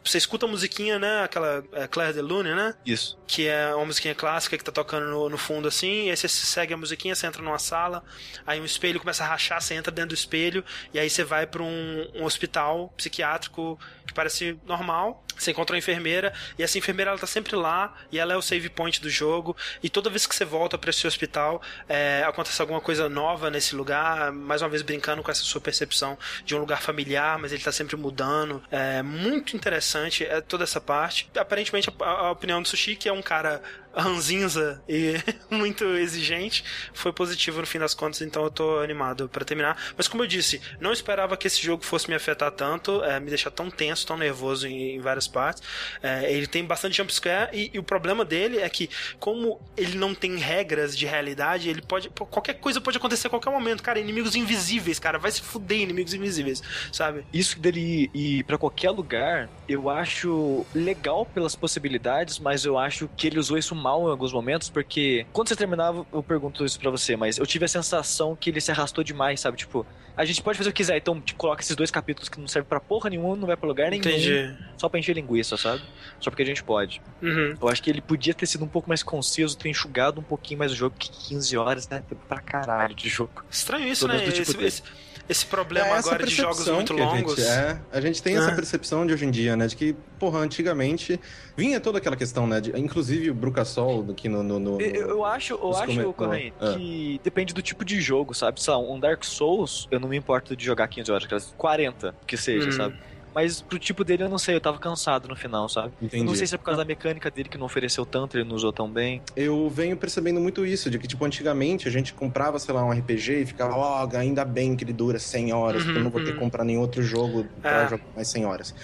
[0.05, 1.23] você escuta a musiquinha, né?
[1.23, 2.75] Aquela é, Claire de Lune, né?
[2.85, 3.19] Isso.
[3.27, 6.29] que é uma musiquinha clássica que tá tocando no, no fundo assim, e aí você
[6.29, 8.03] segue a musiquinha, você entra numa sala,
[8.47, 11.47] aí um espelho começa a rachar, você entra dentro do espelho, e aí você vai
[11.47, 17.11] pra um, um hospital psiquiátrico que parece normal, você encontra uma enfermeira, e essa enfermeira
[17.11, 20.27] ela tá sempre lá, e ela é o save point do jogo, e toda vez
[20.27, 24.69] que você volta pra esse hospital, é, acontece alguma coisa nova nesse lugar, mais uma
[24.69, 28.63] vez brincando com essa sua percepção de um lugar familiar, mas ele tá sempre mudando.
[28.71, 31.31] É muito interessante é, toda essa parte.
[31.37, 33.61] Aparentemente, a, a opinião do Sushi, que é um cara
[33.95, 35.15] ranzinza e
[35.51, 39.77] muito exigente, foi positivo no fim das contas, então eu tô animado pra terminar.
[39.97, 43.29] Mas como eu disse, não esperava que esse jogo fosse me afetar tanto, é, me
[43.29, 45.63] deixar tão tenso, tão nervoso em, em várias partes.
[46.03, 50.15] É, ele tem bastante jumpscare e, e o problema dele é que, como ele não
[50.15, 52.09] tem regras de realidade, ele pode.
[52.11, 53.99] Qualquer coisa pode acontecer a qualquer momento, cara.
[53.99, 55.19] Inimigos invisíveis, cara.
[55.19, 56.63] Vai se fuder, inimigos invisíveis,
[56.93, 57.25] sabe?
[57.33, 63.27] Isso dele ir pra qualquer lugar, eu acho legal pelas possibilidades, mas eu acho que
[63.27, 66.91] ele usou isso mal em alguns momentos, porque quando você terminava, eu pergunto isso pra
[66.91, 69.57] você, mas eu tive a sensação que ele se arrastou demais, sabe?
[69.57, 72.41] Tipo, a gente pode fazer o que quiser, então tipo, coloca esses dois capítulos que
[72.41, 74.55] não servem pra porra nenhuma, não vai pra lugar nenhum, Entendi.
[74.77, 75.83] só pra encher linguiça, sabe?
[76.21, 77.01] Só porque a gente pode.
[77.23, 77.57] Uhum.
[77.61, 80.59] Eu acho que ele podia ter sido um pouco mais conciso, ter enxugado um pouquinho
[80.59, 82.03] mais o jogo, que 15 horas, né?
[82.09, 83.45] Tempo pra caralho de jogo.
[83.49, 84.19] Estranho isso, né?
[84.19, 84.83] tipo esse, esse,
[85.29, 87.37] esse problema É agora de jogos muito que a longos.
[87.37, 88.55] Gente, é, a gente tem essa É.
[88.55, 89.67] percepção de hoje em dia, né?
[89.67, 91.21] De que, porra, antigamente
[91.57, 92.61] vinha toda aquela questão, né?
[92.61, 94.43] De, inclusive o Brucassol aqui no.
[94.43, 96.75] no, no- Eu, eu acho, eu acho, come- Ah.
[96.75, 98.63] que depende do tipo de jogo, sabe?
[98.63, 102.15] Sei lá, um Dark Souls, eu não me importo de jogar 15 horas, aquelas 40
[102.27, 102.73] que seja, Hum.
[102.73, 102.99] sabe?
[103.39, 105.95] Mas pro tipo dele eu não sei, eu tava cansado no final, sabe?
[106.01, 106.19] Entendi.
[106.21, 108.49] Eu não sei se é por causa da mecânica dele que não ofereceu tanto, ele
[108.49, 109.25] não usou tão bem.
[109.37, 112.91] Eu venho percebendo muito isso, de que, tipo, antigamente a gente comprava, sei lá, um
[112.93, 116.21] RPG e ficava, ó, ainda bem que ele dura 100 horas, porque eu não vou
[116.21, 117.87] ter que Uhum, comprar nenhum outro jogo pra É.
[117.87, 118.75] jogar mais 100 horas.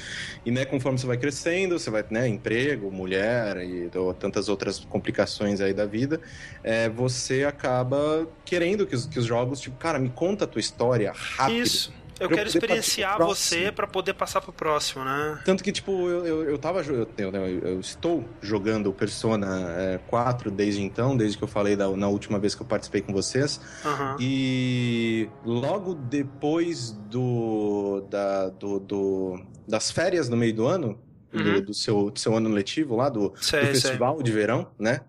[0.44, 4.84] E, né, conforme você vai crescendo, você vai, né, emprego, mulher e ou tantas outras
[4.84, 6.20] complicações aí da vida,
[6.62, 10.60] é, você acaba querendo que os, que os jogos, tipo, cara, me conta a tua
[10.60, 11.62] história rápido.
[11.62, 11.92] Isso.
[12.20, 15.40] Eu quero experienciar você pra poder passar pro próximo, né?
[15.44, 16.82] Tanto que, tipo, eu, eu, eu tava.
[16.82, 21.74] jo- Eu, eu, estou jogando o Persona é, 4 desde então, desde que eu falei
[21.76, 23.60] da, na última vez que eu participei com vocês.
[23.84, 24.16] Aham.
[24.20, 30.98] E logo depois do, da, do, do- das férias no meio do ano,
[31.32, 31.60] do, Uhum.
[31.62, 33.74] do seu, do seu ano letivo lá, do, do Sei, sei.
[33.74, 35.00] festival de verão, né?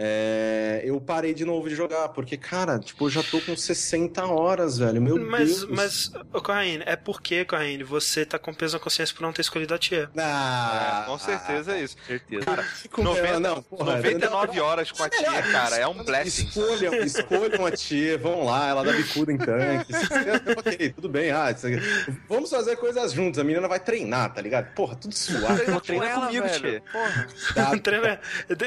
[0.00, 4.24] É, eu parei de novo de jogar, porque, cara, tipo, eu já tô com 60
[4.26, 5.02] horas, velho.
[5.02, 5.70] Meu Mas, Deus.
[5.70, 9.40] mas, ô Corraine, é porque, Corraine, você tá com peso na consciência por não ter
[9.42, 10.08] escolhido a tia.
[10.16, 11.96] Ah, É, com certeza é isso.
[12.06, 12.44] Certeza.
[12.44, 16.46] Cara, Com- 90, não, porra, 99 horas com a tia, cara, é um blessing.
[16.46, 19.92] Escolham, escolham a tia, vão lá, ela dá bicuda em tanque.
[20.56, 21.32] ok, tudo bem.
[21.32, 21.48] Ah,
[22.28, 23.40] vamos fazer coisas juntos.
[23.40, 24.72] A menina vai treinar, tá ligado?
[24.74, 25.64] Porra, tudo suave.
[25.64, 26.60] Pô, treina ela, comigo, velho.
[26.60, 26.82] tia.
[26.92, 27.28] Porra.
[27.54, 27.76] Tá?
[27.82, 28.20] Treina-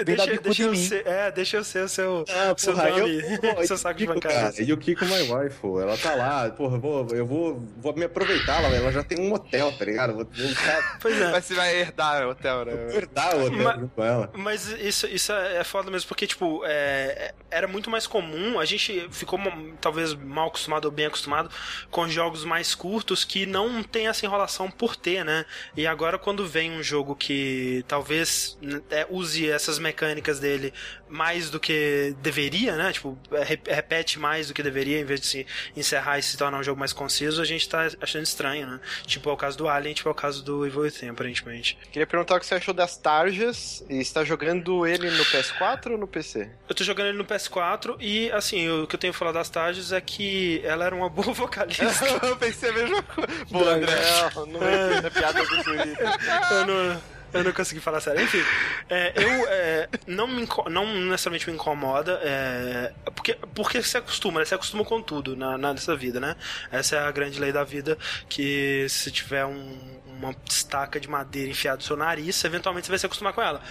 [0.04, 0.86] deixa, deixa eu mim.
[0.88, 3.78] ser, é, é, deixa eu ser o seu, Ah, seu porra, eu, dummy, pô, seu
[3.78, 4.51] saco de Kiko, bancada.
[4.51, 8.05] cara, E o Kiko My Wife, ela tá lá, porra, vou, eu vou, vou me
[8.05, 10.13] aproveitar, ela, ela já tem um hotel, tá ligado?
[10.13, 11.32] Vou, vou ficar, Pois é.
[11.32, 12.74] Mas você vai herdar o hotel, né?
[12.76, 14.30] vou herdar o hotel Mas- junto com ela.
[14.34, 19.07] Mas isso, isso é foda mesmo, porque, tipo, é, era muito mais comum, a gente
[19.11, 19.39] ficou
[19.80, 21.49] talvez mal acostumado ou bem acostumado
[21.89, 25.45] com jogos mais curtos que não tem essa enrolação por ter, né?
[25.76, 30.74] E agora quando vem um jogo que talvez né, é, use essas mecânicas dele
[31.12, 32.91] mais do que deveria, né?
[32.93, 36.38] Tipo, é, re- repete mais do que deveria, em vez de se encerrar e se
[36.38, 38.80] tornar um jogo mais conciso, a gente tá achando estranho, né?
[39.05, 41.78] Tipo, é o caso do Alien, tipo, é o caso do Evil Within, aparentemente.
[41.91, 45.97] Queria perguntar o que você achou das tarjas e está jogando ele no PS4 ou
[45.97, 46.49] no PC?
[46.70, 49.91] Eu tô jogando ele no PS4 e, assim, o que eu tenho falado das Tages
[49.91, 51.84] é que ela era uma boa vocalista.
[52.24, 53.45] eu pensei a mesma coisa.
[53.51, 53.95] Pô, André.
[54.36, 55.97] Não, não me entendo a piada do Twitter.
[56.51, 57.01] eu, não,
[57.34, 58.22] eu não consegui falar sério.
[58.24, 58.42] Enfim,
[58.90, 64.46] é, eu é, não, me, não necessariamente me incomoda, é, porque, porque se acostuma, né?
[64.46, 66.36] Se acostuma com tudo na, na- nessa vida, né?
[66.72, 71.49] Essa é a grande lei da vida, que se tiver um- uma estaca de madeira
[71.49, 73.61] enfiada no seu nariz, eventualmente você vai se acostumar com ela.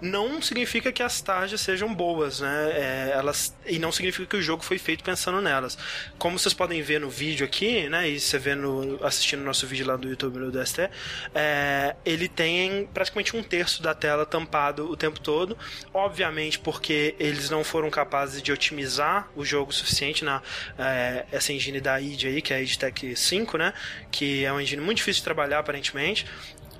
[0.00, 2.70] Não significa que as tarjas sejam boas, né?
[2.72, 5.76] É, elas, e não significa que o jogo foi feito pensando nelas.
[6.18, 8.08] Como vocês podem ver no vídeo aqui, né?
[8.08, 10.90] E você vê no, assistindo o nosso vídeo lá do YouTube no DST,
[11.34, 15.56] é, ele tem praticamente um terço da tela tampado o tempo todo.
[15.92, 20.42] Obviamente, porque eles não foram capazes de otimizar o jogo o suficiente na
[20.78, 23.72] é, essa engine da id aí, que é a id Tech 5, né?
[24.10, 25.97] Que é uma engine muito difícil de trabalhar, aparentemente.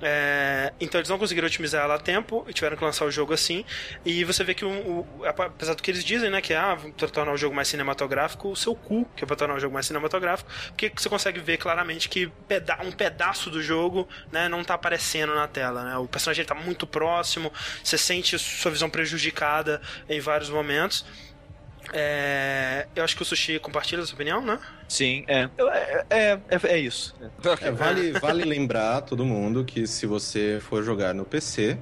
[0.01, 3.33] É, então eles não conseguiram otimizar ela a tempo e tiveram que lançar o jogo
[3.33, 3.65] assim.
[4.05, 7.33] E você vê que, o, apesar do que eles dizem, né, que ah, pra tornar
[7.33, 10.91] o jogo mais cinematográfico, o seu cu, que é tornar o jogo mais cinematográfico, porque
[10.95, 15.47] você consegue ver claramente que peda um pedaço do jogo né, não tá aparecendo na
[15.47, 15.83] tela.
[15.83, 15.97] Né?
[15.97, 17.51] O personagem tá muito próximo,
[17.83, 21.05] você sente sua visão prejudicada em vários momentos.
[21.93, 24.59] É, eu acho que o Sushi compartilha essa opinião, né?
[24.87, 25.49] Sim, é.
[25.57, 27.15] É, é, é, é isso.
[27.61, 31.77] É, vale, vale lembrar todo mundo que se você for jogar no PC,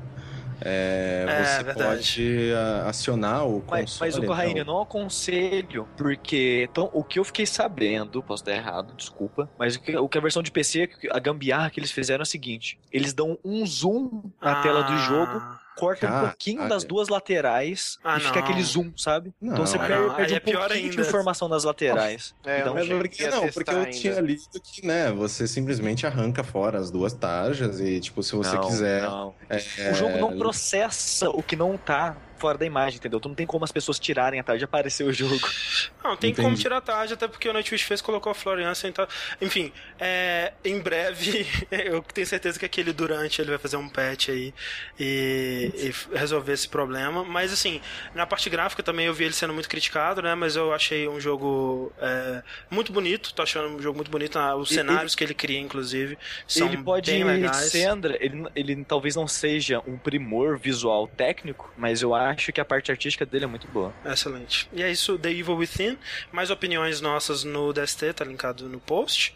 [0.62, 1.86] é, É, você verdade.
[1.86, 2.52] pode
[2.88, 4.12] acionar o Mas, console.
[4.12, 4.62] mas o Corraine, né?
[4.62, 9.76] eu não aconselho, porque então, o que eu fiquei sabendo, posso estar errado, desculpa, mas
[9.76, 12.26] o que, o que a versão de PC, a gambiarra que eles fizeram é o
[12.26, 15.42] seguinte: eles dão um zoom na tela do jogo,
[15.78, 16.28] corta um Caralho.
[16.30, 18.44] pouquinho das duas laterais Ah, e fica não.
[18.44, 19.34] aquele zoom, sabe?
[19.42, 19.86] Não, então você não.
[19.86, 21.02] perde, é um pior pouquinho de ainda.
[21.08, 22.34] informação das laterais.
[22.46, 23.92] É, Então, não Mas cheguei porque, a não, porque eu ainda.
[23.92, 28.56] tinha lido que, né, você simplesmente arranca fora as duas tarjas e, tipo, se você
[28.56, 29.02] não, quiser.
[29.04, 29.36] não.
[29.50, 33.20] é, O jogo não processa o que não tá fora da imagem, entendeu?
[33.20, 35.48] Tu não tem como as pessoas tirarem a tarde e aparecer o jogo.
[36.04, 36.46] Não, tem Entendi.
[36.46, 39.06] como tirar tarde, até porque o Nightwish fez colocou a Florian então.
[39.42, 44.30] Enfim, é, em breve, eu tenho certeza que aquele durante ele vai fazer um patch
[44.30, 44.54] aí
[44.98, 47.24] e, e resolver esse problema.
[47.26, 47.82] Mas assim,
[48.16, 50.34] na parte gráfica também eu vi ele sendo muito criticado, né?
[50.36, 54.40] Mas eu achei um jogo é, muito bonito, tô achando um jogo muito bonito.
[54.40, 56.18] ah, Os cenários que ele cria, inclusive,
[56.48, 57.72] são ele pode bem legais.
[57.72, 62.62] ser, André, ele, ele talvez não seja um primor visual técnico, mas eu acho que
[62.62, 63.94] a parte artística dele é muito boa.
[64.06, 64.70] Excelente.
[64.74, 65.98] E é isso, The Evil Within.
[66.32, 69.36] Mais opiniões nossas no DST, tá linkado no post.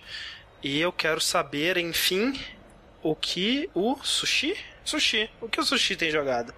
[0.63, 2.39] E eu quero saber, enfim,
[3.01, 4.55] o que o Sushi.
[4.83, 6.53] Sushi, o que o Sushi tem jogado?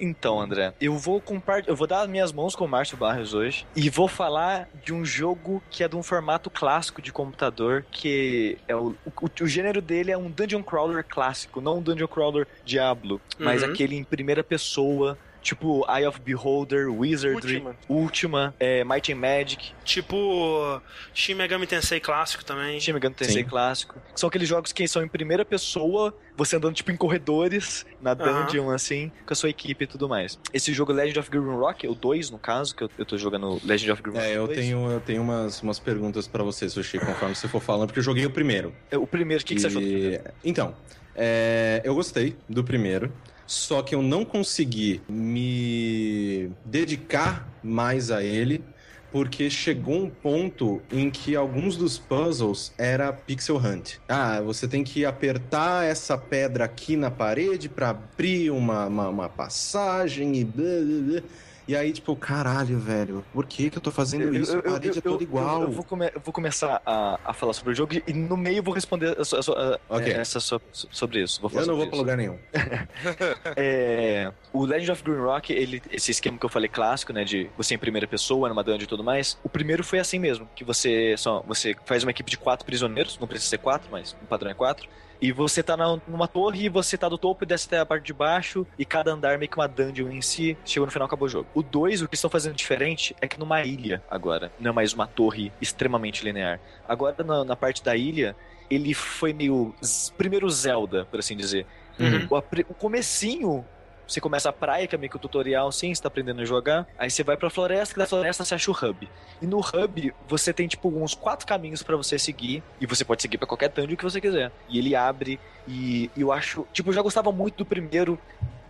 [0.00, 3.34] Então, André, eu vou compartilhar, eu vou dar as minhas mãos com o Márcio Barros
[3.34, 7.84] hoje e vou falar de um jogo que é de um formato clássico de computador,
[7.90, 9.12] que é o, o,
[9.42, 13.70] o gênero dele é um dungeon crawler clássico, não um dungeon crawler Diablo, mas Uhum.
[13.70, 17.76] aquele em primeira pessoa, tipo Eye of Beholder, Wizardry, Ultima.
[17.88, 20.82] Ultima, é, Might and Magic, Tipo,
[21.14, 22.78] Shin Megami Tensei clássico também.
[22.80, 23.48] Shin Megami Tensei Sim.
[23.48, 24.00] clássico.
[24.14, 28.70] São aqueles jogos que são em primeira pessoa, você andando tipo em corredores, na dungeon
[28.70, 30.38] assim, com a sua equipe e tudo mais.
[30.52, 33.60] Esse jogo Legend of Grim Rock, o 2 no caso, que eu, eu tô jogando
[33.64, 34.58] Legend of Grim Rock É, eu 2.
[34.58, 38.04] tenho, eu tenho umas, umas perguntas pra você, Sushi, conforme você for falando, porque eu
[38.04, 38.74] joguei o primeiro.
[38.90, 40.24] É, O primeiro, o que, que você achou do E- primeiro?
[40.44, 40.74] Então,
[41.14, 43.12] é, eu gostei do primeiro,
[43.48, 48.62] só que eu não consegui me dedicar mais a ele,
[49.10, 53.94] porque chegou um ponto em que alguns dos puzzles era pixel hunt.
[54.06, 59.28] Ah, você tem que apertar essa pedra aqui na parede pra abrir uma, uma, uma
[59.30, 61.22] passagem e blá, blá, blá.
[61.68, 64.56] E aí, tipo, caralho, velho, por que que eu tô fazendo isso?
[64.56, 65.60] A parede é toda igual.
[65.60, 68.38] Eu, eu vou, come- eu vou começar a, a falar sobre o jogo e no
[68.38, 70.10] meio eu vou responder a a sua- a- Ok.
[70.10, 71.40] essa sua- sobre isso.
[71.42, 72.38] Eu não vou sobre pra lugar nenhum.
[73.54, 77.50] É, o Legend of Green Rock, ele, esse esquema que eu falei clássico, né, de
[77.56, 80.64] você em primeira pessoa, numa dungeon e tudo mais, o primeiro foi assim mesmo, que
[80.64, 84.26] você só você faz uma equipe de quatro prisioneiros, não precisa ser quatro, mas o
[84.26, 84.88] padrão é quatro.
[85.20, 87.86] E você tá na- numa torre e você tá do topo e desce até a
[87.86, 88.66] parte de baixo.
[88.78, 90.56] E cada andar é meio que uma dungeon em si.
[90.64, 91.48] Chegou no final, acabou o jogo.
[91.54, 94.52] O 2, o que estão fazendo diferente é que numa ilha agora.
[94.60, 96.60] Não é mais uma torre extremamente linear.
[96.88, 98.36] Agora na, na parte da ilha,
[98.70, 99.74] ele foi meio.
[100.16, 101.66] Primeiro Zelda, por assim dizer.
[101.98, 102.28] Uhum.
[102.30, 102.38] O,
[102.70, 103.64] o comecinho.
[104.08, 106.44] Você começa a praia, que é meio que o tutorial, sim, você tá aprendendo a
[106.46, 106.88] jogar.
[106.98, 109.06] Aí você vai pra floresta, que da floresta você acha o hub.
[109.42, 112.62] E no hub, você tem, tipo, uns quatro caminhos pra você seguir.
[112.80, 114.50] E você pode seguir pra qualquer dungeon que você quiser.
[114.66, 115.38] E ele abre.
[115.66, 116.66] E, e eu acho.
[116.72, 118.18] Tipo, eu já gostava muito do primeiro.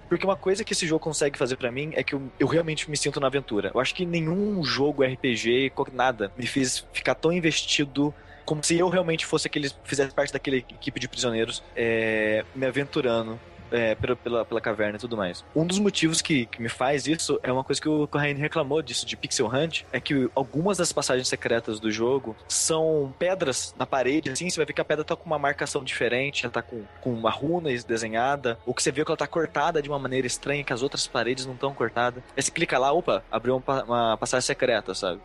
[0.09, 2.91] Porque uma coisa que esse jogo consegue fazer pra mim é que eu, eu realmente
[2.91, 3.71] me sinto na aventura.
[3.73, 8.13] Eu acho que nenhum jogo RPG, nada, me fez ficar tão investido
[8.49, 13.39] como se eu realmente fosse aquele, fizesse parte daquela equipe de prisioneiros, é, me aventurando.
[13.71, 15.45] É, pela, pela, pela caverna e tudo mais.
[15.55, 18.83] Um dos motivos que, que me faz isso é uma coisa que o Corraine reclamou
[18.83, 23.87] disso de Pixel Hunt, é que algumas das passagens secretas do jogo são pedras na
[23.87, 26.63] parede, assim, você vai ver que a pedra tá com uma marcação diferente, ela tá
[26.63, 29.99] com, com uma runa desenhada, ou que você vê que ela tá cortada de uma
[29.99, 32.23] maneira estranha, que as outras paredes não estão cortadas.
[32.37, 35.21] Aí você clica lá, opa, abriu uma, uma passagem secreta, sabe?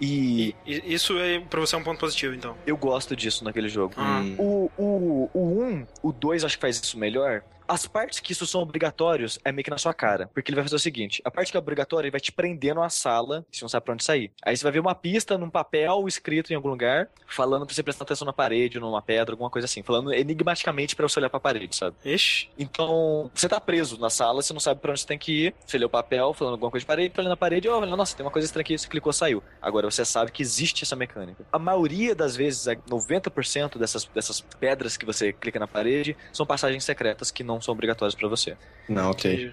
[0.00, 2.56] E E isso é, pra você é um ponto positivo, então.
[2.66, 3.94] eu gosto disso naquele jogo.
[3.98, 4.34] Hum.
[4.38, 7.42] O, o, o 1, o 2 acho que faz isso melhor.
[7.66, 10.30] As partes que isso são obrigatórios é meio que na sua cara.
[10.34, 12.74] Porque ele vai fazer o seguinte: a parte que é obrigatória, ele vai te prender
[12.74, 14.30] numa sala, e você não sabe pra onde sair.
[14.44, 17.82] Aí você vai ver uma pista num papel escrito em algum lugar, falando pra você
[17.82, 19.82] prestar atenção na parede, numa pedra, alguma coisa assim.
[19.82, 21.96] Falando enigmaticamente pra você olhar pra parede, sabe?
[22.04, 22.50] Ixi.
[22.58, 25.54] Então, você tá preso na sala, você não sabe pra onde você tem que ir.
[25.66, 28.16] Você lê o papel, falando alguma coisa de parede, tá olhando na parede, ó, nossa,
[28.16, 29.42] tem uma coisa estranha aqui, você clicou, saiu.
[29.60, 31.44] Agora você sabe que existe essa mecânica.
[31.52, 36.44] A maioria das vezes, é 90% dessas, dessas pedras que você clica na parede são
[36.44, 38.56] passagens secretas que não são obrigatórias pra você.
[38.88, 39.52] Não, ok.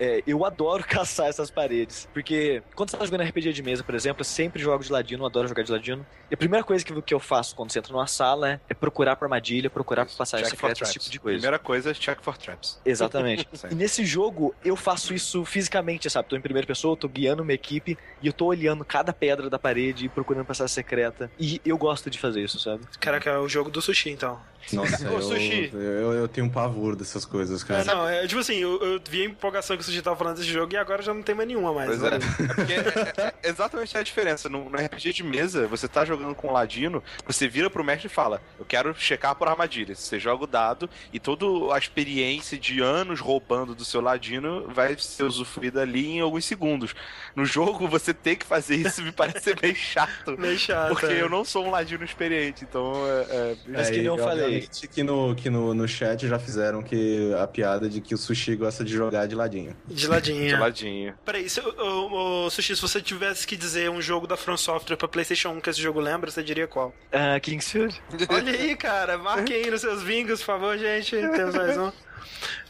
[0.00, 3.94] É, eu adoro caçar essas paredes, porque quando você tá jogando RPG de mesa, por
[3.94, 6.04] exemplo, eu sempre jogo de ladino, eu adoro jogar de ladino.
[6.30, 8.74] E a primeira coisa que, que eu faço quando você entra numa sala é, é
[8.74, 11.02] procurar por armadilha, procurar por passagem Check for secreta, esse traps.
[11.04, 11.38] tipo de coisa.
[11.38, 12.80] Primeira coisa, check for traps.
[12.84, 13.46] Exatamente.
[13.70, 16.28] E nesse jogo, eu faço isso fisicamente, sabe?
[16.28, 19.58] Tô em primeira pessoa, tô guiando uma equipe e eu tô olhando cada pedra da
[19.58, 21.30] parede e procurando passagem secreta.
[21.38, 22.82] E eu gosto de fazer isso, sabe?
[22.98, 24.40] Caraca, é o jogo do sushi, então.
[24.72, 25.70] Nossa, Ô, eu, Sushi.
[25.72, 27.84] eu, eu tenho um pavor dessas coisas, É, cara.
[27.84, 30.48] não, é tipo assim, eu, eu vi a empolgação que o sushi tava falando desse
[30.48, 31.88] jogo e agora já não tem mais nenhuma mais.
[31.88, 32.10] Pois né?
[32.10, 32.16] é.
[32.42, 34.48] É porque é- é exatamente a diferença.
[34.48, 38.06] No, no RPG de mesa, você tá jogando com o Ladino, você vira pro mestre
[38.06, 39.98] e fala: Eu quero checar por armadilhas.
[39.98, 44.96] Você joga o dado e toda a experiência de anos roubando do seu Ladino vai
[44.98, 46.94] ser usufruída ali em alguns segundos.
[47.34, 50.36] No jogo, você ter que fazer isso me parece bem chato.
[50.38, 50.90] Meio chato.
[50.90, 51.22] Porque é.
[51.22, 54.68] eu não sou um ladino experiente, então é, é- Mas que É, nem eu falei.
[54.90, 58.54] que no, que no, no chat já fizeram que a piada de que o sushi
[58.56, 59.71] gosta de jogar de ladinho.
[59.86, 60.48] De ladinho.
[60.48, 61.14] de ladinho.
[61.24, 64.96] Peraí, se, ô, ô, Sushi, se você tivesse que dizer um jogo da From Software
[64.96, 66.94] pra PlayStation 1 que esse jogo lembra, você diria qual?
[67.12, 68.00] Ah, Kingsfield?
[68.28, 71.10] Olha aí, cara, marquem aí nos seus vingos, por favor, gente.
[71.32, 71.92] Temos mais um.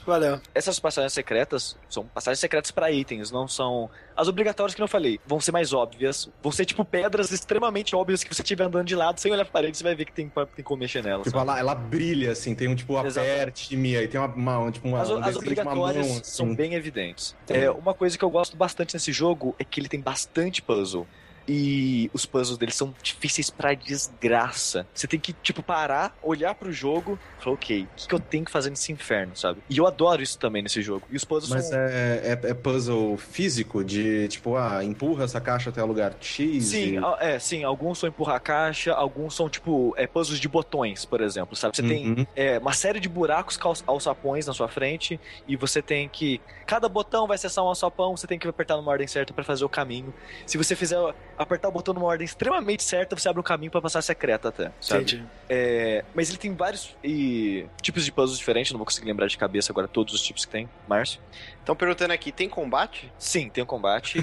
[0.07, 0.41] Valeu.
[0.55, 3.89] Essas passagens secretas são passagens secretas pra itens, não são.
[4.17, 6.29] As obrigatórias que eu não falei vão ser mais óbvias.
[6.43, 9.53] Vão ser tipo pedras extremamente óbvias que você estiver andando de lado, sem olhar pra
[9.53, 11.25] parede, você vai ver que tem, tem como mexer nelas.
[11.25, 15.01] Tipo, ela, ela brilha, assim, tem um tipo, aperte-me, aí tem uma, uma, tipo, uma,
[15.01, 16.55] As, um as uma mão, obrigatórias são assim.
[16.55, 17.37] bem evidentes.
[17.49, 21.07] É, uma coisa que eu gosto bastante nesse jogo é que ele tem bastante puzzle.
[21.49, 24.87] E os puzzles dele são difíceis pra desgraça.
[24.95, 28.21] Você tem que, tipo, parar, olhar pro jogo e falar, ok, o que, que eu
[28.21, 29.61] tenho que fazer nesse inferno, sabe?
[29.69, 31.07] E eu adoro isso também nesse jogo.
[31.11, 31.79] E os puzzles Mas são.
[31.79, 36.65] é, é, é puzzle físico de, tipo, ah, empurra essa caixa até o lugar X.
[36.67, 37.01] Sim, e...
[37.21, 41.21] é, sim, alguns são empurrar a caixa, alguns são, tipo, é, puzzles de botões, por
[41.21, 41.77] exemplo, sabe?
[41.77, 42.27] Você tem Uhum.
[42.35, 46.41] é, uma série de buracos alçapões na sua frente e você tem que.
[46.67, 49.65] Cada botão vai acessar um alçapão, você tem que apertar numa ordem certa pra fazer
[49.65, 50.13] o caminho.
[50.47, 50.99] Se você fizer
[51.39, 54.71] apertar o botão numa ordem extremamente certa, você abre um caminho pra passar secreta até,
[54.81, 55.03] sabe?
[55.03, 55.25] Entendi.
[55.49, 59.37] É, mas ele tem vários e, tipos de puzzles diferentes, não vou conseguir lembrar de
[59.37, 60.69] cabeça agora todos os tipos que tem.
[60.89, 61.21] Márcio?
[61.59, 63.13] Estão perguntando aqui, tem combate?
[63.19, 64.19] Sim, tem um combate.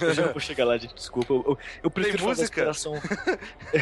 [0.00, 1.32] Eu, eu já vou chegar lá, gente, desculpa.
[1.32, 2.94] Eu, eu- eu prefiro falar da exploração.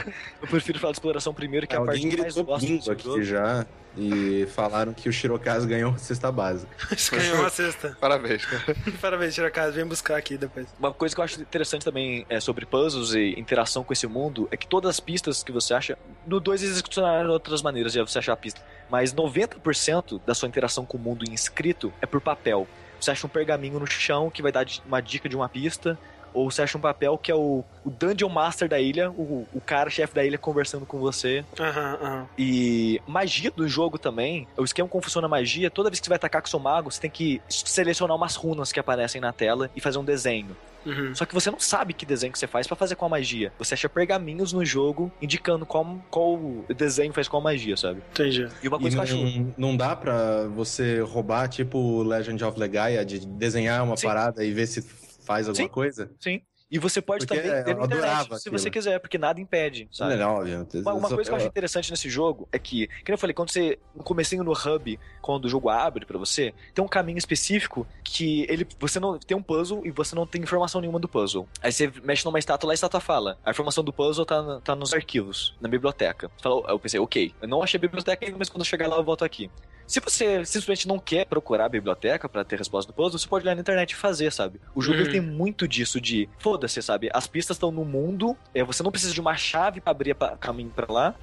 [0.40, 3.04] eu prefiro falar da exploração primeiro, que é a parte que eu mais gosto aqui
[3.04, 3.22] jogo.
[3.22, 3.66] já
[3.96, 6.66] e falaram que o Shirokazu ganhou cesta base.
[6.90, 7.96] Isso ganhou uma cesta.
[8.00, 8.42] Parabéns.
[9.00, 9.72] Parabéns, Tiracasa.
[9.72, 10.66] Vem buscar aqui depois.
[10.78, 14.48] Uma coisa que eu acho interessante também é sobre puzzles e interação com esse mundo
[14.50, 15.98] é que todas as pistas que você acha.
[16.26, 18.60] No 2 eles funcionaram de outras maneiras de você achar a pista.
[18.90, 22.66] Mas 90% da sua interação com o mundo em escrito é por papel.
[23.00, 25.98] Você acha um pergaminho no chão que vai dar uma dica de uma pista.
[26.34, 29.60] Ou você acha um papel que é o, o Dungeon Master da ilha, o, o
[29.60, 31.44] cara, chefe da ilha, conversando com você.
[31.58, 32.28] Aham, aham.
[32.38, 36.10] E magia do jogo também, o esquema como funciona a magia, toda vez que você
[36.10, 39.70] vai atacar com seu mago, você tem que selecionar umas runas que aparecem na tela
[39.76, 40.56] e fazer um desenho.
[40.84, 41.14] Uhum.
[41.14, 43.52] Só que você não sabe que desenho que você faz pra fazer com a magia.
[43.58, 48.02] Você acha pergaminhos no jogo indicando qual, qual desenho faz qual magia, sabe?
[48.10, 48.48] Entendi.
[48.62, 49.16] E uma E coisa que eu acho.
[49.16, 54.06] não, não dá pra você roubar, tipo Legend of Legaia, de desenhar uma Sim.
[54.08, 54.82] parada e ver se
[55.24, 55.72] faz alguma Sim.
[55.72, 56.10] coisa?
[56.20, 56.42] Sim.
[56.72, 58.58] E você pode Porque também ter na internet, se aquilo.
[58.58, 60.16] você quiser, porque nada impede, sabe?
[60.16, 60.66] Não, óbvio.
[60.76, 63.50] Uma, uma coisa que eu achei interessante nesse jogo é que, que eu falei, quando
[63.50, 67.86] você, no comecinho no hub, quando o jogo abre pra você, tem um caminho específico
[68.02, 71.46] que ele, você não tem um puzzle e você não tem informação nenhuma do puzzle.
[71.60, 73.38] Aí você mexe numa estátua lá, a estátua fala.
[73.44, 76.30] A informação do puzzle tá, tá nos arquivos, na biblioteca.
[76.38, 78.88] Você fala, eu pensei, ok, eu não achei a biblioteca ainda, mas quando eu chegar
[78.88, 79.50] lá eu volto aqui.
[79.92, 83.44] Se você simplesmente não quer procurar a biblioteca pra ter resposta do puzzle, você pode
[83.44, 84.58] olhar na internet e fazer, sabe?
[84.74, 85.10] O jogo Uhum.
[85.10, 87.10] tem muito disso de, foda-se, sabe?
[87.12, 90.34] As pistas estão no mundo, é, você não precisa de uma chave pra abrir pa-
[90.38, 91.14] caminho pra lá.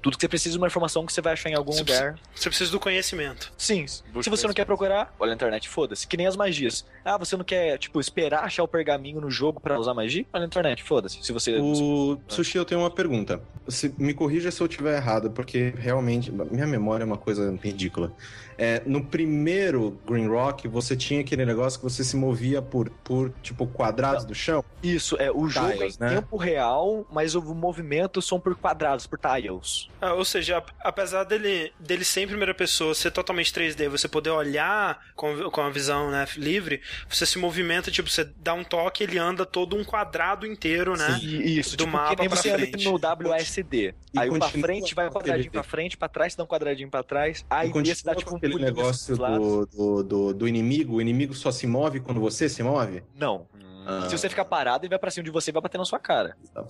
[0.00, 2.18] Tudo que você precisa é uma informação que você vai achar em algum Você lugar.
[2.34, 3.52] Você precisa do conhecimento.
[3.56, 3.86] Sim.
[3.86, 6.06] Se você não quer procurar, olha na internet, foda-se.
[6.06, 6.84] Que nem as magias.
[7.04, 10.24] Ah, você não quer, tipo, esperar achar o pergaminho no jogo pra usar magia?
[10.32, 11.18] Olha na internet, foda-se.
[11.22, 11.56] Se você.
[11.58, 13.40] O Sushi, eu tenho uma pergunta.
[13.66, 18.12] Se- me corrija se eu estiver errado, porque realmente minha memória é uma coisa ridícula.
[18.58, 23.30] É, no primeiro Green Rock, você tinha aquele negócio que você se movia por, por
[23.40, 24.64] tipo, quadrados do chão.
[24.82, 26.16] Isso, é, o jogo Tiles, é em né?
[26.16, 29.88] tempo real, mas o movimento são por quadrados, por tiles.
[30.00, 34.08] Ah, ou seja, ap- apesar dele, dele ser em primeira pessoa, ser totalmente 3D, você
[34.08, 38.64] poder olhar com, com a visão né, livre, você se movimenta, tipo, você dá um
[38.64, 41.18] toque ele anda todo um quadrado inteiro, né?
[41.22, 42.84] E isso, Do tipo, mapa que nem pra você anda frente.
[42.84, 43.94] no WSD.
[44.12, 47.02] E aí pra frente vai um quadradinho pra frente, pra trás dá um quadradinho pra
[47.02, 47.44] trás.
[47.48, 50.96] Aí desse dá tipo um aquele pulinho negócio do, do, do, do inimigo.
[50.96, 53.02] O inimigo só se move quando você se move?
[53.14, 53.46] Não.
[53.86, 54.06] Ah.
[54.08, 55.98] Se você ficar parado, ele vai pra cima de você e vai bater na sua
[55.98, 56.36] cara.
[56.52, 56.64] Tá.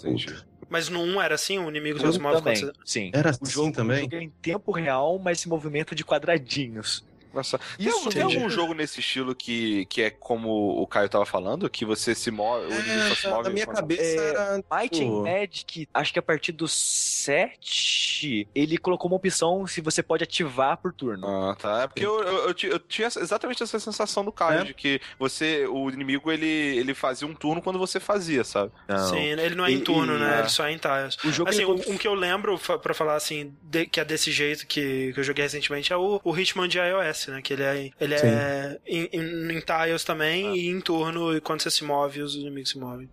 [0.69, 2.81] Mas no 1 era assim, o inimigo O só se move também, quando você...
[2.85, 3.11] sim.
[3.13, 4.03] Era O assim jogo, o também?
[4.03, 7.05] jogo é em tempo real, mas se movimenta de quadradinhos.
[7.33, 11.09] Nossa, tem, Isso algum- tem algum jogo nesse estilo que, que é como o Caio
[11.09, 11.69] tava falando?
[11.71, 14.29] Que você se move, o inimigo só se É, move na minha quando- cabeça É,
[14.31, 14.65] era.
[14.73, 20.03] Might and Magic, acho que a partir do 7, ele colocou uma opção se você
[20.03, 21.27] pode ativar por turno.
[21.27, 21.83] Ah, tá.
[21.83, 24.65] É porque eu, eu, eu eu tinha exatamente essa sensação do Caio, É?
[24.65, 28.73] de que você, o inimigo, ele, ele fazia um turno quando você fazia, sabe?
[29.11, 30.37] Sim, ele não é em turno, e- né?
[30.37, 30.39] é.
[30.41, 31.17] Ele só é em tiles.
[31.25, 34.05] O jogo Assim, ele um, um que eu lembro, pra falar assim, de- que é
[34.05, 37.43] desse jeito que, que eu joguei recentemente, é o, o Hitman de iOS, né?
[37.43, 41.61] Que ele é, ele é em, em, em tiles também e em turno, e quando
[41.61, 43.09] você se move, os inimigos se movem.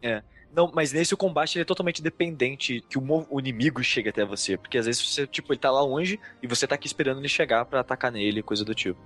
[0.56, 4.24] Não, mas nesse o combate ele é totalmente dependente que o, o inimigo chegue até
[4.24, 4.56] você.
[4.56, 7.28] Porque às vezes você, tipo, ele tá lá longe e você tá aqui esperando ele
[7.28, 8.98] chegar pra atacar nele, coisa do tipo.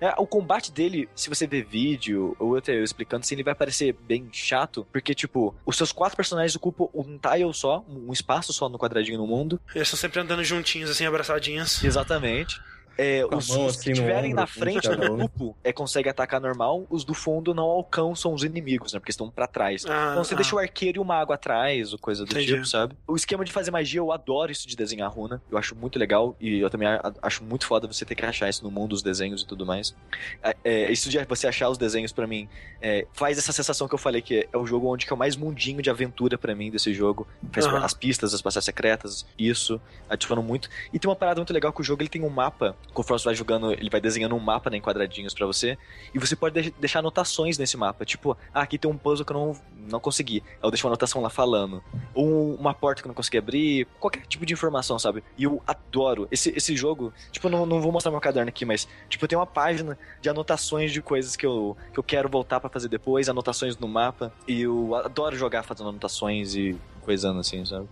[0.00, 3.54] É, o combate dele, se você ver vídeo, ou até eu explicando assim, ele vai
[3.54, 8.52] parecer bem chato, porque, tipo, os seus quatro personagens ocupam um tile só, um espaço
[8.54, 9.60] só no quadradinho no mundo.
[9.74, 11.84] Eles estão sempre andando juntinhos, assim, abraçadinhos.
[11.84, 12.58] Exatamente.
[12.98, 16.40] É, os, mão os que assim estiverem na um frente do grupo é, consegue atacar
[16.40, 18.98] normal, os do fundo não alcançam os inimigos, né?
[18.98, 19.84] Porque estão pra trás.
[19.86, 20.36] Ah, Então você ah.
[20.36, 22.54] deixa o arqueiro e o mago atrás, ou coisa do Entendi.
[22.54, 22.96] tipo, sabe?
[23.06, 25.42] O esquema de fazer magia, eu adoro isso de desenhar runa.
[25.50, 26.88] Eu acho muito legal e eu também
[27.22, 29.94] acho muito foda você ter que achar isso no mundo, os desenhos e tudo mais.
[30.42, 32.48] É, é, isso de você achar os desenhos pra mim
[32.80, 35.18] é, faz essa sensação que eu falei que é o jogo onde que é o
[35.18, 37.26] mais mundinho de aventura pra mim desse jogo.
[37.52, 40.68] Faz as pistas, as passagens secretas, isso, ativando muito.
[40.92, 43.24] E tem uma parada muito legal que o jogo ele tem um mapa, conforme você
[43.26, 45.78] vai jogando, ele vai desenhando um mapa né, em quadradinhos pra você,
[46.14, 49.32] e você pode de- deixar anotações nesse mapa, tipo, ah, aqui tem um puzzle que
[49.32, 49.56] eu não,
[49.90, 51.82] não consegui, aí eu deixo uma anotação lá falando,
[52.14, 55.22] ou uma porta que eu não consegui abrir, qualquer tipo de informação, sabe?
[55.36, 58.64] E eu adoro esse, esse jogo, tipo, eu não, não vou mostrar meu caderno aqui,
[58.64, 62.60] mas, tipo, tenho uma página de anotações de coisas que eu, que eu quero voltar
[62.60, 67.64] pra fazer depois, anotações no mapa, e eu adoro jogar fazendo anotações e coisando assim,
[67.64, 67.86] sabe?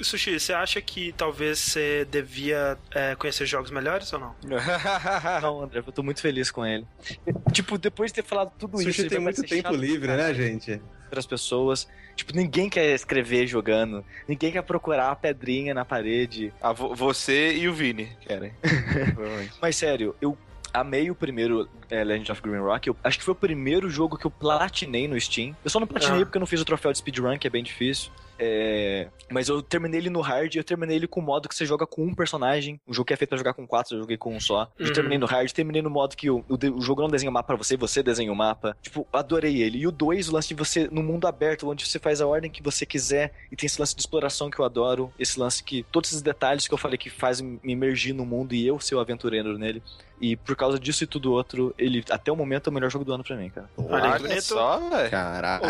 [0.00, 4.34] Sushi, você acha que talvez você devia é, conhecer jogos melhores ou não?
[5.42, 6.86] Não, André, eu tô muito feliz com ele.
[7.52, 10.80] Tipo, depois de ter falado tudo isso, Sushi tem muito tempo livre, né, gente?
[11.10, 11.88] Pras pessoas.
[12.14, 14.04] Tipo, ninguém quer escrever jogando.
[14.28, 16.52] Ninguém quer procurar a pedrinha na parede.
[16.60, 18.52] Ah, vo- você e o Vini querem.
[19.60, 20.36] Mas sério, eu
[20.72, 22.86] amei o primeiro é, Legend of Green Rock.
[22.88, 25.56] Eu acho que foi o primeiro jogo que eu platinei no Steam.
[25.64, 26.24] Eu só não platinei Ah.
[26.24, 28.12] porque eu não fiz o troféu de speedrun, que é bem difícil.
[28.42, 31.54] É, Mas eu terminei ele no hard e eu terminei ele com o modo que
[31.54, 32.80] você joga com um personagem.
[32.88, 34.72] Um jogo que é feito pra jogar com quatro, eu joguei com um só.
[34.78, 34.92] Eu Uhum.
[34.94, 37.48] terminei no hard, terminei no modo que o, o, o jogo não desenha o mapa
[37.48, 38.74] pra você, você desenha o mapa.
[38.80, 39.78] Tipo, adorei ele.
[39.78, 42.50] E o dois, o lance de você no mundo aberto, onde você faz a ordem
[42.50, 43.32] que você quiser.
[43.52, 45.12] E tem esse lance de exploração que eu adoro.
[45.18, 45.82] Esse lance que.
[45.92, 48.94] Todos esses detalhes que eu falei que fazem me imergir no mundo e eu ser
[48.94, 49.82] o aventureiro nele.
[50.20, 53.04] E por causa disso e tudo outro, ele até o momento é o melhor jogo
[53.04, 53.68] do ano pra mim, cara.
[53.76, 54.42] Olha que Olha bonito.
[54.42, 55.10] só, velho.
[55.10, 55.64] Caralho.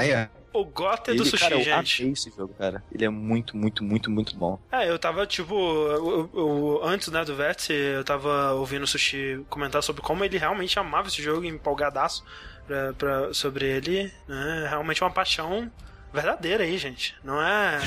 [0.53, 2.03] O Gote do Ele, Sushi, cara, eu gente.
[2.03, 2.83] amei esse jogo, cara.
[2.93, 4.59] Ele é muito, muito, muito, muito bom.
[4.73, 8.87] É, eu tava, tipo, eu- eu- eu- antes, né, do Vértice, eu tava ouvindo o
[8.87, 12.25] Sushi comentar sobre como ele realmente amava esse jogo, empolgadaço.
[12.67, 14.13] pra, pra- sobre ele.
[14.29, 14.63] Né?
[14.65, 15.69] É realmente uma paixão
[16.13, 17.15] verdadeira aí, gente.
[17.25, 17.81] Não é,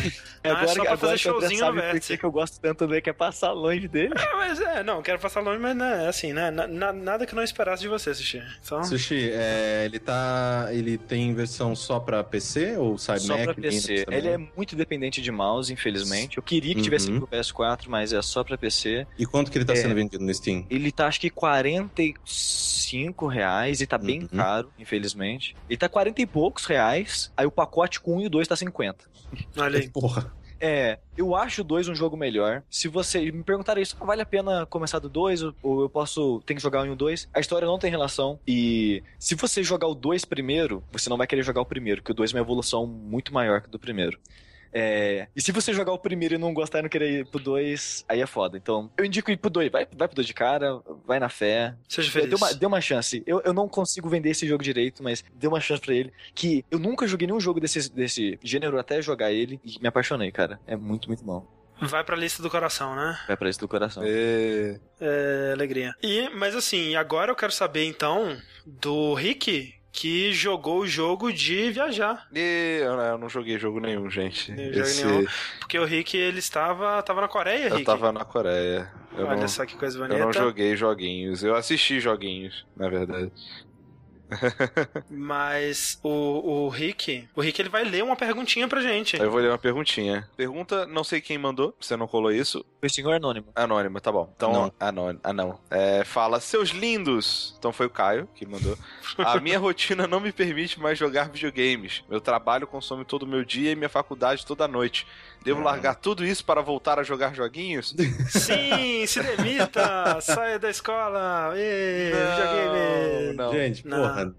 [0.43, 2.17] É não é só pra fazer showzinho no por vértice.
[2.17, 4.13] que eu gosto tanto dele, que é passar longe dele.
[4.17, 6.49] É, mas é, não, quero passar longe, mas né, assim, né?
[6.51, 8.41] na- na- nada que eu não esperasse de você, Sushi.
[8.63, 10.67] Então, Sushi, é, ele tá.
[10.71, 13.45] Ele tem versão só pra PC ou sai Só Mac?
[13.45, 14.05] pra PC.
[14.09, 16.37] Ele é muito dependente de mouse, infelizmente.
[16.37, 17.19] Eu queria que tivesse Uhum.
[17.19, 19.05] pro PS4, mas é só pra PC.
[19.17, 19.77] E quanto que ele tá É.
[19.77, 20.65] sendo vendido no Steam?
[20.69, 24.27] Ele tá acho que 45 reais e tá bem Uhum.
[24.37, 25.55] caro, infelizmente.
[25.69, 28.55] Ele tá 40 e poucos reais, aí o pacote com 1 e o 2 tá
[28.55, 29.05] 50.
[29.57, 29.89] olha aí.
[29.91, 30.33] Porra.
[30.65, 32.63] É, eu acho o 2 um jogo melhor.
[32.69, 36.41] Se você me perguntar isso, ah, vale a pena começar do 2 ou- eu posso
[36.45, 37.27] ter que jogar um e o 2?
[37.33, 38.39] A história não tem relação.
[38.47, 42.13] E se você jogar o 2 primeiro, você não vai querer jogar o primeiro, porque
[42.13, 44.17] o 2 é uma evolução muito maior que o do primeiro.
[44.73, 47.39] É, e se você jogar o primeiro e não gostar e não querer ir pro
[47.39, 48.57] 2, aí é foda.
[48.57, 49.71] Então, eu indico ir pro 2.
[49.71, 51.75] Vai, vai pro 2 de cara, vai na fé.
[51.87, 52.33] Seja feliz.
[52.33, 53.23] uma, dê uma chance.
[53.25, 56.11] Eu, eu não consigo vender esse jogo direito, mas dê uma chance pra ele.
[56.33, 60.31] Que eu nunca joguei nenhum jogo desse, desse gênero até jogar ele e me apaixonei,
[60.31, 60.59] cara.
[60.65, 61.45] É muito, muito bom.
[61.81, 63.19] Vai pra lista do coração, né?
[63.27, 64.03] Vai pra isso do coração.
[64.05, 64.79] É.
[65.01, 65.93] É, alegria.
[66.01, 71.69] E, mas assim, agora eu quero saber então do Rick, que jogou o jogo de
[71.71, 72.27] viajar.
[72.33, 74.47] E eu, eu não joguei jogo nenhum, gente.
[74.73, 75.25] Jogo nenhum.
[75.59, 77.85] Porque o Rick, ele estava, estava na Coreia, Eu Rick.
[77.85, 78.91] tava na Coreia.
[79.15, 80.25] Eu Olha não, só que coisa eu bonita.
[80.25, 81.43] não joguei joguinhos.
[81.43, 83.31] Eu assisti joguinhos, na verdade.
[85.09, 89.19] Mas o, o Rick, o Rick ele vai ler uma perguntinha pra gente.
[89.19, 90.27] Eu vou ler uma perguntinha.
[90.35, 92.65] Pergunta, não sei quem mandou, você não colou isso.
[92.81, 93.47] O senhor anônimo.
[93.55, 94.31] Anônima, tá bom.
[94.35, 94.73] Então, Não.
[94.79, 95.19] anônimo.
[95.23, 95.59] Ah, não.
[95.69, 97.55] É, fala, seus lindos.
[97.57, 98.77] Então foi o Caio que mandou.
[99.17, 102.03] A minha rotina não me permite mais jogar videogames.
[102.09, 105.07] Meu trabalho consome todo o meu dia e minha faculdade toda noite.
[105.43, 105.63] Devo Ah.
[105.65, 107.93] largar tudo isso para voltar a jogar joguinhos?
[108.29, 113.35] Sim, se demita, saia da escola, videogame.
[113.35, 113.51] Não.
[113.51, 113.97] Gente, Não.
[113.97, 114.35] porra.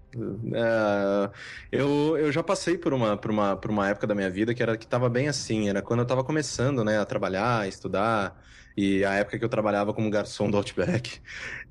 [0.53, 1.29] é,
[1.71, 4.63] eu, eu já passei por uma, por, uma, por uma época da minha vida que
[4.63, 5.69] era que tava bem assim.
[5.69, 8.41] Era quando eu tava começando, né, a trabalhar, a estudar.
[8.77, 11.21] E a época que eu trabalhava como garçom do Outback.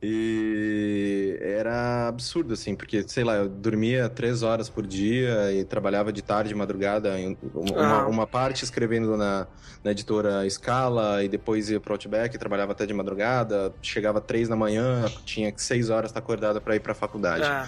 [0.06, 6.12] E era absurdo, assim, porque, sei lá, eu dormia três horas por dia e trabalhava
[6.12, 8.06] de tarde, de madrugada, em uma, Ah.
[8.06, 9.46] uma parte escrevendo na,
[9.82, 14.56] na editora Scala e depois ia pro Outback, trabalhava até de madrugada, chegava três da
[14.56, 17.44] manhã, tinha que seis horas estar acordado para ir pra faculdade.
[17.44, 17.66] Ah,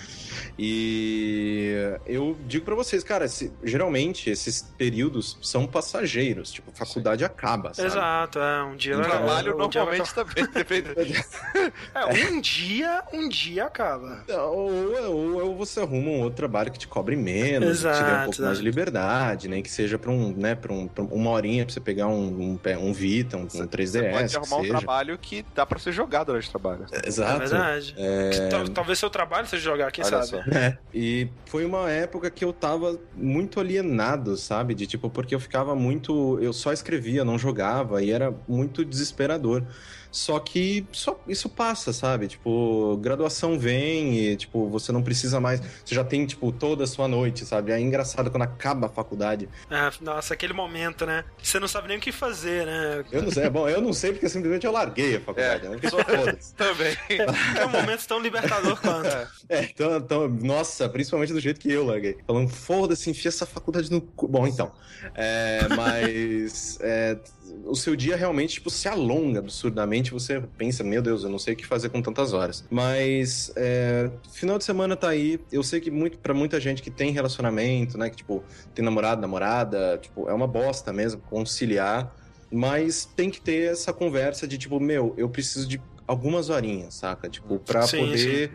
[0.59, 1.75] E
[2.07, 7.89] eu digo pra vocês, cara, se- geralmente esses períodos são passageiros, tipo, faculdade acaba, sabe?
[7.89, 10.87] exato, é, um dia O trabalho um dia vai normalmente também, depende.
[11.95, 14.25] É, um dia, um dia acaba.
[14.29, 14.71] Ou,
[15.11, 18.03] ou, ou você arruma um outro trabalho que te cobre menos, que te dê um
[18.03, 21.31] Exato, pouco mais de liberdade, nem que seja pra, um, né, pra, um, pra uma
[21.31, 24.57] horinha pra você pegar um, um, um Vita, um, um 3DS, Você pode que arrumar
[24.57, 26.87] um trabalho que dá pra ser jogado durante o trabalho.
[26.93, 27.39] É Exato.
[27.39, 27.95] verdade.
[27.97, 30.43] É, Tal- Talvez seu trabalho seja jogar, quem Olha sabe?
[30.55, 34.75] É, e foi uma época que eu tava muito alienado, sabe?
[34.75, 36.39] De tipo, porque eu ficava muito.
[36.41, 39.63] Eu só escrevia, não jogava, e era muito desesperador.
[40.17, 42.27] Só que só, isso passa, sabe?
[42.27, 45.61] Tipo, graduação vem e, tipo, você não precisa mais.
[45.85, 47.71] Você já tem, tipo, toda a sua noite, sabe?
[47.71, 49.47] É engraçado quando acaba a faculdade.
[49.71, 51.23] É, nossa, aquele momento, né?
[51.43, 53.05] Você não sabe nem o que fazer, né?
[53.13, 55.69] Eu não sei, é bom, eu não sei porque simplesmente eu larguei a faculdade, É.
[55.69, 55.79] né?
[55.91, 55.99] Só.
[56.57, 56.97] Também.
[57.59, 59.07] É um momento tão libertador quanto.
[59.51, 62.17] É, então, então, nossa, principalmente do jeito que eu larguei.
[62.27, 64.27] Falando, foda-se, enfia essa faculdade no cu.
[64.27, 64.73] Bom, então.
[65.15, 67.17] É, mas é,
[67.65, 70.13] o seu dia realmente, tipo, se alonga absurdamente.
[70.13, 72.65] Você pensa, meu Deus, eu não sei o que fazer com tantas horas.
[72.71, 75.41] Mas é, final de semana tá aí.
[75.51, 78.11] Eu sei que muito, para muita gente que tem relacionamento, né?
[78.11, 78.43] Que, tipo,
[78.75, 82.15] tem namorado, namorada, tipo, é uma bosta mesmo conciliar.
[82.51, 87.29] Mas tem que ter essa conversa de, tipo, meu, eu preciso de algumas horinhas, saca?
[87.29, 88.53] Tipo, pra Sim, poder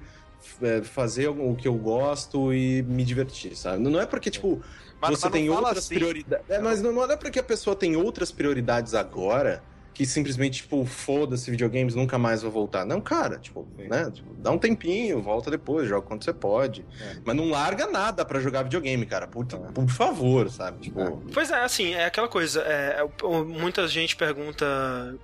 [0.61, 3.83] é, fazer o que eu gosto e me divertir, sabe?
[3.83, 4.61] Não é porque, tipo,
[5.01, 5.95] Mas- você mas tem outras assim.
[5.95, 6.49] prioridades.
[6.49, 9.63] É, mas não, não é porque a pessoa tem outras prioridades agora
[9.93, 12.85] que simplesmente, tipo, foda-se videogames, nunca mais vou voltar.
[12.85, 13.87] Não, cara, tipo, Sim.
[13.89, 14.09] né?
[14.11, 16.85] Tipo, dá um tempinho, volta depois, joga quando você pode.
[17.01, 17.15] É.
[17.25, 19.27] Mas não larga nada pra jogar videogame, cara.
[19.27, 20.79] Por, por favor, sabe?
[20.79, 22.61] Tipo, Pois é, assim, é aquela coisa.
[22.61, 24.65] É, é, muita gente pergunta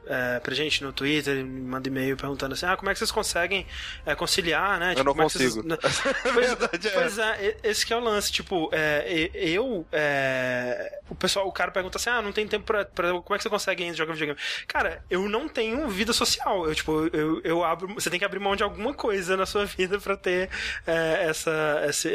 [0.06, 3.12] é, pra gente no Twitter, me manda e-mail perguntando assim: ah, como é que vocês
[3.12, 3.66] conseguem
[4.06, 4.94] é, conciliar, né?
[4.98, 5.68] Eu não como é vocês- consigo.
[6.36, 8.32] verdade é pois é, esse que é o lance.
[8.32, 9.86] Tipo, é, eu.
[9.92, 13.10] é, o pessoal, o cara pergunta assim: ah, não tem tempo pra, pra.
[13.22, 14.40] Como é que você consegue ainda jogar videogame?
[14.68, 16.68] Cara, eu não tenho vida social.
[16.68, 17.94] Eu, tipo, eu, eu abro.
[17.96, 20.50] Você tem que abrir mão de alguma coisa na sua vida para ter
[20.86, 22.10] é, essa, essa,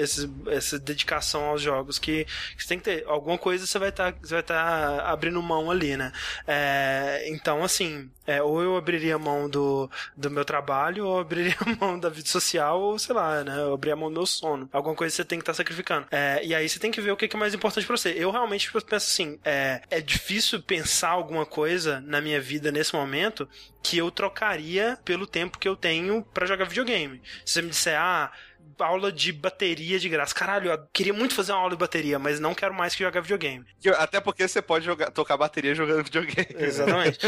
[0.49, 1.99] essa, dedicação aos jogos.
[1.99, 3.05] Que, que, você tem que ter.
[3.07, 6.13] Alguma coisa você vai estar tá, você vai tá abrindo mão ali, né?
[6.47, 11.99] É, então, assim, é, ou eu abriria mão do, do meu trabalho, ou abriria mão
[11.99, 13.57] da vida social, ou sei lá, né?
[13.59, 14.69] Eu abriria mão do meu sono.
[14.73, 16.07] Alguma coisa você tem que estar tá sacrificando.
[16.11, 18.15] É, e aí você tem que ver o que é mais importante para você.
[18.17, 23.49] Eu realmente penso assim: é, é difícil pensar alguma coisa na minha vida nesse momento
[23.83, 27.21] que eu trocaria pelo tempo que eu tenho para jogar videogame.
[27.45, 28.33] Se você me disser, ah,
[28.79, 30.35] aula de bateria de graça.
[30.35, 33.21] Caralho, eu queria muito fazer uma aula de bateria, mas não quero mais que jogar
[33.21, 33.65] videogame.
[33.97, 36.49] Até porque você pode jogar, tocar bateria jogando videogame.
[36.59, 37.19] Exatamente.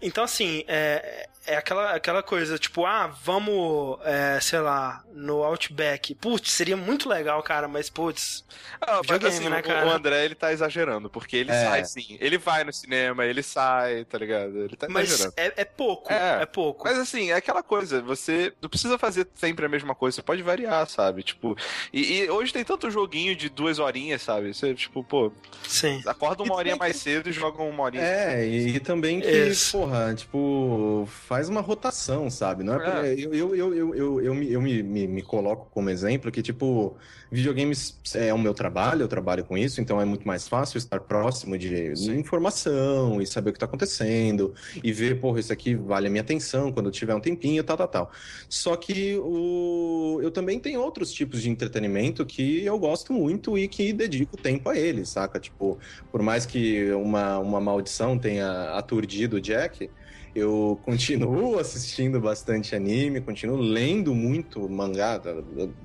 [0.00, 6.14] então, assim, é, é aquela, aquela coisa, tipo, ah, vamos, é, sei lá, no Outback.
[6.14, 8.44] Putz, seria muito legal, cara, mas putz.
[8.80, 9.86] Ah, videogame, mas, assim, né, cara?
[9.86, 11.64] O André, ele tá exagerando, porque ele é.
[11.64, 12.16] sai sim.
[12.20, 14.58] Ele vai no cinema, ele sai, tá ligado?
[14.58, 15.34] Ele tá mas exagerando.
[15.36, 16.42] É, é pouco, é.
[16.42, 16.84] é pouco.
[16.84, 20.42] Mas assim, é aquela coisa, você não precisa fazer sempre a mesma coisa, você pode
[20.42, 21.22] variar, sabe?
[21.22, 21.56] Tipo,
[21.92, 24.54] e, e hoje tem tanto joguinho de duas horinhas, sabe?
[24.54, 25.32] Você, tipo, pô,
[25.66, 26.00] Sim.
[26.06, 28.02] acorda uma horinha mais cedo e joga uma horinha.
[28.02, 29.78] É, e, e também que, Isso.
[29.78, 32.62] porra, tipo, faz uma rotação, sabe?
[32.62, 33.14] Não é, é.
[33.14, 36.42] Eu, eu, eu, eu, eu, eu, me, eu me, me, me coloco como exemplo que,
[36.42, 36.96] tipo,
[37.34, 41.00] videogames é o meu trabalho, eu trabalho com isso, então é muito mais fácil estar
[41.00, 42.18] próximo de Sim.
[42.18, 46.22] informação e saber o que está acontecendo e ver, porra, isso aqui vale a minha
[46.22, 48.12] atenção quando eu tiver um tempinho, tal, tal, tal.
[48.48, 50.20] Só que o...
[50.22, 54.68] eu também tenho outros tipos de entretenimento que eu gosto muito e que dedico tempo
[54.68, 55.40] a eles, saca?
[55.40, 55.78] Tipo,
[56.12, 59.90] por mais que uma, uma maldição tenha aturdido o Jack,
[60.34, 65.20] eu continuo assistindo bastante anime, continuo lendo muito mangá.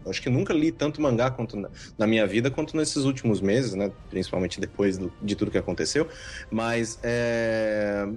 [0.08, 3.76] Acho que nunca li tanto mangá quanto na, na minha vida quanto nesses últimos meses,
[3.76, 3.92] né?
[4.10, 6.08] Principalmente depois do, de tudo que aconteceu.
[6.50, 8.08] Mas é...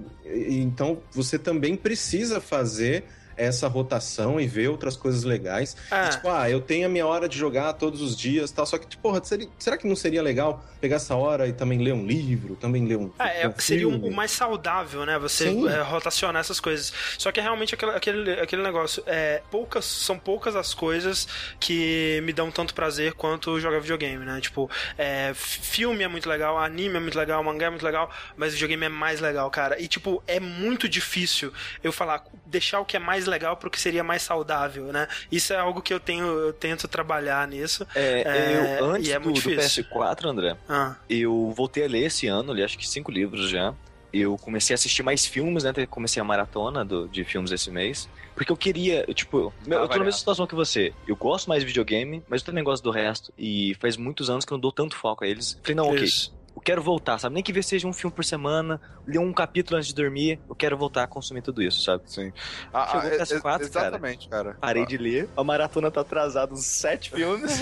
[0.49, 3.05] então você também precisa fazer
[3.35, 5.75] essa rotação e ver outras coisas legais.
[5.89, 6.07] Ah.
[6.07, 8.65] E, tipo, ah, eu tenho a minha hora de jogar todos os dias tal.
[8.65, 11.79] Só que, tipo, porra, seria, será que não seria legal pegar essa hora e também
[11.79, 13.11] ler um livro, também ler um.
[13.17, 15.17] Ah, é, um seria o mais saudável, né?
[15.19, 16.93] Você é, rotacionar essas coisas.
[17.17, 19.03] Só que é realmente aquele, aquele, aquele negócio.
[19.05, 21.27] É, poucas, são poucas as coisas
[21.59, 24.39] que me dão tanto prazer quanto jogar videogame, né?
[24.41, 28.53] Tipo, é, filme é muito legal, anime é muito legal, mangá é muito legal, mas
[28.53, 29.79] videogame é mais legal, cara.
[29.81, 31.53] E, tipo, é muito difícil
[31.83, 35.07] eu falar, deixar o que é mais mais legal pro que seria mais saudável, né?
[35.31, 37.85] Isso é algo que eu tenho, eu tento trabalhar nisso.
[37.95, 40.95] É, é eu, antes é do, do, PS4, André, ah.
[41.09, 43.73] eu voltei a ler esse ano, li acho que cinco livros já.
[44.11, 45.73] Eu comecei a assistir mais filmes, né?
[45.89, 48.07] Comecei a maratona do, de filmes esse mês.
[48.35, 50.93] Porque eu queria, tipo, eu, eu tô na mesma situação que você.
[51.07, 53.33] Eu gosto mais de videogame, mas eu também gosto do resto.
[53.35, 55.59] E faz muitos anos que eu não dou tanto foco a eles.
[55.63, 56.31] Falei, não, Isso.
[56.31, 57.35] ok eu quero voltar, sabe?
[57.35, 60.77] Nem que seja um filme por semana, ler um capítulo antes de dormir, eu quero
[60.77, 62.03] voltar a consumir tudo isso, sabe?
[62.05, 62.31] Sim.
[62.73, 62.87] Ah,
[63.25, 64.43] Chegou ah, PS4, é, exatamente, cara.
[64.43, 64.57] cara.
[64.59, 64.85] Parei ah.
[64.85, 67.61] de ler, a maratona tá atrasada uns sete filmes.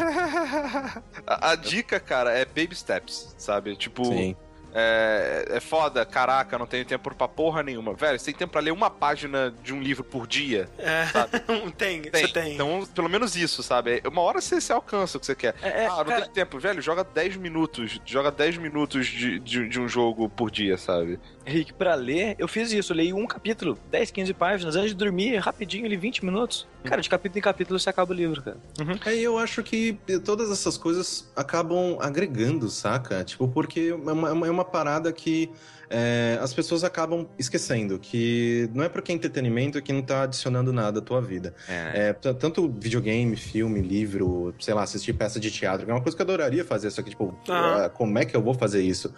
[1.25, 3.75] a, a, dica, cara, é baby steps, sabe?
[3.75, 4.35] Tipo, Sim
[4.73, 7.93] é, é foda, caraca, não tenho tempo pra porra nenhuma.
[7.93, 10.69] Velho, você tem tempo pra ler uma página de um livro por dia?
[10.77, 11.05] É,
[11.77, 12.53] tem, tem, você tem.
[12.53, 14.01] Então, pelo menos isso, sabe?
[14.05, 15.55] Uma hora você, você alcança o que você quer.
[15.61, 16.21] É, é ah, não cara...
[16.21, 16.59] tem tempo.
[16.59, 17.99] Velho, joga 10 minutos.
[18.05, 21.19] Joga 10 minutos de, de, de um jogo por dia, sabe?
[21.45, 22.93] Rick, pra ler, eu fiz isso.
[22.93, 26.67] Eu leio um capítulo, 10, 15 páginas, antes de dormir, rapidinho, ali 20 minutos.
[26.83, 28.57] Cara, de capítulo em capítulo você acaba o livro, cara.
[28.79, 28.99] Uhum.
[29.05, 33.23] É, eu acho que todas essas coisas acabam agregando, saca?
[33.23, 35.51] Tipo, porque é uma, é uma parada que
[35.93, 40.71] é, as pessoas acabam esquecendo que não é porque é entretenimento que não tá adicionando
[40.71, 41.53] nada à tua vida.
[41.67, 42.09] É.
[42.09, 46.15] É, tanto videogame, filme, livro, sei lá, assistir peça de teatro, que é uma coisa
[46.15, 47.91] que eu adoraria fazer, só que, tipo, ah.
[47.93, 49.13] como é que eu vou fazer isso?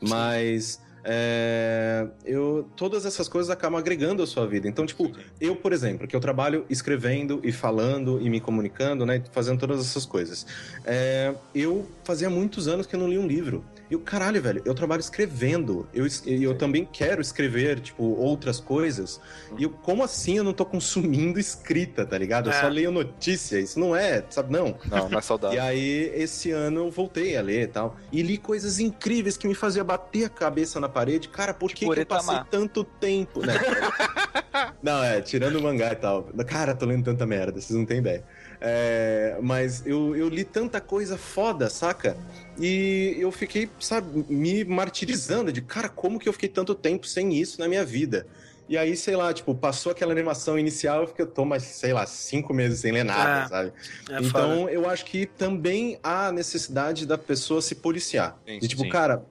[0.00, 4.66] Mas é, eu, todas essas coisas acabam agregando a sua vida.
[4.66, 9.22] Então, tipo, eu, por exemplo, que eu trabalho escrevendo e falando e me comunicando, né,
[9.30, 10.44] fazendo todas essas coisas.
[10.84, 13.64] É, eu fazia muitos anos que eu não li um livro.
[13.90, 15.88] E o caralho, velho, eu trabalho escrevendo.
[15.94, 19.20] Eu, eu também quero escrever, tipo, outras coisas.
[19.56, 22.48] E eu, como assim eu não tô consumindo escrita, tá ligado?
[22.48, 22.60] Eu é.
[22.60, 23.58] só leio notícia.
[23.58, 24.52] Isso não é, sabe?
[24.52, 24.76] Não.
[24.86, 25.56] Não, não é saudável.
[25.56, 27.96] e aí, esse ano eu voltei a ler e tal.
[28.10, 31.28] E li coisas incríveis que me faziam bater a cabeça na parede.
[31.28, 33.54] Cara, por que, que eu passei tanto tempo, né?
[34.82, 36.24] não, é, tirando o mangá e tal.
[36.46, 38.24] Cara, tô lendo tanta merda, vocês não têm ideia.
[38.60, 42.16] É, mas eu, eu li tanta coisa foda, saca?
[42.58, 47.34] E eu fiquei, sabe, me martirizando de, cara, como que eu fiquei tanto tempo sem
[47.34, 48.26] isso na minha vida?
[48.68, 51.92] E aí, sei lá, tipo, passou aquela animação inicial, eu fiquei, eu tô mais, sei
[51.92, 53.72] lá, cinco meses sem ler nada, É, sabe?
[54.10, 54.72] É então, foda.
[54.72, 58.36] eu acho que também há necessidade da pessoa se policiar.
[58.44, 58.88] Sim, de tipo, sim.
[58.88, 59.24] cara,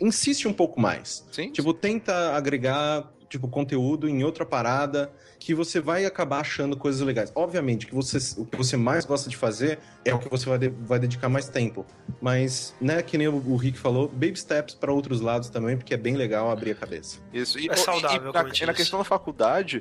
[0.00, 1.24] insiste um pouco mais.
[1.30, 1.52] Sim.
[1.52, 5.12] Tipo, tenta agregar tipo conteúdo em outra parada
[5.46, 7.30] que você vai acabar achando coisas legais.
[7.32, 10.58] Obviamente que você, o que você mais gosta de fazer é o que você vai,
[10.58, 11.86] de- vai dedicar mais tempo.
[12.20, 15.94] Mas, né, que nem o, o Rick falou, baby steps para outros lados também, porque
[15.94, 17.18] é bem legal abrir a cabeça.
[17.32, 17.60] Isso.
[17.60, 18.72] E, É e- saudável, e, na, e na disse.
[18.72, 19.78] questão da faculdade,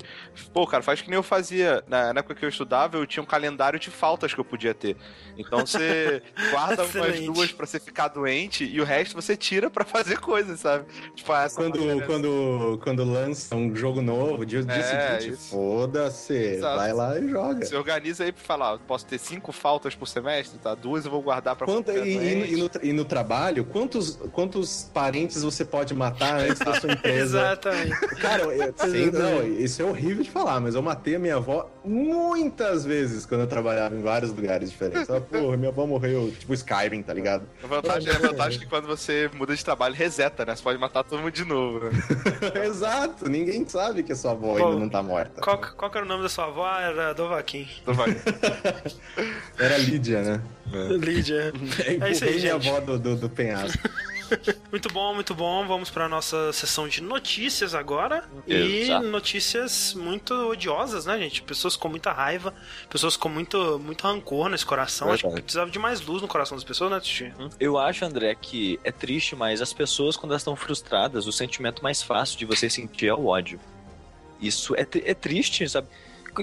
[0.53, 1.83] pô, cara, faz que nem eu fazia.
[1.87, 4.75] Na, na época que eu estudava, eu tinha um calendário de faltas que eu podia
[4.75, 4.95] ter.
[5.35, 6.21] Então você
[6.51, 10.59] guarda umas duas pra você ficar doente e o resto você tira pra fazer coisas,
[10.59, 10.85] sabe?
[11.15, 15.33] Tipo, ah, essa Quando, matéria- quando, quando lança um jogo novo, dia, dia É, seguinte,
[15.33, 15.54] isso.
[15.55, 17.65] Foda-se, vai lá e joga.
[17.65, 20.75] Você organiza aí pra falar, posso ter cinco faltas por semestre, tá?
[20.75, 24.19] Duas eu vou guardar pra Quanto, quando e, e e no, e no trabalho, quantos,
[24.33, 27.39] quantos parentes você pode matar antes da sua empresa?
[27.39, 27.99] Exatamente.
[28.17, 31.69] Cara, eu, sim, não, isso é horrível de falar, mas eu matei a minha avó
[31.85, 35.09] muitas vezes quando eu trabalhava em vários lugares diferentes.
[35.09, 37.43] Ah, porra, minha avó morreu, tipo Skyrim, tá ligado?
[37.63, 40.55] A vantagem, a vantagem é que quando você muda de trabalho, reseta, né?
[40.55, 41.85] Você pode matar todo mundo de novo.
[41.85, 41.91] Né?
[42.65, 45.41] Exato, ninguém sabe que a sua avó Bom, ainda não tá morta.
[45.45, 46.67] Qual, qual que era o nome da sua avó?
[46.67, 47.67] Era Dovaquim.
[47.79, 48.09] Então vai.
[49.59, 50.41] Era Lídia, né?
[50.99, 51.53] Lídia.
[52.01, 52.67] É isso aí, gente.
[52.67, 53.77] avó do, do, do penhasco.
[54.71, 55.67] Muito bom, muito bom.
[55.67, 58.23] Vamos para nossa sessão de notícias agora.
[58.47, 59.05] Exato.
[59.05, 61.43] E notícias muito odiosas, né, gente?
[61.43, 62.51] Pessoas com muita raiva,
[62.89, 65.11] pessoas com muito, muito rancor nesse coração.
[65.11, 65.43] Acho que Verdade.
[65.43, 67.31] precisava de mais luz no coração das pessoas, né, Titi?
[67.59, 71.83] Eu acho, André, que é triste, mas as pessoas, quando elas estão frustradas, o sentimento
[71.83, 73.59] mais fácil de você sentir é o ódio.
[74.41, 75.87] Isso é, é triste, sabe?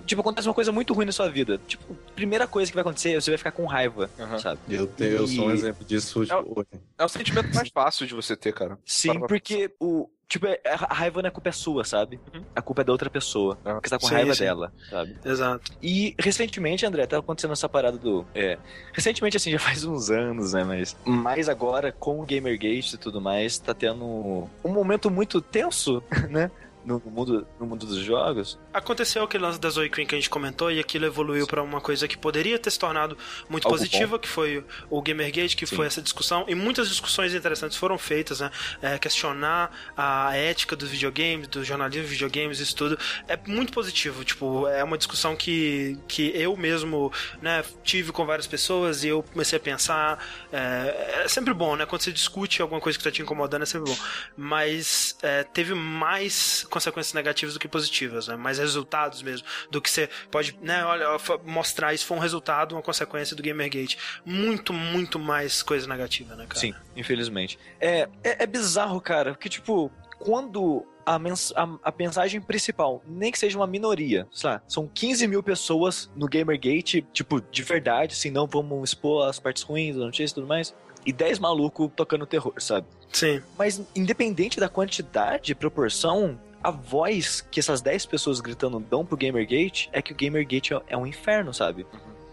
[0.06, 1.60] Tipo, acontece uma coisa muito ruim na sua vida.
[1.66, 4.38] Tipo, primeira coisa que vai acontecer, você vai ficar com raiva, Aham.
[4.38, 4.58] sabe?
[4.70, 6.68] Eu, te- eu sou um E- exemplo disso tipo, hoje.
[6.96, 8.78] É o sentimento mais fácil de você ter, cara.
[8.86, 10.08] Sim, pra porque o.
[10.26, 12.18] Tipo, é- a raiva não é culpa sua, sabe?
[12.32, 12.42] Uhum.
[12.56, 13.58] A culpa é da outra pessoa.
[13.62, 13.74] Ah.
[13.74, 14.44] Porque você tá com Sim, raiva sim.
[14.44, 15.14] dela, sabe?
[15.22, 15.72] Exato.
[15.82, 18.24] E recentemente, André, tá acontecendo essa parada do.
[18.34, 18.56] É.
[18.94, 20.64] Recentemente, assim, já faz uns anos, né?
[20.64, 20.96] Mas.
[21.04, 26.50] Mas agora, com o Gamergate e tudo mais, tá tendo um momento muito tenso, né?
[26.84, 28.58] No mundo, no mundo dos jogos.
[28.72, 31.80] Aconteceu aquele lance da Zoe Queen que a gente comentou e aquilo evoluiu pra uma
[31.80, 33.16] coisa que poderia ter se tornado
[33.48, 35.76] muito Algo positiva, que foi o Gamergate, que Sim.
[35.76, 36.44] foi essa discussão.
[36.48, 38.50] E muitas discussões interessantes foram feitas, né?
[38.80, 42.98] É, questionar a ética dos videogames, do jornalismo de videogames, isso tudo.
[43.28, 44.24] É muito positivo.
[44.24, 49.22] Tipo, é uma discussão que, que eu mesmo né, tive com várias pessoas e eu
[49.22, 50.18] comecei a pensar.
[50.52, 51.86] É, é sempre bom, né?
[51.86, 53.98] Quando você discute alguma coisa que tá te incomodando, é sempre bom.
[54.36, 58.34] Mas é, teve mais consequências negativas do que positivas, né?
[58.34, 59.46] Mais resultados mesmo.
[59.70, 60.82] Do que você pode, né?
[60.84, 61.06] Olha,
[61.44, 63.98] mostrar isso foi um resultado, uma consequência do Gamergate.
[64.24, 66.58] Muito, muito mais coisa negativa, né, cara?
[66.58, 67.58] Sim, infelizmente.
[67.78, 73.30] É, é, é bizarro, cara, porque, tipo, quando a, mens a, a mensagem principal, nem
[73.30, 74.62] que seja uma minoria, sabe?
[74.66, 79.62] São 15 mil pessoas no Gamergate, tipo, de verdade, assim, não vamos expor as partes
[79.62, 80.74] ruins da notícia e tudo mais.
[81.04, 82.86] E 10 malucos tocando terror, sabe?
[83.12, 83.42] Sim.
[83.58, 89.90] Mas independente da quantidade, proporção, a voz que essas 10 pessoas gritando dão pro Gamergate
[89.92, 91.86] é que o Gamergate é, é um inferno, sabe?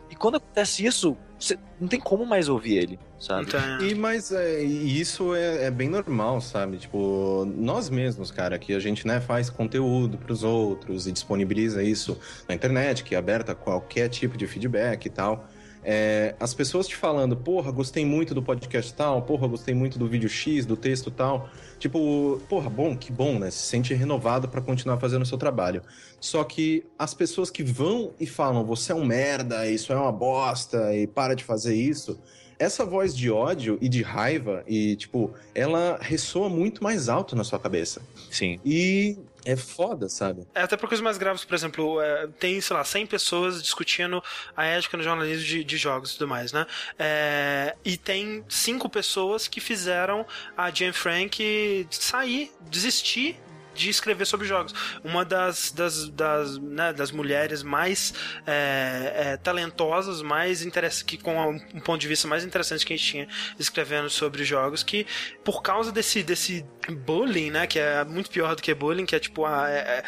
[0.09, 3.47] E quando acontece isso, você não tem como mais ouvir ele, sabe?
[3.47, 6.77] Então, E, mas é, isso é, é bem normal, sabe?
[6.77, 12.17] Tipo, nós mesmos, cara, que a gente né, faz conteúdo pros outros e disponibiliza isso
[12.47, 15.47] na internet, que é aberta a qualquer tipo de feedback e tal.
[15.91, 20.05] É, as pessoas te falando, porra, gostei muito do podcast tal, porra, gostei muito do
[20.07, 21.49] vídeo X, do texto tal.
[21.79, 23.49] Tipo, porra, bom, que bom, né?
[23.49, 25.81] Se sente renovado pra continuar fazendo o seu trabalho.
[26.19, 30.11] Só que as pessoas que vão e falam, você é um merda, isso é uma
[30.11, 32.19] bosta, e para de fazer isso.
[32.59, 37.43] Essa voz de ódio e de raiva, e tipo, ela ressoa muito mais alto na
[37.43, 37.99] sua cabeça.
[38.29, 38.59] Sim.
[38.63, 40.45] E é foda, sabe?
[40.53, 44.21] É, até por coisas mais graves, por exemplo, é, tem, sei lá, 100 pessoas discutindo
[44.55, 46.65] a ética no jornalismo de, de jogos e tudo mais, né?
[46.97, 50.25] É, e tem cinco pessoas que fizeram
[50.57, 53.39] a Jane Frank sair, desistir
[53.79, 54.73] de escrever sobre jogos.
[55.03, 58.13] Uma das, das, das, né, das mulheres mais
[58.45, 60.63] é, é, talentosas, mais
[61.05, 63.27] que com um, ponto de vista mais interessante que a gente tinha
[63.57, 65.07] escrevendo sobre jogos, que
[65.43, 69.19] por causa desse, desse bullying, né, que é muito pior do que bullying, que é
[69.19, 70.03] tipo a, é,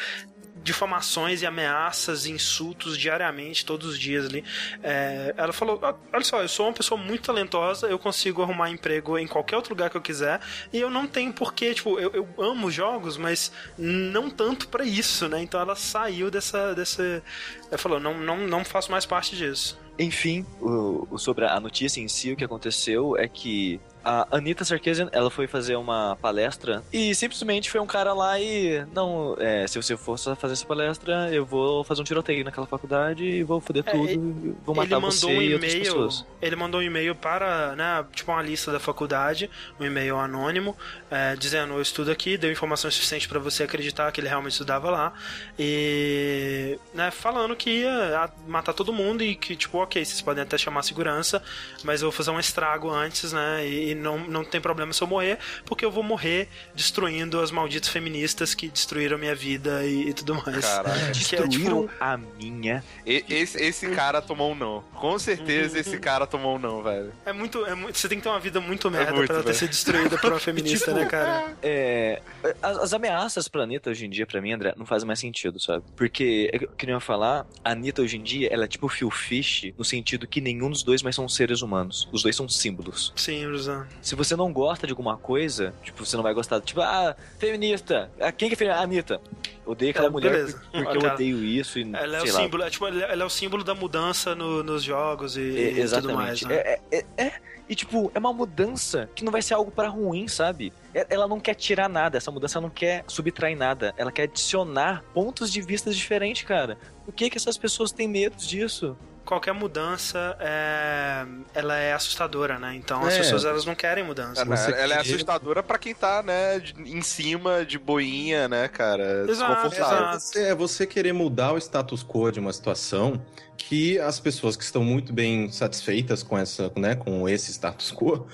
[0.64, 4.44] difamações e ameaças e insultos diariamente, todos os dias ali.
[4.84, 8.70] É, ela falou: "Ah, Olha só, eu sou uma pessoa muito talentosa, eu consigo arrumar
[8.70, 10.40] emprego em qualquer outro lugar que eu quiser,
[10.72, 15.28] e eu não tenho porquê, tipo, eu, eu amo jogos, mas não tanto pra isso,
[15.28, 15.42] né?
[15.42, 16.76] Então ela saiu dessa.
[16.76, 17.24] dessa
[17.70, 19.80] ela falou: não, não, não faço mais parte disso.
[20.00, 25.10] Enfim, o- sobre a notícia em si, o que aconteceu é que a Anitta Sarkeesian,
[25.12, 29.82] ela foi fazer uma palestra e simplesmente foi um cara lá e não, é, se
[29.82, 33.84] você for fazer essa palestra, eu vou fazer um tiroteio naquela faculdade e vou foder
[33.86, 34.16] É, tudo, ele-
[34.50, 35.86] e vou matar mandou você um e outras e-mail.
[35.86, 36.26] pessoas.
[36.42, 39.50] Ele mandou um e-mail para, né, tipo uma lista da faculdade,
[39.80, 40.76] um e-mail anônimo,
[41.10, 44.90] é, dizendo eu estudo aqui, deu informação suficiente para você acreditar que ele realmente estudava
[44.90, 45.14] lá
[45.60, 50.58] e, né, falando que ia matar todo mundo e que tipo, ok, vocês podem até
[50.58, 51.42] chamar a segurança,
[51.84, 55.02] mas eu vou fazer um estrago antes, né, e, e não, não tem problema se
[55.02, 60.10] eu morrer, porque eu vou morrer destruindo as malditas feministas que destruíram minha vida e,
[60.10, 60.66] e tudo mais.
[60.66, 61.00] Caraca.
[61.12, 62.84] Que é, Destruíram tipo, a minha.
[63.06, 64.82] E- Esse, esse cara tomou um não.
[64.96, 67.12] Com certeza esse cara tomou um não, velho.
[67.26, 67.98] É muito, é muito.
[67.98, 70.32] Você tem que ter uma vida muito merda muito, pra ela ter sido destruída por
[70.32, 71.54] uma feminista, Tipo, né, cara?
[71.62, 72.22] É,
[72.62, 75.60] as, as ameaças pra Anitta hoje em dia, pra mim, André, não fazem mais sentido,
[75.60, 75.84] sabe?
[75.96, 79.12] Porque, é que eu queria falar, a Anitta hoje em dia, ela é tipo Phil
[79.12, 82.08] Fish, no sentido que nenhum dos dois mais são seres humanos.
[82.12, 83.14] Os dois são símbolos.
[83.16, 83.81] Sim, Rosan.
[84.02, 88.10] Se você não gosta de alguma coisa, tipo, você não vai gostar, tipo, ah, feminista,
[88.20, 88.80] ah, quem que é feminista?
[88.82, 89.22] A Anitta.
[89.66, 90.62] Odeio aquela É, mulher beleza.
[90.72, 92.42] por- porque eu odeio isso e Ela é o lá.
[92.42, 95.72] símbolo, é, tipo, ela ela é o símbolo da mudança no- nos jogos e, É,
[95.86, 96.56] e tudo mais, né?
[96.56, 97.34] É, é, é- é-
[97.70, 100.74] e tipo, é uma mudança que não vai ser algo pra ruim, sabe?
[100.94, 105.04] É- Ela não quer tirar nada, essa mudança não quer subtrair nada, ela quer adicionar
[105.14, 106.78] pontos de vista diferentes, cara.
[107.06, 108.98] Por que que essas pessoas têm medo disso?
[109.26, 112.76] Qualquer mudança é, ela é assustadora, né?
[112.76, 113.18] Então as É.
[113.20, 114.42] pessoas elas não querem mudança.
[114.42, 119.26] Ela, ela é assustadora pra quem tá, né, de- em cima de boinha, né, cara?
[119.30, 119.98] Exato, Desconfortável.
[119.98, 120.16] exato.
[120.16, 123.22] É você, é você querer mudar o status quo de uma situação
[123.58, 128.26] que as pessoas que estão muito bem satisfeitas com essa, né, com esse status quo,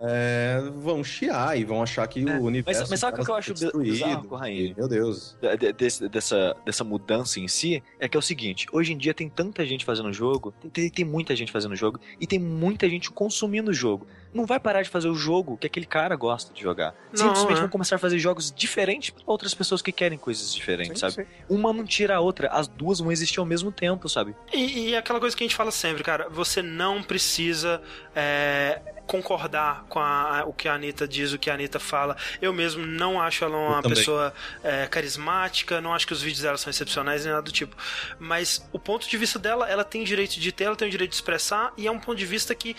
[0.00, 3.34] é, vão chiar e vão achar que É, o universo mas sabe o que eu
[3.34, 3.92] tá acho destruído.
[3.92, 4.46] bizarro?
[4.48, 5.36] E, Meu Deus.
[5.40, 8.98] de- de- desse- dessa, dessa mudança em si é que é o seguinte: hoje em
[8.98, 12.38] dia tem tanta gente fazendo jogo, tem, tem, tem muita gente fazendo jogo e tem
[12.38, 14.06] muita gente consumindo o jogo.
[14.32, 16.94] Não vai parar de fazer o jogo que aquele cara gosta de jogar.
[17.10, 17.60] Não, Simplesmente é.
[17.60, 21.28] vão começar a fazer jogos diferentes para outras pessoas que querem coisas diferentes, Sim, sabe?
[21.48, 24.34] Uma não tira a outra, as duas vão existir ao mesmo tempo, sabe?
[24.52, 27.82] E, e aquela coisa que a gente fala sempre, cara, você não precisa
[28.14, 28.80] é,
[29.12, 32.16] concordar com a- o que a Anitta diz, o que a Anitta fala.
[32.40, 34.32] Eu mesmo não acho ela uma pessoa
[34.64, 37.76] é, carismática, não acho que os vídeos dela são excepcionais nem nada do tipo.
[38.18, 41.10] Mas o ponto de vista dela, ela tem direito de ter, ela tem o direito
[41.10, 42.74] de expressar, e é um ponto de vista que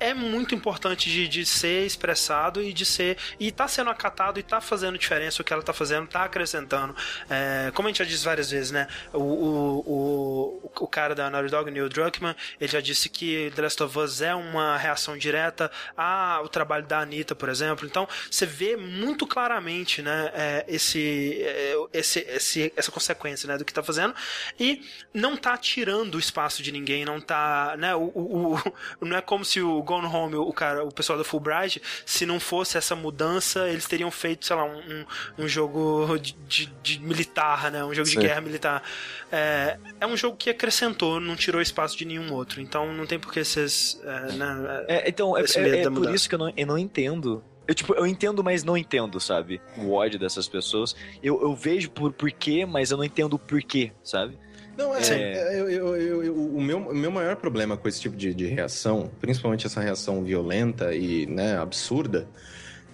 [0.00, 3.18] é muito importante de, de ser expressado e de ser.
[3.38, 6.94] E tá sendo acatado e tá fazendo diferença o que ela tá fazendo, tá acrescentando.
[7.28, 8.88] É, como a gente já disse várias vezes, né?
[9.12, 13.62] O, o, o, o cara da Naughty Dog, Neil Druckmann, ele já disse que The
[13.62, 17.86] Last of Us é uma reação direta ao trabalho da Anitta, por exemplo.
[17.86, 20.30] Então, você vê muito claramente, né?
[20.34, 23.58] é, esse, é, esse, esse, essa consequência, né?
[23.58, 24.14] Do que tá fazendo.
[24.58, 24.82] E
[25.12, 27.94] não tá tirando o espaço de ninguém, não tá, né?
[27.94, 31.24] O, o, o- não é como se o Gone Home, o cara, o pessoal da
[31.24, 35.04] Fulbright, se não fosse essa mudança, eles teriam feito, sei lá, um,
[35.38, 37.84] um, jogo de, de- de militar, né?
[37.84, 38.20] Um jogo Sim.
[38.20, 38.82] de guerra militar.
[39.30, 42.60] É, é um jogo que acrescentou, não tirou espaço de nenhum outro.
[42.60, 44.00] Então não tem por que vocês.
[44.04, 47.42] é, né, É, então, é, é- é por isso que eu não, eu não entendo.
[47.66, 49.60] Eu, tipo, eu entendo, mas não entendo, sabe?
[49.76, 50.96] O ódio dessas pessoas.
[51.22, 54.36] Eu, eu vejo por porquê, mas eu não entendo o porquê, sabe?
[54.80, 58.32] Não, é, é, eu- eu- eu- o, meu, meu maior problema com esse tipo de,
[58.32, 62.26] de reação, principalmente essa reação violenta e né, absurda,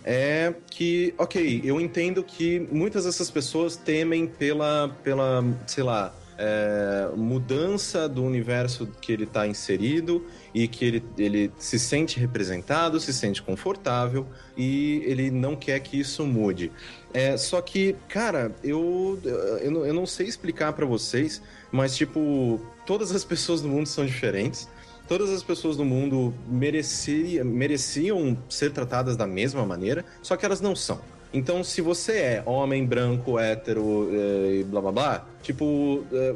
[0.05, 7.09] é que, ok, eu entendo que muitas dessas pessoas temem pela, pela sei lá, é,
[7.17, 10.27] mudança do universo que ele está inserido
[10.57, 14.27] e que ele, ele se sente representado, se sente confortável
[14.57, 16.73] e ele não quer que isso mude.
[17.13, 19.21] É, só que, cara, eu,
[19.61, 23.87] eu, não, eu não sei explicar pra vocês, mas, tipo, todas as pessoas do mundo
[23.87, 24.67] são diferentes.
[25.07, 30.63] Todas as pessoas do mundo merecia, mereciam ser tratadas da mesma maneira, só que elas
[30.63, 30.99] não são.
[31.35, 36.35] Então, se você é homem, branco, hétero eh, e blá blá blá, tipo, eh,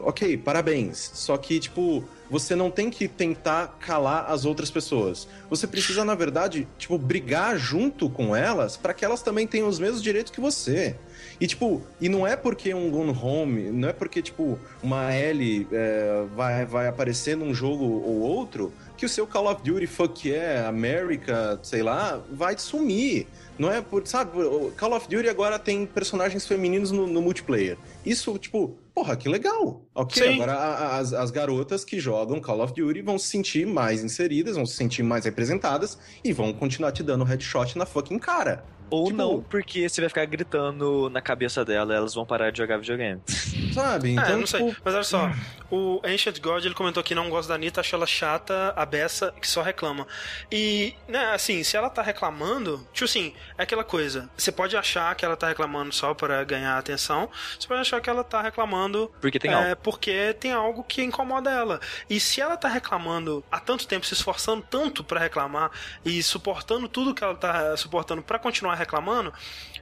[0.00, 1.10] ok, parabéns.
[1.14, 5.28] Só que, tipo, você não tem que tentar calar as outras pessoas.
[5.48, 9.78] Você precisa, na verdade, tipo, brigar junto com elas para que elas também tenham os
[9.78, 10.96] mesmos direitos que você.
[11.40, 15.66] E, tipo, e não é porque um Gone Home, não é porque, tipo, uma L
[15.70, 20.28] é, vai, vai aparecer num jogo ou outro que o seu Call of Duty Fuck
[20.28, 23.26] Yeah, America, sei lá, vai sumir.
[23.58, 24.32] Não é por, sabe,
[24.76, 27.78] Call of Duty agora tem personagens femininos no, no multiplayer.
[28.04, 29.82] Isso, tipo, porra, que legal.
[29.94, 30.34] Ok, Sim.
[30.34, 34.56] agora a- as, as garotas que jogam Call of Duty vão se sentir mais inseridas,
[34.56, 38.62] vão se sentir mais representadas e vão continuar te dando headshot na fucking cara.
[38.90, 42.50] Ou Tipo- não, porque você vai ficar gritando na cabeça dela e elas vão parar
[42.50, 43.20] de jogar videogame.
[43.74, 44.12] Sabe?
[44.12, 44.76] Então, é, não tipo, sei.
[44.84, 45.30] Mas olha só,
[45.70, 49.34] o Ancient God, ele comentou que não gosta da Anitta, acha ela chata, a beça,
[49.40, 50.06] que só reclama.
[50.50, 54.30] E, né, assim, se ela tá reclamando, tipo assim, é aquela coisa.
[54.36, 58.08] Você pode achar que ela tá reclamando só para ganhar atenção, você pode achar que
[58.08, 59.76] ela tá reclamando Porque tem é, algo.
[59.82, 61.80] porque tem algo que incomoda ela.
[62.08, 65.70] E se ela tá reclamando há tanto tempo, se esforçando tanto pra reclamar
[66.04, 69.32] e suportando tudo que ela tá suportando pra continuar reclamando,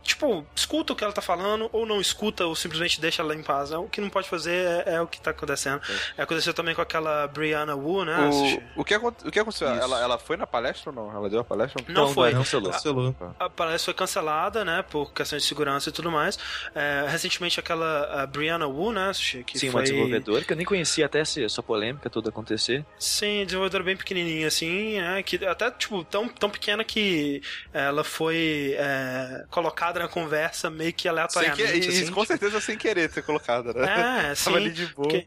[0.05, 3.43] tipo, escuta o que ela tá falando, ou não escuta, ou simplesmente deixa ela em
[3.43, 3.73] paz.
[3.73, 5.81] É, O que não pode fazer é, é o que tá acontecendo.
[6.17, 8.17] É, aconteceu também com aquela Brianna Wu, né?
[8.77, 9.69] O, o, que, o que aconteceu?
[9.69, 11.17] Ela, ela foi na palestra ou não?
[11.17, 11.83] Ela deu a palestra?
[11.89, 12.33] Não foi.
[12.33, 12.71] Cancelou.
[12.71, 13.17] cancelou.
[13.39, 16.39] A palestra foi cancelada, né, por questões de segurança e tudo mais.
[16.75, 19.11] É, recentemente aquela a Brianna Wu, né,
[19.47, 19.81] que Sim, foi...
[19.81, 22.85] uma desenvolvedora que eu nem conhecia até essa, polêmica toda acontecer.
[22.99, 25.23] Sim, desenvolvedora bem pequenininha, assim, né?
[25.23, 29.45] Que até, tipo, tão, tão pequena que ela foi é,
[29.95, 32.11] colocada na conversa meio que Sem aleatoriamente, que, e assim.
[32.13, 34.31] com certeza sem querer ser colocada, né?
[34.31, 34.45] É, sim.
[34.45, 35.09] Tava ali de boa.
[35.09, 35.27] porque-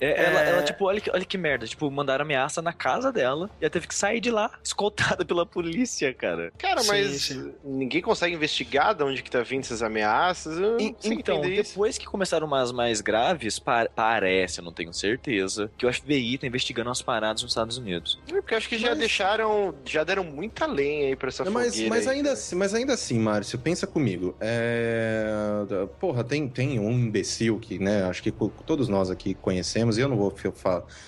[0.00, 0.48] É, Ela, É.
[0.50, 1.66] ela, tipo, olha que, olha que merda.
[1.66, 5.46] Tipo, mandaram ameaça na casa dela e ela teve que sair de lá, escoltada pela
[5.46, 6.52] polícia, cara.
[6.58, 7.54] Cara, Sim, mas sim.
[7.64, 10.58] ninguém consegue investigar de onde que tá vindo essas ameaças.
[10.78, 11.70] E- então, entender isso.
[11.72, 16.36] depois que começaram umas mais graves, pa- parece, eu não tenho certeza, que o FBI
[16.36, 18.18] tá investigando as paradas nos Estados Unidos.
[18.28, 21.44] É Porque eu acho que já Mas- deixaram, já deram muita lenha aí pra essa
[21.44, 22.16] É, mas, fogueira mas, aí.
[22.18, 24.01] ainda assim, mas ainda assim, Márcio, pensa comigo.
[24.40, 25.86] É...
[26.00, 28.32] Porra, tem, tem um imbecil que, né, acho que
[28.66, 30.34] todos nós aqui conhecemos, e eu não vou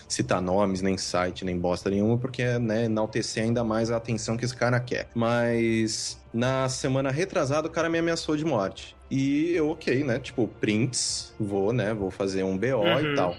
[0.09, 4.37] citar nomes, nem site, nem bosta nenhuma, porque é né, enaltecer ainda mais a atenção
[4.37, 5.09] que esse cara quer.
[5.15, 8.97] Mas na semana retrasada, o cara me ameaçou de morte.
[9.11, 10.19] E eu, ok, né?
[10.19, 11.95] Tipo, prints, vou, né?
[11.95, 13.13] Vou fazer um BO Uhum.
[13.13, 13.37] e tal.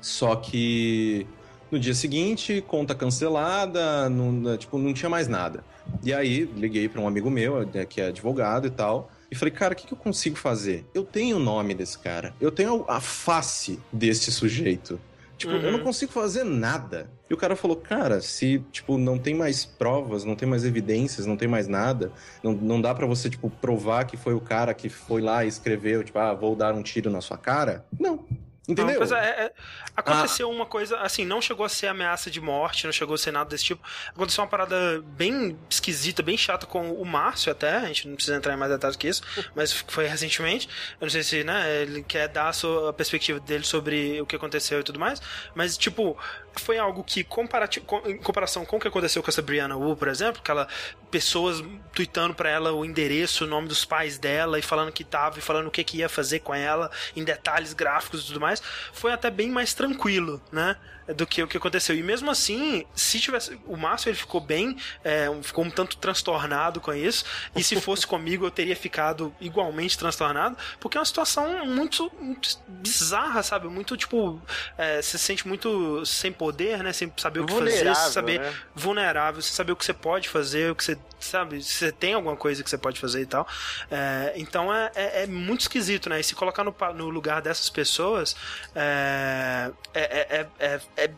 [0.00, 1.26] Só que
[1.70, 5.64] no dia seguinte, conta cancelada, não, tipo, não tinha mais nada.
[6.02, 9.52] E aí, liguei para um amigo meu, né, que é advogado e tal, e falei,
[9.52, 10.84] cara, o que, que eu consigo fazer?
[10.94, 15.00] Eu tenho o nome desse cara, eu tenho a face desse sujeito.
[15.38, 15.72] Tipo, eu Uhum.
[15.72, 17.08] não consigo fazer nada.
[17.30, 21.24] E o cara falou, cara, se, tipo, não tem mais provas, não tem mais evidências,
[21.24, 24.74] não tem mais nada, não, não dá pra você, tipo, provar que foi o cara
[24.74, 27.86] que foi lá e escreveu, tipo, ah, vou dar um tiro na sua cara?
[27.98, 28.22] Não.
[28.70, 29.04] Entendeu?
[29.04, 29.52] Não, é, é,
[29.96, 33.32] aconteceu uma coisa, assim, não chegou a ser ameaça de morte, não chegou a ser
[33.32, 33.82] nada desse tipo.
[34.10, 38.36] Aconteceu uma parada bem esquisita, bem chata com o Márcio até, a gente não precisa
[38.36, 39.22] entrar em mais detalhes que isso,
[39.54, 40.68] mas foi recentemente.
[41.00, 44.26] Eu não sei se, né, ele quer dar a, sua, a perspectiva dele sobre o
[44.26, 45.20] que aconteceu e tudo mais,
[45.54, 46.16] mas, tipo,
[46.56, 49.96] foi algo que, comparati com- em comparação com o que aconteceu com essa Brianna Wu,
[49.96, 50.66] por exemplo, que ela,
[51.10, 51.62] pessoas
[51.92, 55.42] tweetando pra ela o endereço, o nome dos pais dela e falando que tava e
[55.42, 58.62] falando o que, que ia fazer com ela, em detalhes gráficos e tudo mais,
[58.92, 60.76] foi até bem mais tranquilo, né?
[61.14, 61.96] Do que o que aconteceu.
[61.96, 63.58] E mesmo assim, se tivesse.
[63.66, 67.24] O Márcio ele ficou bem, é, ficou um tanto transtornado com isso.
[67.54, 72.58] E se fosse comigo, eu teria ficado igualmente transtornado, porque é uma situação muito, muito
[72.68, 73.68] bizarra, sabe?
[73.68, 74.40] Muito tipo.
[74.76, 76.92] é, você se sente muito sem poder, né?
[76.92, 78.54] Sem saber o que fazer, Vulnerável, sem saber né?
[78.74, 82.14] vulnerável, sem saber o que você pode fazer, o que você sabe, se você tem
[82.14, 83.46] alguma coisa que você pode fazer e tal.
[83.90, 86.20] É, então é, é, é muito esquisito, né?
[86.20, 88.34] E se colocar no, no lugar dessas pessoas
[88.74, 91.10] é, é, é,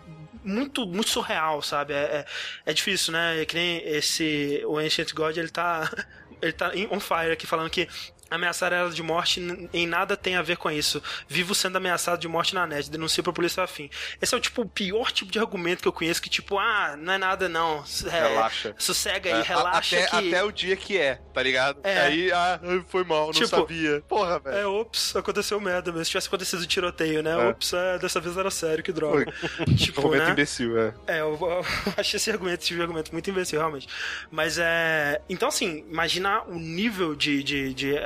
[0.45, 1.93] muito, muito surreal, sabe?
[1.95, 2.27] É, é,
[2.67, 3.41] é difícil, né?
[3.41, 4.63] É que nem esse.
[4.67, 5.91] O Ancient God, ele tá.
[6.43, 7.89] Ele tá on fire aqui falando que.
[8.35, 9.41] Ameaçar ela de morte
[9.73, 11.03] em nada tem a ver com isso.
[11.29, 13.91] Vivo sendo ameaçado de morte na net, denuncio pra polícia afim.
[14.21, 16.97] Esse é o tipo o pior tipo de argumento que eu conheço, que tipo, ah,
[16.99, 17.85] não é nada não.
[18.07, 18.75] É, Relaxa.
[18.79, 20.29] Sossega aí, É, relaxa até, que.
[20.29, 21.81] até o dia que é, tá ligado?
[21.85, 22.01] É.
[22.01, 24.03] Aí, ah, foi mal, não Tipo, sabia.
[24.09, 24.57] Porra, velho.
[24.57, 26.05] É, ops, aconteceu merda mesmo.
[26.05, 27.33] Se tivesse acontecido o tiroteio, né?
[27.33, 27.49] É.
[27.51, 29.33] Ops, é, dessa vez era sério, que droga.
[29.77, 30.31] tipo, Momento né?
[30.31, 30.95] imbecil, é.
[31.07, 31.65] É, eu, eu
[31.97, 33.89] achei esse argumento, esse argumento muito imbecil, realmente.
[34.31, 35.21] Mas é.
[35.29, 37.43] Então, assim, imaginar o nível de.
[37.43, 38.01] de, de, é,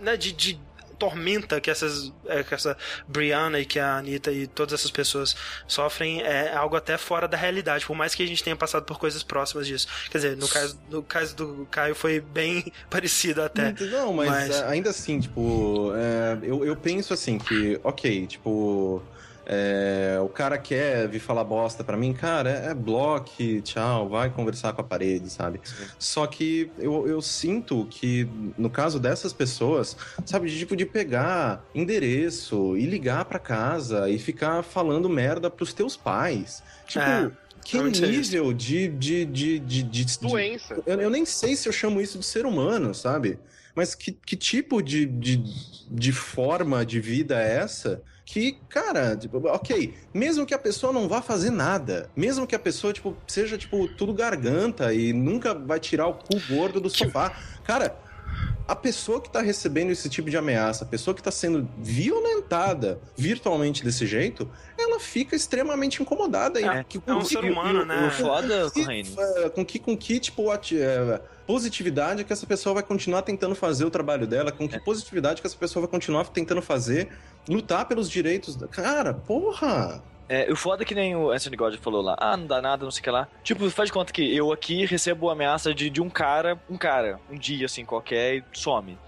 [0.00, 0.60] né, de, de
[0.98, 2.76] tormenta que essas é, que essa
[3.06, 5.36] Brianna e que a Anitta e todas essas pessoas
[5.66, 8.98] sofrem é algo até fora da realidade, por mais que a gente tenha passado por
[8.98, 9.88] coisas próximas disso.
[10.10, 13.74] Quer dizer, no caso, no caso do Caio foi bem parecido até.
[13.90, 19.02] Não, mas, Mas- é, ainda assim, tipo, é, eu, eu penso assim que, ok, tipo,
[19.46, 24.30] é, o cara quer vir falar bosta pra mim, cara, é, é bloque, tchau, vai
[24.30, 25.60] conversar com a parede, sabe?
[25.98, 28.26] Só que eu, eu sinto que,
[28.56, 34.18] no caso dessas pessoas, sabe, de tipo de pegar endereço e ligar pra casa e
[34.18, 36.62] ficar falando merda pros teus pais.
[36.86, 37.30] Tipo, É,
[37.64, 40.82] que é nível de, de, de, de, de, de- Doença.
[40.86, 43.38] eu, eu nem sei se eu chamo isso de ser humano, sabe?
[43.74, 45.42] Mas que, que tipo de, de,
[45.90, 48.02] de forma de vida é essa?
[48.34, 52.58] Que, cara, tipo, ok, mesmo que a pessoa não vá fazer nada, mesmo que a
[52.58, 57.32] pessoa, tipo, seja, tipo, tudo garganta e nunca vai tirar o cu gordo do sofá,
[57.62, 57.96] cara,
[58.66, 62.98] a pessoa que tá recebendo esse tipo de ameaça, a pessoa que tá sendo violentada
[63.16, 66.60] virtualmente desse jeito, ela fica extremamente incomodada.
[66.60, 68.08] É, e, que, é um ser humano, e, né?
[68.08, 69.14] O foda, que, Corraine.
[69.18, 73.54] é, com que, com que tipo, ati- é, positividade que essa pessoa vai continuar tentando
[73.54, 77.08] fazer o trabalho dela, com que positividade que essa pessoa vai continuar tentando fazer,
[77.48, 78.56] lutar pelos direitos.
[78.56, 78.66] Da...
[78.66, 80.02] Cara, porra!
[80.28, 82.84] É, o foda é que nem o Anthony God falou lá, ah, não dá nada,
[82.84, 83.28] não sei o que lá.
[83.42, 87.20] Tipo, faz de conta que eu aqui recebo ameaça de, de um cara, um cara,
[87.30, 88.98] um dia assim qualquer e some.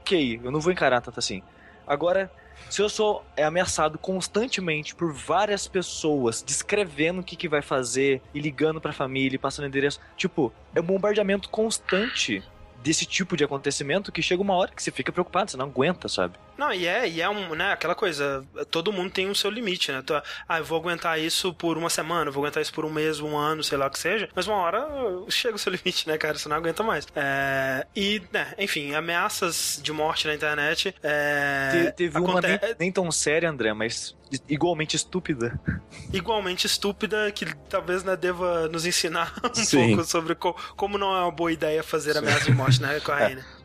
[0.00, 1.42] Ok, eu não vou encarar tanto assim.
[1.86, 2.30] Agora,
[2.70, 8.22] se eu sou é, ameaçado constantemente por várias pessoas descrevendo o que, que vai fazer
[8.32, 12.42] e ligando pra família e passando endereço, tipo, é um bombardeamento constante
[12.82, 16.08] desse tipo de acontecimento que chega uma hora que você fica preocupado, você não aguenta,
[16.08, 16.38] sabe?
[16.56, 19.90] Não, e é, e é um, né, aquela coisa, todo mundo tem o seu limite,
[19.90, 20.02] né?
[20.06, 20.14] Tu-
[20.48, 23.18] Ah, eu vou aguentar isso por uma semana, eu vou aguentar isso por um mês,
[23.20, 24.86] um ano, sei lá o que seja, mas uma hora
[25.28, 26.38] chega o seu limite, né, cara?
[26.38, 27.06] Você não aguenta mais.
[27.16, 30.94] É, e, né, enfim, ameaças de morte na internet.
[31.02, 34.14] É, Te- teve uma nem, nem tão séria, André, mas
[34.48, 35.58] igualmente estúpida.
[36.12, 39.88] igualmente estúpida que talvez né, deva nos ensinar um Sim.
[39.88, 43.40] pouco sobre co- como não é uma boa ideia fazer ameaça de morte, né, Corraine?
[43.40, 43.63] É,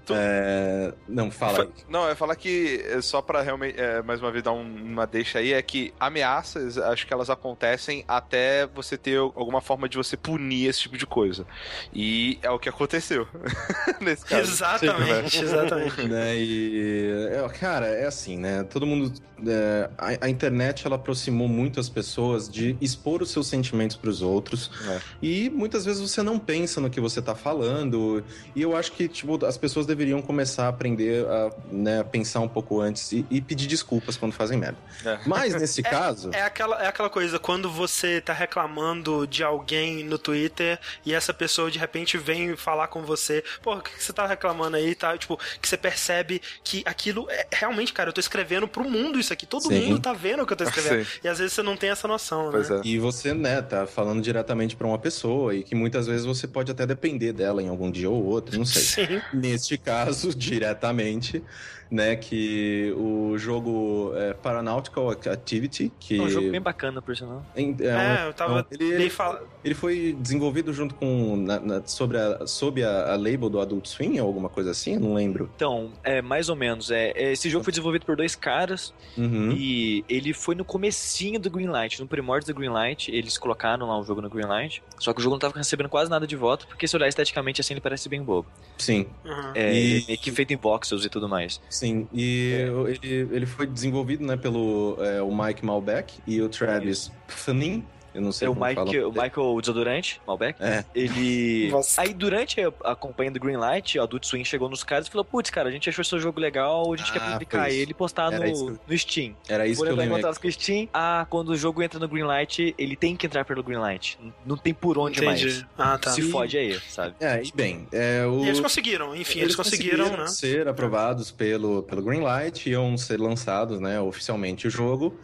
[1.07, 1.69] Não, fala aí.
[1.89, 4.61] Não, eu ia falar que, é, só pra realmente, é, mais uma vez, dar um-
[4.83, 9.87] uma deixa aí, é que ameaças, acho que elas acontecem até você ter alguma forma
[9.89, 11.45] de você punir esse tipo de coisa.
[11.93, 13.27] E é o que aconteceu
[14.01, 14.41] nesse caso.
[14.51, 16.03] exatamente, exatamente.
[16.07, 16.35] né?
[16.37, 18.63] E, é, cara, é assim, né?
[18.63, 19.11] Todo mundo.
[19.47, 24.09] É, a, a internet ela aproximou muito as pessoas de expor os seus sentimentos para
[24.09, 24.71] os outros.
[24.87, 24.99] É.
[25.21, 28.23] E muitas vezes você não pensa no que você tá falando.
[28.55, 32.47] E eu acho que, tipo, as pessoas deveriam começar a aprender a né, pensar um
[32.47, 34.77] pouco antes e, e pedir desculpas quando fazem merda.
[35.05, 35.19] É.
[35.25, 36.31] Mas nesse caso.
[36.33, 41.33] É aquela, é aquela coisa, quando você tá reclamando de alguém no Twitter e essa
[41.33, 44.95] pessoa de repente vem falar com você, pô, o que que você tá reclamando aí,
[44.95, 45.17] tá?
[45.17, 49.28] Tipo, que você percebe que aquilo é realmente, cara, eu tô escrevendo pro mundo isso
[49.33, 49.85] aqui, todo Sim.
[49.87, 51.05] mundo tá vendo o que eu tô escrevendo.
[51.05, 51.19] Sim.
[51.23, 52.81] E às vezes você não tem essa noção, Pois né?
[52.83, 52.87] é.
[52.87, 56.71] E você, né, tá falando diretamente para uma pessoa e que muitas vezes você pode
[56.71, 58.81] até depender dela em algum dia ou outro, não sei.
[59.07, 59.21] Sim.
[59.33, 61.43] Neste caso, diretamente,
[61.91, 67.43] né, que o jogo é, Paranautical Activity, que É um jogo bem bacana, por sinal.
[67.55, 69.39] é, um- É, eu tava ele, bem ele, fal...
[69.63, 73.87] ele foi desenvolvido junto com na- na- sobre a, sob a, a label do Adult
[73.87, 75.49] Swim ou alguma coisa assim, eu não lembro.
[75.55, 76.91] Então, é mais ou menos.
[76.91, 79.51] É, é, esse jogo foi desenvolvido por dois caras Uhum.
[79.51, 84.03] e ele foi no comecinho do Greenlight, no primórdio do Greenlight, eles colocaram lá o
[84.03, 86.87] jogo no Greenlight, só que o jogo não tava recebendo quase nada de voto, porque
[86.87, 88.47] se olhar esteticamente assim ele parece bem bobo.
[88.77, 89.51] Sim, Uhum.
[89.55, 91.59] É, E- é meio que feito em voxels e tudo mais.
[91.79, 92.07] Sim.
[92.13, 92.53] E
[92.87, 97.85] ele, ele foi desenvolvido, né, pelo é, o Mike Malbec e o Travis Fanning.
[98.19, 98.89] Eu não sei É o, Mike, fala.
[99.07, 100.61] o Michael Desodorante, Malbec.
[100.61, 100.83] É.
[100.93, 101.69] Ele.
[101.71, 102.01] Nossa.
[102.01, 105.23] Aí, durante a, a campanha do Greenlight, o Adult Swim chegou nos caras e falou:
[105.23, 107.79] Putz, cara, a gente achou seu jogo legal, a gente quer Ah, publicar foi isso.
[107.81, 109.35] ele e postar Era no, que no Steam.
[109.47, 110.23] Era isso Foram que eu entrar em lembrei.
[110.23, 110.87] contato com o Steam.
[110.93, 114.17] Ah, quando o jogo entra no Greenlight, ele tem que entrar pelo Greenlight.
[114.21, 115.45] Não- Não tem por onde Entendi.
[115.45, 115.65] mais.
[115.77, 116.11] Ah, tá.
[116.11, 117.15] Se fode aí, sabe?
[117.19, 118.43] É, e bem, é, o...
[118.43, 120.27] E eles conseguiram, enfim, eles, conseguiram, né?
[120.27, 125.17] ser aprovados pelo, pelo Greenlight, iam ser lançados, né, oficialmente o jogo.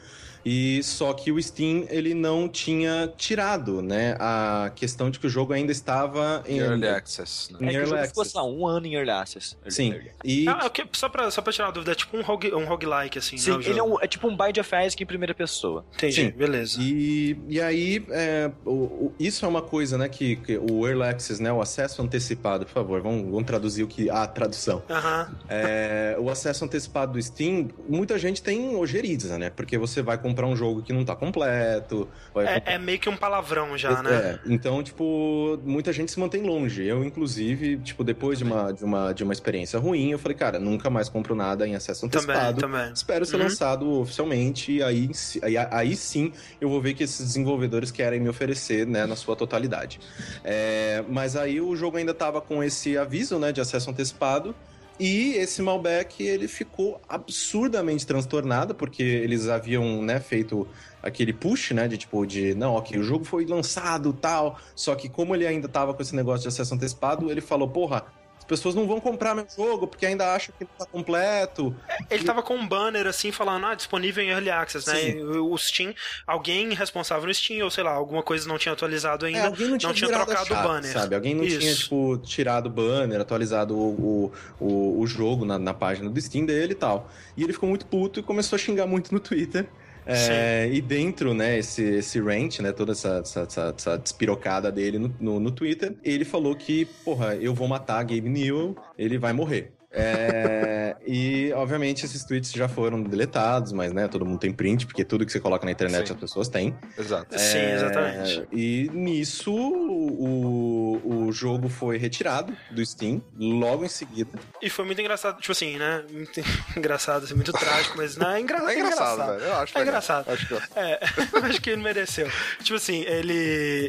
[0.45, 5.29] E só que o Steam ele não tinha tirado, né, a questão de que o
[5.29, 7.51] jogo ainda estava em Early Access.
[7.51, 7.57] né?
[7.61, 8.31] em É que o early jogo ficou, access.
[8.31, 9.55] sei lá, um ano em Early Access.
[9.63, 9.91] Early- Sim.
[9.93, 10.11] Early.
[10.23, 12.65] E Ah, ok, só, pra, só pra tirar uma dúvida, é tipo um, rogue, um
[12.65, 13.63] roguelike, assim, Sim, né?
[13.65, 15.83] ele é, um, é tipo um Bind of Isaac em primeira pessoa.
[15.95, 16.29] Entendi, Sim.
[16.29, 16.77] beleza.
[16.79, 21.03] E, e aí, é, o- o- isso é uma coisa, né, que, que o Early
[21.09, 24.83] Access, né, o acesso antecipado, por favor, vamos, vamos traduzir o que a tradução.
[24.89, 25.35] Aham.
[25.49, 30.34] É, o acesso antecipado do Steam, muita gente tem ojeriza, né, porque você vai comprar
[30.43, 34.01] um jogo que não tá completo, vai comprar- É, é meio que um palavrão já,
[34.01, 34.11] né?
[34.15, 36.83] É, então, tipo, muita gente se mantém longe.
[36.83, 40.59] Eu, inclusive, tipo, depois de uma, de uma, de uma experiência ruim, eu falei, cara,
[40.59, 42.59] nunca mais compro nada em acesso Também, antecipado.
[42.61, 42.91] também.
[42.91, 43.43] Espero ser Uhum.
[43.43, 45.11] lançado oficialmente e aí,
[45.43, 49.35] aí, aí sim eu vou ver que esses desenvolvedores querem me oferecer, né, na sua
[49.35, 49.99] totalidade.
[50.43, 54.55] É, mas aí o jogo ainda tava com esse aviso, né, de acesso antecipado.
[54.97, 60.65] E esse Malbec, ele ficou absurdamente transtornado, porque eles haviam, né, feito
[61.03, 65.09] aquele push, né, de tipo, de, não, ok, o jogo foi lançado tal, só que
[65.09, 68.05] como ele ainda tava com esse negócio de acesso antecipado, ele falou, porra,
[68.45, 71.75] as pessoas não vão comprar meu jogo porque ainda acham que não tá completo.
[72.11, 75.09] Ele tava com um banner assim falando, ah, disponível em Early Access, né?
[75.09, 75.95] E o Steam,
[76.27, 79.47] alguém responsável no Steam, ou sei lá, alguma coisa não tinha atualizado É, ainda.
[79.47, 80.93] alguém não tinha, tinha virado a trocado o banner.
[80.93, 81.15] Sabe?
[81.15, 81.59] Alguém não Isso.
[81.59, 86.21] tinha, tipo, tirado o banner, atualizado o, o, o, o jogo na, na página do
[86.21, 87.09] Steam dele e tal.
[87.35, 89.65] E ele ficou muito puto e começou a xingar muito no Twitter.
[90.05, 94.99] É, e dentro, né, esse, esse rant, né, toda essa, essa, essa, essa despirocada dele
[94.99, 99.33] no, no, no Twitter, ele falou que, porra, eu vou matar Gabe Newell, ele vai
[99.33, 99.74] morrer.
[99.97, 105.03] É, e, obviamente, esses tweets já foram deletados, mas, né, todo mundo tem print, porque
[105.05, 106.13] tudo que você coloca na internet Sim.
[106.13, 106.75] as pessoas têm.
[106.97, 107.39] Exato.
[107.39, 108.47] Sim, É, exatamente.
[108.51, 114.37] E nisso, o, o jogo foi retirado do Steam, logo em seguida.
[114.61, 116.03] E foi muito engraçado, tipo assim, né?
[116.11, 116.41] Muito
[116.75, 118.57] engraçado, assim, muito trágico, mas não é, engra...
[118.71, 119.43] É engraçado, velho.
[119.43, 120.29] Eu acho É engraçado.
[120.31, 120.53] Acho que...
[120.75, 120.99] É,
[121.33, 122.29] eu acho que ele mereceu.
[122.63, 123.33] Tipo assim, ele,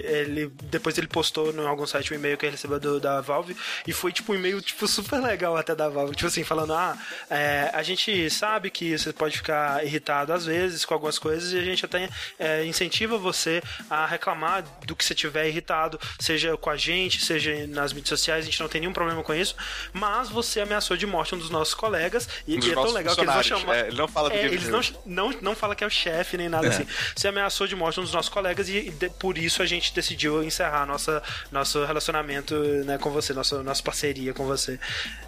[0.07, 0.53] ele.
[0.71, 3.57] Depois ele postou em algum site um e-mail que ele recebeu do- da Valve.
[3.87, 6.97] E foi tipo um e-mail tipo, super legal até da Tipo assim, falando: Ah,
[7.31, 11.59] é, a gente sabe que você pode ficar irritado às vezes com algumas coisas e
[11.59, 12.09] a gente até
[12.39, 17.67] é, incentiva você a reclamar do que você tiver irritado, seja com a gente, seja
[17.69, 19.55] nas mídias sociais, a gente não tem nenhum problema com isso.
[19.93, 22.29] Mas você ameaçou de morte um dos nossos colegas.
[22.47, 23.77] E, Dos e é tão legal que eles vão chamar.
[23.77, 26.37] É, ele não fala do É, eles não, não, não fala que é o chefe
[26.37, 26.71] nem nada É.
[26.71, 26.87] assim.
[27.15, 29.93] Você ameaçou de morte um dos nossos colegas e, e de- por isso a gente
[29.95, 32.55] decidiu encerrar nossa, nosso relacionamento
[32.85, 34.79] né, com você, nossa, nossa parceria com você.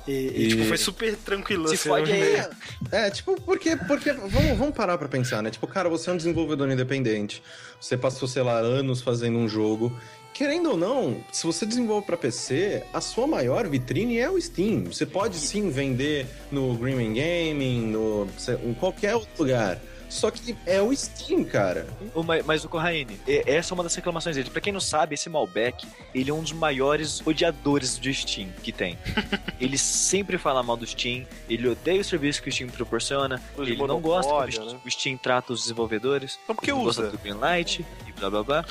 [0.06, 1.68] E, e, E- tipo, foi super tranquilo.
[1.68, 2.42] Se assim, fode aí.
[2.90, 5.50] É, tipo, porque, porque vamos, vamos parar pra pensar, né?
[5.50, 7.42] Tipo, cara, você é um desenvolvedor independente.
[7.80, 9.92] Você passou, sei lá, anos fazendo um jogo.
[10.34, 14.84] Querendo ou não, se você desenvolve pra PC, a sua maior vitrine é o Steam.
[14.84, 19.78] Você pode sim vender no Green Gaming, no, sei- em qualquer outro lugar.
[20.08, 21.86] Só que é o Steam, cara.
[22.24, 24.50] Mas, mas o Corraine, essa é uma das reclamações dele.
[24.50, 28.72] Pra quem não sabe, esse Malbec, ele é um dos maiores odiadores do Steam que
[28.72, 28.98] tem.
[29.60, 33.68] ele sempre fala mal do Steam, ele odeia o serviço que o Steam proporciona, Os
[33.68, 34.80] ele não gosta como o monopólio, Steam, né?
[34.84, 37.10] o Steam trata os desenvolvedores, Então por que ele não gosta usa?
[37.10, 38.64] do Greenlight e blá blá blá.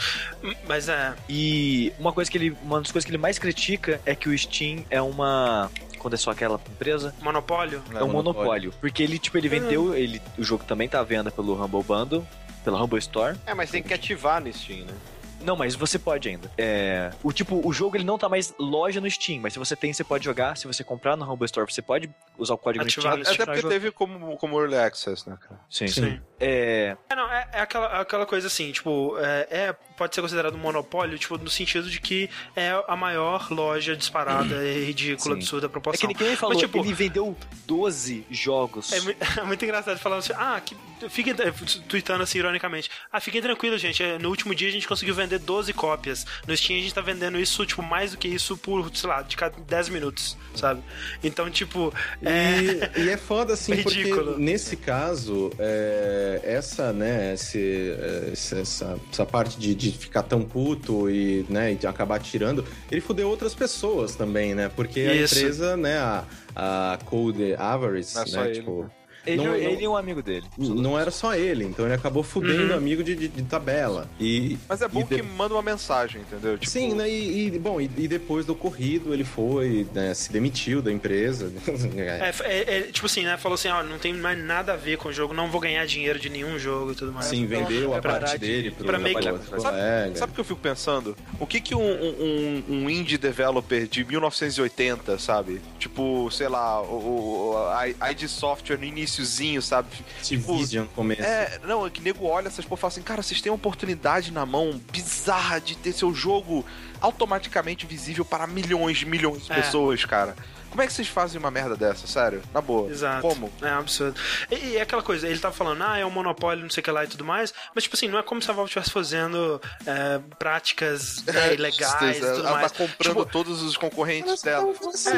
[0.67, 1.13] Mas é.
[1.29, 4.37] E uma coisa que ele, uma das coisas que ele mais critica é que o
[4.37, 7.81] Steam é uma quando é só aquela empresa, Monopólio?
[7.91, 8.13] é um monopólio.
[8.13, 8.73] monopólio.
[8.79, 12.25] Porque ele, tipo, ele vendeu, ele, o jogo também tá à venda pelo Humble Bundle,
[12.63, 13.37] pela Humble Store.
[13.45, 14.93] É, mas tem que ativar no Steam, né?
[15.41, 16.51] Não, mas você pode ainda.
[16.57, 19.75] É, o tipo, o jogo ele não tá mais loja no Steam, mas se você
[19.75, 20.57] tem, você pode jogar.
[20.57, 23.35] Se você comprar no Humble Store, você pode usar o código Ativar no Steam.
[23.35, 23.73] Até porque jogar.
[23.73, 25.61] teve como, como Early Access, né, cara?
[25.69, 25.87] Sim.
[25.87, 26.19] Sim.
[26.39, 30.53] É, É, não, é, é aquela, aquela coisa assim, tipo, é, é- pode ser considerado
[30.53, 35.41] um monopólio, tipo, no sentido de que é a maior loja disparada e ridícula, Sim.
[35.41, 36.01] absurda é proporção.
[36.01, 37.35] que nem quem ele falou, Mas, tipo, ele vendeu
[37.65, 38.91] 12 jogos.
[38.93, 38.97] É,
[39.41, 40.77] é muito engraçado falando assim, ah, que,
[41.09, 41.51] fiquem, é,
[41.89, 45.39] tweetando assim, ironicamente, ah, fiquem tranquilos, gente, é, no último dia a gente conseguiu vender
[45.39, 48.95] 12 cópias, no Steam a gente tá vendendo isso, tipo, mais do que isso por,
[48.95, 50.83] sei lá, de cada 10 minutos, sabe?
[51.23, 51.91] Então, tipo,
[52.21, 52.99] é...
[52.99, 54.25] E, e é foda, assim, Ridículo.
[54.25, 60.23] porque nesse caso, é, essa, né, esse, é, esse- essa, essa parte de, de ficar
[60.23, 64.69] tão puto e, né, e acabar tirando, ele fudeu outras pessoas também, né?
[64.75, 65.37] Porque a Isso.
[65.37, 66.23] empresa, né, a,
[66.55, 68.83] a Code Avarice, é né, ele, tipo...
[68.83, 68.89] né?
[69.27, 70.45] Ele, não- ele não- e um amigo dele.
[70.57, 72.77] Não era só ele, então ele acabou fudendo Uhum.
[72.77, 74.09] amigo de, de- de tabela.
[74.19, 76.57] E, Mas é bom e de- que manda uma mensagem, entendeu?
[76.57, 77.09] Tipo, Sim, né?
[77.09, 81.51] E, e, bom, e, e depois do ocorrido ele foi, né, se demitiu da empresa.
[81.97, 83.37] É, é, é, tipo assim, né?
[83.37, 85.85] Falou assim, ó, não tem mais nada a ver com o jogo, não vou ganhar
[85.85, 87.25] dinheiro de nenhum jogo e tudo mais.
[87.27, 90.15] Sim, vendeu a é parte dele pro, pra meio que- Sabe, colega.
[90.15, 91.15] sabe o que eu fico pensando?
[91.39, 95.61] O que que um, um, um indie developer de 1980, sabe?
[95.79, 97.57] Tipo, sei lá, o, o
[97.99, 98.85] a ID Software no
[99.17, 99.87] iniciozinho, sabe?
[100.17, 101.21] Activision no começo.
[101.21, 103.55] É, não, é que nego olha essas porra e fala assim, cara, vocês têm uma
[103.55, 106.65] oportunidade na mão bizarra de ter seu jogo
[107.01, 109.55] automaticamente visível para milhões e milhões de É.
[109.55, 110.35] pessoas, cara.
[110.69, 112.41] Como é que vocês fazem uma merda dessa, sério?
[112.53, 112.89] Na boa.
[112.89, 113.21] Exato.
[113.21, 113.51] Como?
[113.61, 114.19] É um absurdo.
[114.51, 116.83] E, e é aquela coisa, ele tava falando, ah, é um monopólio, não sei o
[116.83, 118.91] que lá e tudo mais, mas, tipo assim, não é como se a Valve estivesse
[118.91, 122.71] fazendo é, práticas né, ilegais e tudo ela mais.
[122.71, 124.71] tá comprando Tipo, todos os concorrentes dela.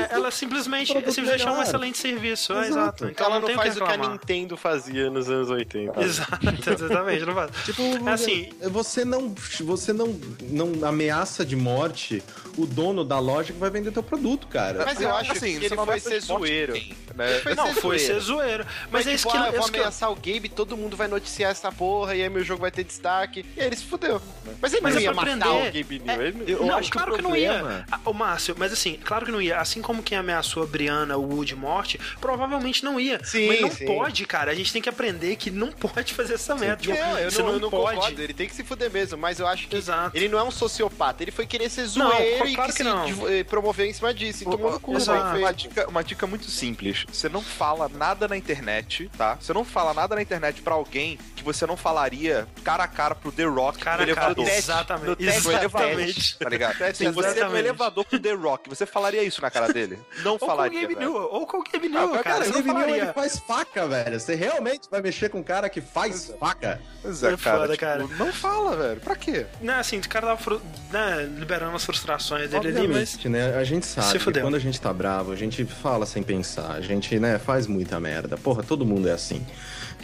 [0.10, 2.54] É, ela simplesmente, simplesmente deixou um excelente serviço.
[2.54, 2.70] É, Exato.
[2.70, 3.06] exato.
[3.08, 3.98] Então ela não, não, tem faz o o que a.
[3.98, 6.00] Nintendo fazia nos anos 80.
[6.02, 6.40] Exato,
[6.70, 7.52] exatamente, não faz.
[7.66, 12.24] Tipo, É assim, você não, você não, não ameaça de morte
[12.58, 14.84] o dono da loja que vai vender teu produto, cara.
[14.86, 16.74] Mas eu acho Assim, ele não foi ser zoeiro.
[16.74, 17.40] ninguém, né?
[17.42, 18.14] Foi não, ser foi zoeiro.
[18.14, 18.66] ser zoeiro.
[18.92, 20.78] Mas é isso tipo, que, ah, eu vou isso que eu- ameaçar o Gabe, todo
[20.78, 23.46] mundo vai noticiar essa porra, e aí meu jogo vai ter destaque.
[23.56, 24.22] E aí ele se fudeu.
[24.62, 25.48] Mas ele Mas não é ia matar prender.
[25.48, 26.22] o Gabe New.
[26.22, 27.54] É, ele não- Eu não, acho que o claro que não ia.
[27.54, 29.60] problema- Ô, Márcio, mas assim, claro que não ia.
[29.60, 33.20] Assim como quem ameaçou a Brianna, o Wood morte, provavelmente não ia.
[33.24, 33.86] Sim, mas não sim.
[33.86, 34.52] pode, cara.
[34.52, 36.78] A gente tem que aprender que não pode fazer essa merda.
[36.84, 37.96] Tipo, Não, eu você não, eu não pode.
[37.96, 40.16] concordo, ele tem que se fuder mesmo, mas eu acho que Exato.
[40.16, 42.84] ele não é um sociopata, ele foi querer ser Não, zoeiro e claro que, que
[42.84, 43.30] se não.
[43.30, 45.29] eh, promover em cima disso, e tomou no cu, Exato.
[45.38, 45.70] Uma feito.
[45.70, 47.06] dica, uma dica muito simples.
[47.12, 49.36] você não fala nada na internet, tá?
[49.40, 53.16] Você não fala nada na internet pra alguém que você não falaria cara a cara
[53.16, 54.48] pro The Rock Cara, no cara, elevador.
[54.48, 55.08] exatamente.
[55.10, 56.38] No teste Exatamente.
[56.38, 56.96] tá ligado?
[56.96, 60.00] Se você no elevador com The Rock, você falaria isso na cara dele?
[60.24, 61.12] Não Ou com o falaria, Game velho.
[61.14, 62.46] New, ou com o Game Ah, New, cara.
[62.46, 64.20] Não Game New, ele faz faca, velho.
[64.20, 66.82] Você realmente vai mexer com um cara que faz faca?
[67.02, 68.08] Pois é, É cara, foda, tipo, cara.
[68.18, 69.00] Não fala, velho.
[69.02, 69.46] Pra quê?
[69.62, 70.62] Né, assim, o cara tava
[70.92, 73.16] né, liberando as frustrações dele ali, mas.
[73.16, 73.56] Obviamente, né?
[73.58, 74.44] A gente sabe Se que fudeu.
[74.44, 78.00] quando a gente tá bravo, a gente fala sem pensar, a gente, né, faz muita
[78.00, 78.38] merda.
[78.38, 79.46] Porra, todo mundo é assim.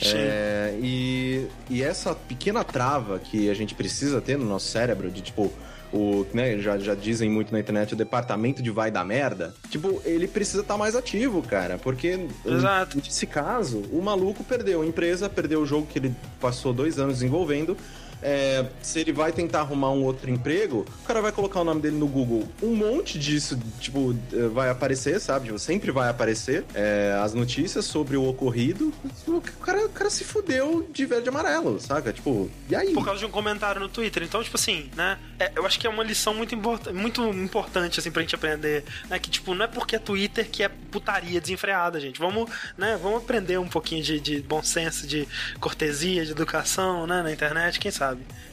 [0.01, 0.15] Sim.
[0.15, 5.21] É, e, e essa pequena trava que a gente precisa ter no nosso cérebro, de
[5.21, 5.51] tipo,
[5.93, 10.01] o, né, já, já dizem muito na internet, o departamento de vai dar merda, tipo,
[10.03, 12.97] ele precisa estar mais ativo, cara, porque Exato.
[12.97, 17.15] nesse caso, o maluco perdeu a empresa, perdeu o jogo que ele passou dois anos
[17.15, 17.77] desenvolvendo.
[18.21, 21.81] É, se ele vai tentar arrumar um outro emprego, o cara vai colocar o nome
[21.81, 22.47] dele no Google.
[22.61, 25.47] Um monte disso, tipo, eh, vai aparecer, sabe?
[25.47, 28.93] Tipo, sempre vai aparecer é, as notícias sobre o ocorrido.
[29.27, 32.11] O cara, o cara se fudeu de verde e amarelo, saca?
[32.11, 32.93] Tipo, e aí?
[32.93, 34.23] Por causa de um comentário no Twitter.
[34.23, 35.17] Então, tipo assim, né?
[35.39, 38.83] é, eu acho que é uma lição muito, import muito importante, assim, pra gente aprender.
[39.09, 39.19] Né?
[39.19, 42.19] Que, tipo, não é porque é Twitter que é putaria desenfreada, gente.
[42.19, 42.97] Vamos, né?
[43.01, 45.27] Vamos aprender um pouquinho de, de bom senso, de
[45.59, 47.21] cortesia, de educação, né?
[47.21, 48.04] Na internet, quem sabe?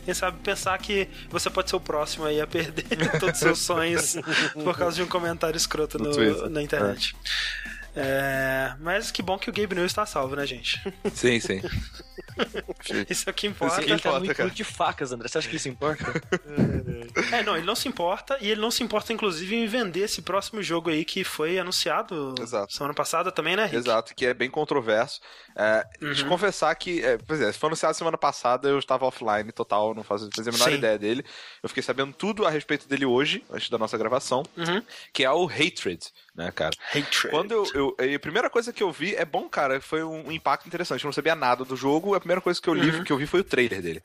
[0.04, 2.84] Quem sabe pensar que você pode ser o próximo aí a perder
[3.20, 4.16] todos os seus sonhos
[4.64, 7.14] por causa de um comentário escroto No no- na internet.
[7.66, 7.81] É,
[8.80, 10.80] mas que bom que o Gabe News está salvo, né, gente?
[11.12, 11.60] Sim, sim.
[13.08, 13.74] Isso é o que importa.
[13.76, 15.28] Isso que Ele tá no importa, de facas, André.
[15.28, 16.04] Você acha que isso importa?
[17.32, 20.22] É, não, ele não se importa e ele não se importa, inclusive, em vender esse
[20.22, 22.72] próximo jogo aí que foi anunciado Exato.
[22.72, 23.76] semana passada também, né, Rick?
[23.76, 25.20] Exato, que é bem controverso.
[25.56, 26.28] É, De Uhum.
[26.30, 30.02] confessar que, é, pois é, se foi anunciado semana passada, eu estava offline total, não
[30.02, 30.74] fazia, fazia a menor Sim.
[30.76, 31.24] ideia dele.
[31.62, 34.82] Eu fiquei sabendo tudo a respeito dele hoje, antes da nossa gravação, Uhum.
[35.12, 36.00] que é o Hatred,
[36.34, 36.74] né, cara?
[36.94, 37.30] Hatred.
[37.30, 40.66] Quando eu, eu- A primeira coisa que eu vi é bom, cara, foi um, impacto
[40.66, 41.04] interessante.
[41.04, 43.04] Eu não sabia nada do jogo, a primeira coisa que eu li, Uhum.
[43.04, 44.02] que eu vi foi o trailer dele.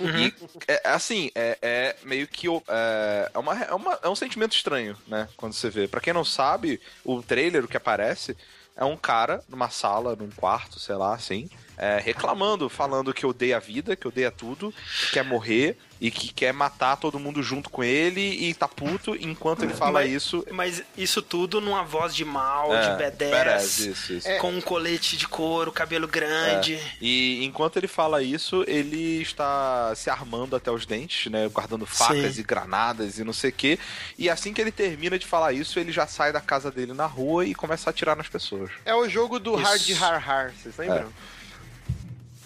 [0.00, 0.34] E,
[0.66, 2.48] é, assim, é, é meio que.
[2.48, 5.28] o- É, é, uma, é, uma- é um sentimento estranho, né?
[5.36, 5.86] Quando você vê.
[5.86, 8.36] Pra quem não sabe, o trailer, o que aparece,
[8.74, 13.56] é um cara numa sala, num quarto, sei lá, assim, é, reclamando, falando que odeia
[13.56, 14.72] a vida, que odeia tudo,
[15.06, 19.14] que quer morrer e que quer matar todo mundo junto com ele e tá puto
[19.16, 20.44] enquanto ele fala Mas- isso.
[20.50, 24.28] Mas isso tudo numa voz de mal, É, de badass, badass, isso, isso.
[24.38, 26.76] com um colete de couro, cabelo grande.
[27.00, 31.48] E enquanto ele fala isso, ele está se armando até os dentes, né?
[31.48, 32.40] Guardando facas Sim.
[32.40, 33.78] e granadas e não sei o quê.
[34.18, 37.06] E assim que ele termina de falar isso, ele já sai da casa dele na
[37.06, 38.70] rua e começa a atirar nas pessoas.
[38.84, 39.62] É o jogo do Isso.
[39.94, 41.12] Hard Har Har, vocês lembram?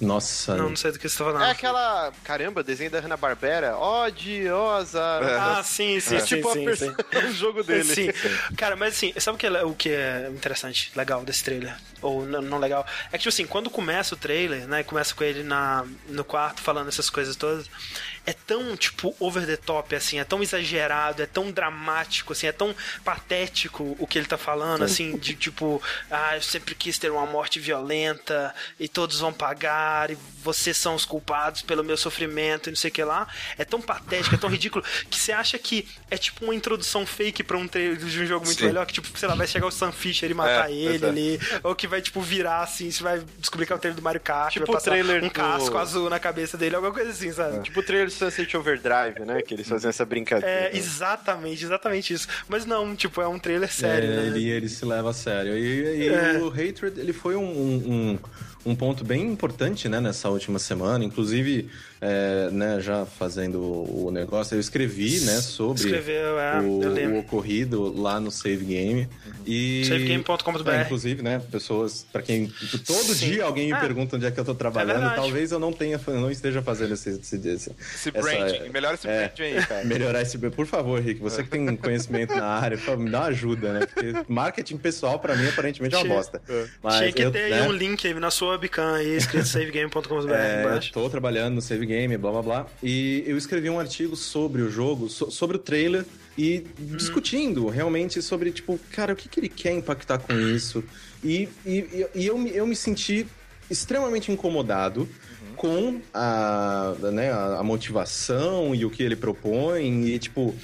[0.01, 0.57] Nossa.
[0.57, 1.45] Não, não sei do que você tá falando.
[1.45, 2.13] É, aquela.
[2.23, 3.77] Caramba, desenho da Hanna-Barbera.
[3.79, 5.01] Odiosa.
[5.03, 7.21] Ah, sim, sim, É sim, tipo a sim, versão sim.
[7.21, 7.85] do jogo dele.
[7.85, 8.09] Sim.
[8.57, 11.77] Cara, mas assim, sabe o que, é, o que é interessante, legal desse trailer?
[12.03, 12.87] Ou não, não legal?
[13.09, 14.83] É que, tipo assim, quando começa o trailer, né?
[14.83, 17.67] Começa com ele na, no quarto falando essas coisas todas.
[18.27, 22.53] É tão, tipo, over the top, assim, é tão exagerado, é tão dramático, assim, é
[22.53, 22.75] tão
[23.05, 25.81] patético o que ele tá falando, assim, de tipo,
[26.11, 30.95] ah, eu sempre quis ter uma morte violenta e todos vão pagar e vocês são
[30.95, 33.27] os culpados pelo meu sofrimento e não sei o que lá.
[33.57, 37.43] É tão patético, é tão ridículo que você acha que é tipo uma introdução fake
[37.43, 38.67] pra um trailer de um jogo muito Sim.
[38.67, 41.09] melhor, que tipo, sei lá, vai chegar o Sam Fisher e matar É, ele é.
[41.09, 44.03] ali, ou que vai tipo virar assim, você vai descobrir que é o trailer do
[44.03, 47.11] Mario Kart, Tipo vai passar trailer um do- casco azul na cabeça dele, alguma coisa
[47.11, 47.63] assim, sabe?
[47.63, 49.43] Tipo o trailer Sunset Overdrive, né?
[49.43, 50.51] Que eles faziam essa brincadeira.
[50.69, 52.27] É, exatamente, exatamente isso.
[52.49, 54.27] Mas não, tipo, é um trailer sério, É, né?
[54.27, 55.57] ele, ele se leva a sério.
[55.57, 56.39] E, e É.
[56.39, 58.19] o Hatred, ele foi um, um,
[58.65, 61.05] um ponto bem importante, né, nessa última semana.
[61.05, 61.71] Inclusive,
[62.01, 67.19] é, né, já fazendo o negócio, eu escrevi, né, sobre Escreveu, é, o, eu o
[67.21, 69.09] ocorrido lá no Save Game.
[69.47, 70.71] E, Savegame.com.br.
[70.71, 72.53] É, inclusive, né, pessoas, pra quem
[72.87, 73.31] todo Sim.
[73.31, 75.17] dia alguém me Ah, pergunta onde é que eu tô trabalhando, verdade.
[75.17, 77.71] talvez eu não tenha, eu não esteja fazendo esse, esse, esse Esse
[78.09, 79.29] essa- branding, melhora esse é.
[79.29, 79.85] branding aí, cara.
[79.87, 80.37] melhorar esse.
[80.39, 83.87] Por favor, Rick, você que tem conhecimento na área, me dá uma ajuda, né?
[83.87, 86.41] Porque marketing pessoal, pra mim, aparentemente é uma bosta.
[86.83, 89.47] Mas Tinha que eu, ter aí né, um link aí na sua webcam aí, escrito
[89.47, 90.93] savegame.com.br é, embaixo.
[90.93, 92.67] tô trabalhando no Save Game, blá blá blá.
[92.83, 96.05] E eu escrevi um artigo sobre o jogo, so- sobre o trailer
[96.37, 100.85] e discutindo realmente sobre, tipo, cara, o que, que ele quer impactar com isso.
[101.25, 103.27] E, e, e eu, eu me senti
[103.71, 105.09] extremamente incomodado
[105.57, 110.07] com a, né, a motivação e o que ele propõe.
[110.09, 110.55] E, tipo.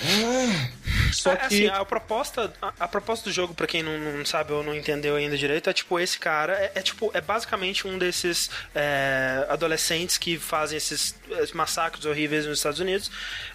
[0.00, 0.68] Ah,
[1.12, 1.44] Só É, que.
[1.44, 4.74] assim, a proposta, a, a proposta do jogo, pra quem não, não sabe ou não
[4.74, 9.46] entendeu ainda direito, é tipo, esse cara é, é tipo, é basicamente um desses é,
[9.48, 13.10] adolescentes que fazem esses, esses massacres horríveis nos Estados Unidos.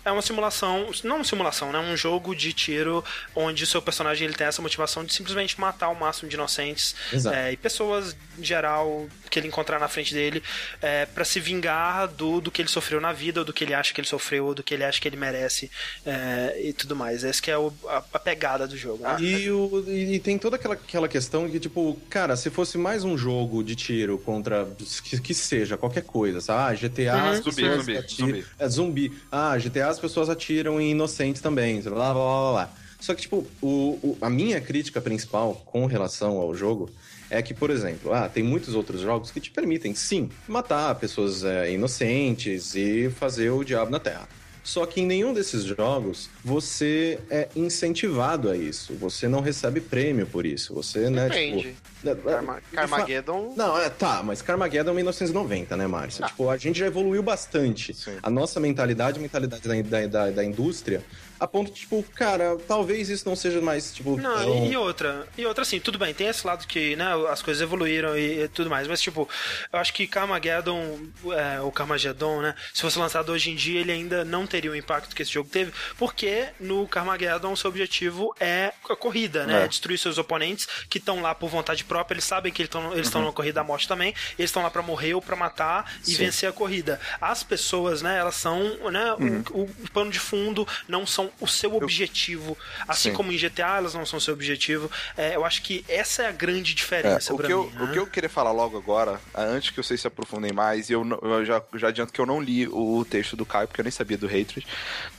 [0.06, 1.80] É uma simulação, não uma simulação, né?
[1.80, 3.04] Um jogo de tiro
[3.36, 6.96] onde o seu personagem ele tem essa motivação de simplesmente matar o máximo de inocentes
[7.34, 10.42] é, e pessoas em geral que ele encontrar na frente dele
[10.82, 13.74] é, para se vingar do, do que ele sofreu na vida, ou do que ele
[13.74, 15.70] acha que ele sofreu, ou do que ele acha que ele merece
[16.06, 17.24] é, e tudo mais.
[17.24, 19.04] Essa que é o- a, a pegada do jogo.
[19.04, 19.18] né?
[19.20, 23.04] E, o- e- e tem toda aquela, aquela questão que, tipo, cara, se fosse mais
[23.04, 24.68] um jogo de tiro contra.
[25.04, 26.58] que, que seja, qualquer coisa, sabe?
[26.58, 27.16] Ah, GTA.
[27.16, 27.30] Uhum.
[27.30, 28.46] as Zumbi, pessoas zumbi, atiram- zumbi.
[28.60, 29.22] É, zumbi.
[29.32, 32.52] Ah, GTA as pessoas atiram em inocentes também, blá blá blá blá.
[32.52, 32.70] blá.
[33.00, 33.68] Só que, tipo, o,
[34.02, 36.90] o- a minha crítica principal com relação ao jogo
[37.30, 41.44] é que, por exemplo, ah, tem muitos outros jogos que te permitem, sim, matar pessoas
[41.44, 44.28] é, inocentes e fazer o diabo na terra.
[44.64, 48.94] Só que em nenhum desses jogos você é incentivado a isso.
[48.96, 50.74] Você não recebe prêmio por isso.
[50.74, 51.74] Você, né, Depende.
[52.04, 52.22] tipo.
[52.22, 53.54] Carma- Carmageddon.
[53.56, 56.26] Não, é, tá, mas Carmageddon é 1990, né, Márcio?
[56.26, 57.94] Tipo, a gente já evoluiu bastante.
[57.94, 58.18] Sim.
[58.22, 61.02] A nossa mentalidade, a mentalidade da, da, da, da indústria,
[61.40, 64.18] a ponto de, tipo, cara, talvez isso não seja mais, tipo.
[64.18, 67.42] Não, tão- e, outra, e outra assim, tudo bem, tem esse lado que, né, as
[67.42, 69.28] coisas evoluíram e, e tudo mais, mas tipo,
[69.72, 71.00] eu acho que Carmageddon,
[71.34, 74.76] é, ou Carmageddon, né, se fosse lançado hoje em dia, ele ainda não teria o
[74.76, 79.62] impacto que esse jogo teve, porque no Carmageddon o seu objetivo é a corrida, né,
[79.62, 79.66] É.
[79.66, 82.98] é destruir seus oponentes que estão lá por vontade própria, eles sabem que eles estão
[82.98, 86.12] estão numa corrida à morte também, eles estão lá pra morrer ou pra matar e
[86.12, 86.18] Sim.
[86.18, 87.00] vencer a corrida.
[87.22, 88.60] As pessoas, né, elas são,
[88.92, 89.14] né,
[89.52, 93.16] o, o pano de fundo não são o seu objetivo, assim Sim.
[93.16, 94.90] como em GTA elas não são seu objetivo.
[95.16, 97.72] É, eu acho que essa é a grande É, diferença o, pra que eu, mim.
[97.74, 97.84] né?
[97.84, 101.06] o que eu queria falar logo agora, antes que vocês se aprofundem mais, e eu,
[101.22, 103.92] eu já, já adianto que eu não li o texto do Caio, porque eu nem
[103.92, 104.66] sabia do Hatred.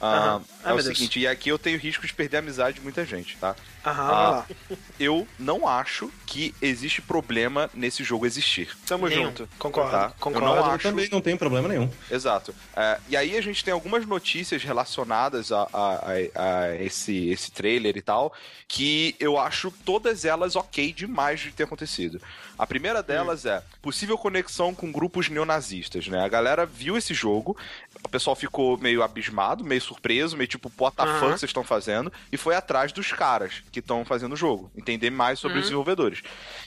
[0.01, 0.41] Ah.
[0.65, 0.87] Ai, é o Deus.
[0.97, 3.55] seguinte, e aqui eu tenho risco de perder a amizade de muita gente, tá?
[3.85, 4.45] Aham, Ah.
[4.99, 8.77] Eu não acho que existe problema nesse jogo existir.
[8.87, 9.27] Tamo Nenhum.
[9.27, 9.49] junto.
[9.59, 10.07] Concordo, Tá.
[10.07, 10.47] Eu concordo.
[10.47, 11.89] não Eu acho- também não tem problema nenhum.
[12.11, 12.55] Exato.
[12.77, 16.03] É, e aí a gente tem algumas notícias relacionadas a, a-
[16.35, 18.33] a- a esse, esse trailer e tal,
[18.67, 22.21] que eu acho todas elas ok demais de ter acontecido.
[22.59, 26.25] A primeira delas é possível conexão com grupos neonazistas, né?
[26.25, 27.57] A galera viu esse jogo,
[28.03, 31.19] o pessoal ficou meio abismado, meio surpreso, meio tipo, what the Aham.
[31.21, 32.13] fuck vocês estão fazendo?
[32.33, 36.23] E foi atrás dos caras que estão fazendo o jogo, entender mais sobre os desenvolvedores.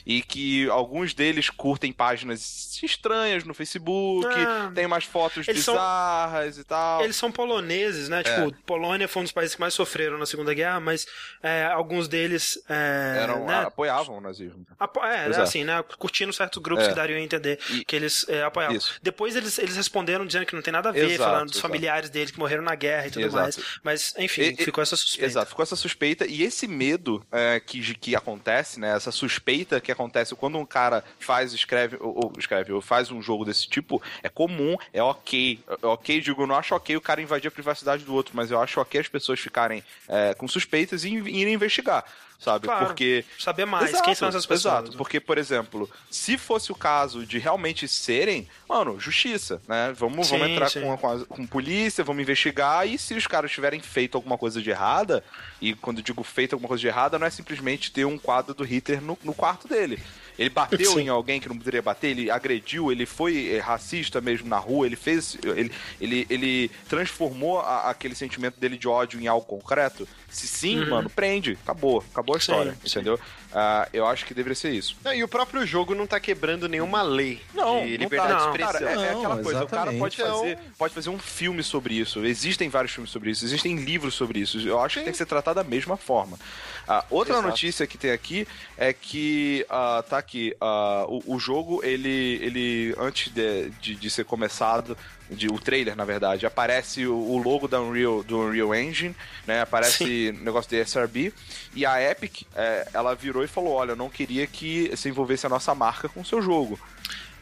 [0.06, 5.74] E que alguns deles curtem páginas estranhas no Facebook, Ah, tem mais fotos eles são-
[5.74, 7.02] bizarras e tal.
[7.02, 8.22] Eles são poloneses, né?
[8.22, 11.06] Tipo, Polônia foi um dos países que mais sofreram na Segunda Guerra, mas
[11.42, 12.58] é, alguns deles.
[12.68, 14.66] É, Eram, né, apoiavam o nazismo.
[14.78, 15.42] Apo- é, Pois é.
[15.42, 15.82] assim, né?
[15.98, 16.88] Curtindo certos grupos É.
[16.90, 18.76] que dariam a entender E- que eles é, apoiavam.
[18.76, 18.98] Isso.
[19.02, 22.30] Depois eles, eles responderam dizendo que não tem nada a ver, falando dos familiares deles
[22.30, 23.42] que morreram na guerra e tudo Exato.
[23.42, 23.58] mais.
[23.82, 25.26] Mas, enfim, E- ficou essa suspeita.
[25.26, 28.94] Exato, ficou essa suspeita e esse medo é, que, que acontece, né?
[28.94, 33.22] Essa suspeita que acontece quando um cara faz, escreve, ou, ou escreve, ou faz um
[33.22, 35.60] jogo desse tipo, é comum, é ok.
[35.82, 38.50] É ok, digo, eu não acho ok o cara invadir a privacidade do outro, mas
[38.50, 42.04] eu acho ok as pessoas ficarem é, com suspeitas e irem investigar.
[42.42, 42.66] Sabe?
[42.66, 42.86] Claro.
[42.86, 44.82] Porque Saber mais, Exato, quem são essas pessoas.
[44.82, 49.94] Exato, porque, por exemplo, se fosse o caso de realmente serem, mano, justiça, né?
[49.96, 50.80] Vamos, vamos Sim, entrar sim.
[50.80, 54.36] com, a- com, a- com polícia, vamos investigar, e se os caras tiverem feito alguma
[54.36, 55.22] coisa de errada,
[55.60, 58.64] e quando digo feito alguma coisa de errada, não é simplesmente ter um quadro do
[58.64, 60.02] Hitler no, no quarto dele.
[60.38, 61.02] Ele bateu Sim.
[61.02, 64.86] em alguém que não poderia bater, ele agrediu, ele foi eh, racista mesmo na rua,
[64.86, 65.36] ele fez.
[65.44, 70.06] Ele, ele, ele transformou a- aquele sentimento dele de ódio em algo concreto.
[70.28, 71.58] Se sim, mano, prende.
[71.62, 72.02] Acabou.
[72.12, 72.76] Acabou a história, Uhum.
[72.84, 73.20] Sim, entendeu?
[73.54, 74.96] Ah, eu acho que deveria ser isso.
[75.04, 78.38] Não, e o próprio jogo não tá quebrando nenhuma lei Não, de não liberdade tá.
[78.38, 78.78] de Não, expressão.
[78.88, 80.54] Cara, é, é Não, aquela coisa, o cara pode exatamente.
[80.56, 82.24] fazer, pode fazer um filme sobre isso.
[82.24, 84.58] Existem vários filmes sobre isso, existem livros sobre isso.
[84.66, 86.38] Eu acho que tem que ser tratado da mesma forma.
[86.86, 87.48] Ah, outra Exato.
[87.48, 88.46] notícia que tem aqui
[88.76, 94.10] é que ah, tá aqui ah, o, o jogo ele, ele antes de, de, de
[94.10, 94.96] ser começado
[95.30, 99.14] de, o trailer na verdade aparece o, o logo da Unreal do Unreal Engine
[99.46, 99.60] né?
[99.62, 101.32] Aparece o negócio de SRB
[101.74, 105.46] e a Epic é, ela virou e falou olha eu não queria que você envolvesse
[105.46, 106.78] a nossa marca com o seu jogo.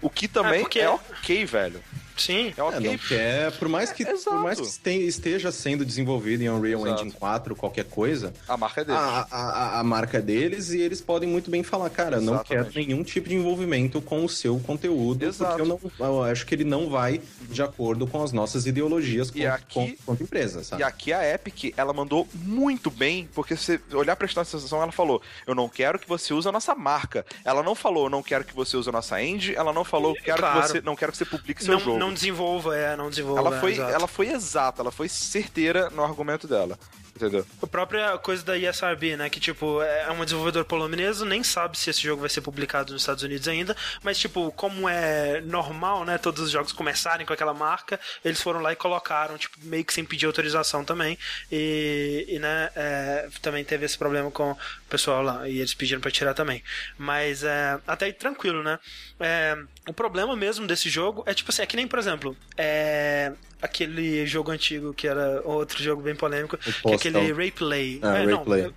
[0.03, 1.83] O que também É, porque- é ok velho
[2.21, 2.53] Sim.
[2.57, 4.25] é ok É, não quer, por mais que, Exato.
[4.37, 7.03] por mais que este- esteja sendo desenvolvido em Unreal Exato.
[7.03, 10.81] Engine 4, qualquer coisa, a marca é dele a, a, a- marca é deles e
[10.81, 12.89] eles podem muito bem falar, cara, não quero Exatamente.
[12.89, 15.57] nenhum tipo de envolvimento com o seu conteúdo, Exato.
[15.57, 15.67] porque eu,
[15.99, 19.75] não, eu acho que ele não vai de acordo com as nossas ideologias quanto, aqui-
[19.75, 20.83] quanto, quanto empresa, sabe?
[20.83, 24.93] E aqui a Epic, ela mandou muito bem, porque se olhar pra esta sensação, ela
[24.93, 27.25] falou: Eu não quero que você use a nossa marca.
[27.45, 30.15] Ela não falou, eu não quero que você use a nossa engine, ela não falou,
[30.15, 30.61] quero Claro.
[30.63, 31.99] que você, não quero que você publique seu Não, jogo.
[31.99, 33.41] não desenvolva, é, não desenvolva.
[33.41, 33.93] ela, foi, exato.
[33.93, 36.79] ela foi exata, ela foi certeira no argumento dela.
[37.21, 37.47] Entendeu?
[37.63, 39.29] A própria coisa da ESRB, né?
[39.29, 43.03] Que, tipo, é um desenvolvedor polonês, nem sabe se esse jogo vai ser publicado nos
[43.03, 46.17] Estados Unidos ainda, mas, tipo, como é normal, né?
[46.17, 49.93] Todos os jogos começarem com aquela marca, eles foram lá e colocaram, tipo, meio que
[49.93, 51.19] sem pedir autorização também.
[51.53, 54.57] E, e né, é, também teve esse problema com o
[54.89, 56.65] pessoal lá, e eles pediram pra tirar também.
[56.97, 58.79] Mas, é, até aí tranquilo, né?
[59.19, 63.33] É, o problema mesmo desse jogo é, tipo assim, é que nem, por exemplo, é,
[63.63, 67.99] aquele jogo antigo que era outro jogo bem polêmico, que é aquele Rayplay.
[68.03, 68.63] Ah, é, Rayplay.
[68.63, 68.73] Não,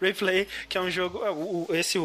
[0.00, 1.18] Rayplay, que é um jogo.
[1.18, 2.04] o- o- esse, o,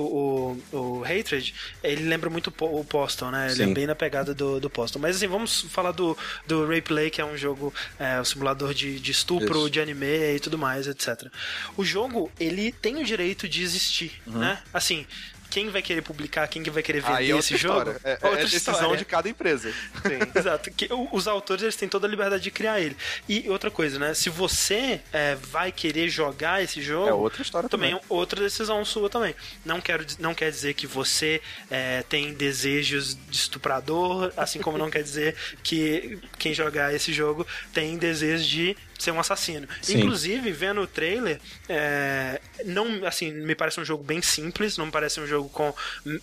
[0.72, 1.54] o, o Hatred,
[1.84, 3.48] ele lembra muito o Postal, né?
[3.48, 3.72] Ele Sim.
[3.72, 5.02] é bem na pegada do, do Postal.
[5.02, 6.18] Mas assim, vamos falar do,
[6.48, 9.70] do Rayplay, que é um jogo, é, um simulador de, de estupro, Isso.
[9.70, 11.28] de anime e tudo mais, etc.
[11.76, 14.40] O jogo, ele tem o direito de existir, Uhum.
[14.40, 14.60] né?
[14.74, 15.06] Assim.
[15.50, 17.80] Quem vai querer publicar, quem que vai querer vender é outra esse jogo?
[17.80, 18.02] história.
[18.04, 18.98] É, é outra decisão história.
[18.98, 19.74] de cada empresa.
[20.36, 20.72] Exato.
[20.72, 22.96] Que os autores eles têm toda a liberdade de criar ele.
[23.28, 24.14] E outra coisa, né?
[24.14, 27.08] Se você é, vai querer jogar esse jogo.
[27.08, 27.92] É outra história também.
[27.92, 28.04] também.
[28.04, 29.36] é outra decisão sua também.
[29.66, 34.90] Não, quero, não quer dizer que você é, tem desejos de estuprador, assim como não
[34.90, 39.68] quer dizer que quem jogar esse jogo tem desejo de ser um assassino.
[39.82, 40.00] Sim.
[40.00, 44.92] Inclusive, vendo o trailer, é, não, assim, me parece um jogo bem simples, não me
[44.92, 45.74] parece um jogo com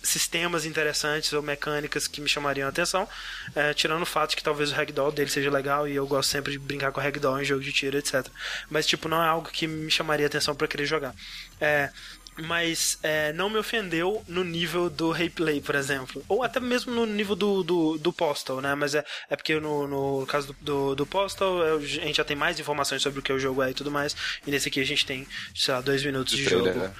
[0.03, 3.07] sistemas interessantes ou mecânicas que me chamariam a atenção,
[3.55, 6.51] é, tirando o fato que talvez o ragdoll dele seja legal e eu gosto sempre
[6.51, 8.27] de brincar com ragdoll em jogo de tiro, etc.
[8.69, 11.15] Mas, tipo, não é algo que me chamaria a atenção para querer jogar.
[11.59, 11.89] É,
[12.37, 16.23] mas é, não me ofendeu no nível do replay, por exemplo.
[16.27, 18.75] Ou até mesmo no nível do, do, do Postal, né?
[18.75, 22.23] Mas é, é porque no, no caso do, do, do Postal, é, a gente já
[22.23, 24.15] tem mais informações sobre o que o jogo é e tudo mais.
[24.45, 26.85] E nesse aqui a gente tem, sei lá, dois minutos de, De trailer, jogo.
[26.87, 26.93] né?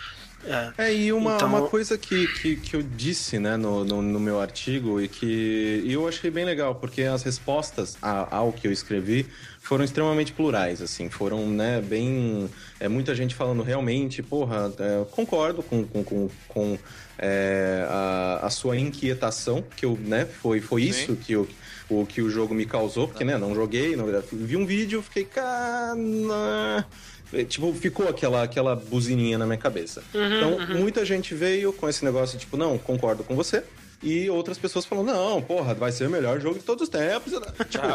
[0.48, 0.90] É.
[0.90, 4.20] É, e uma, Então- uma coisa que, que, que eu disse né, no, no, no
[4.20, 8.72] meu artigo e que eu achei bem legal, porque as respostas a- ao que eu
[8.72, 9.26] escrevi
[9.62, 12.48] foram extremamente plurais, assim, foram, né, bem...
[12.80, 16.78] É, muita gente falando realmente, porra, é, concordo com, com, com, com,
[17.18, 20.90] é, a, a sua inquietação, que eu, né, foi, foi Sim.
[20.90, 21.48] isso que eu,
[21.90, 25.26] o que o jogo me causou, porque, né, não joguei, não, vi um vídeo, fiquei,
[25.26, 26.86] cara...
[27.34, 30.04] É, Tipo, ficou aquela, aquela buzininha na minha cabeça.
[30.14, 33.64] então, muita gente veio com esse negócio, tipo, não, concordo com você.
[34.04, 37.34] E outras pessoas falam, não, porra, vai ser o melhor jogo de todos os tempos.
[37.70, 37.86] Tipo,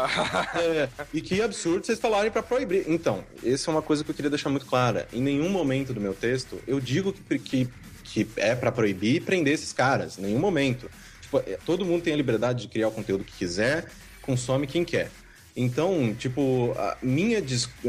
[0.59, 2.83] é, e que absurdo vocês falarem pra proibir.
[2.87, 5.07] Então, essa é uma coisa que eu queria deixar muito clara.
[5.13, 7.69] Em nenhum momento do meu texto, eu digo que, que,
[8.03, 10.17] que é pra proibir e prender esses caras.
[10.17, 10.89] Em nenhum momento.
[11.21, 13.85] Tipo, é, todo mundo tem a liberdade de criar o conteúdo que quiser,
[14.21, 15.09] consome quem quer.
[15.55, 17.43] Então, tipo, a minha,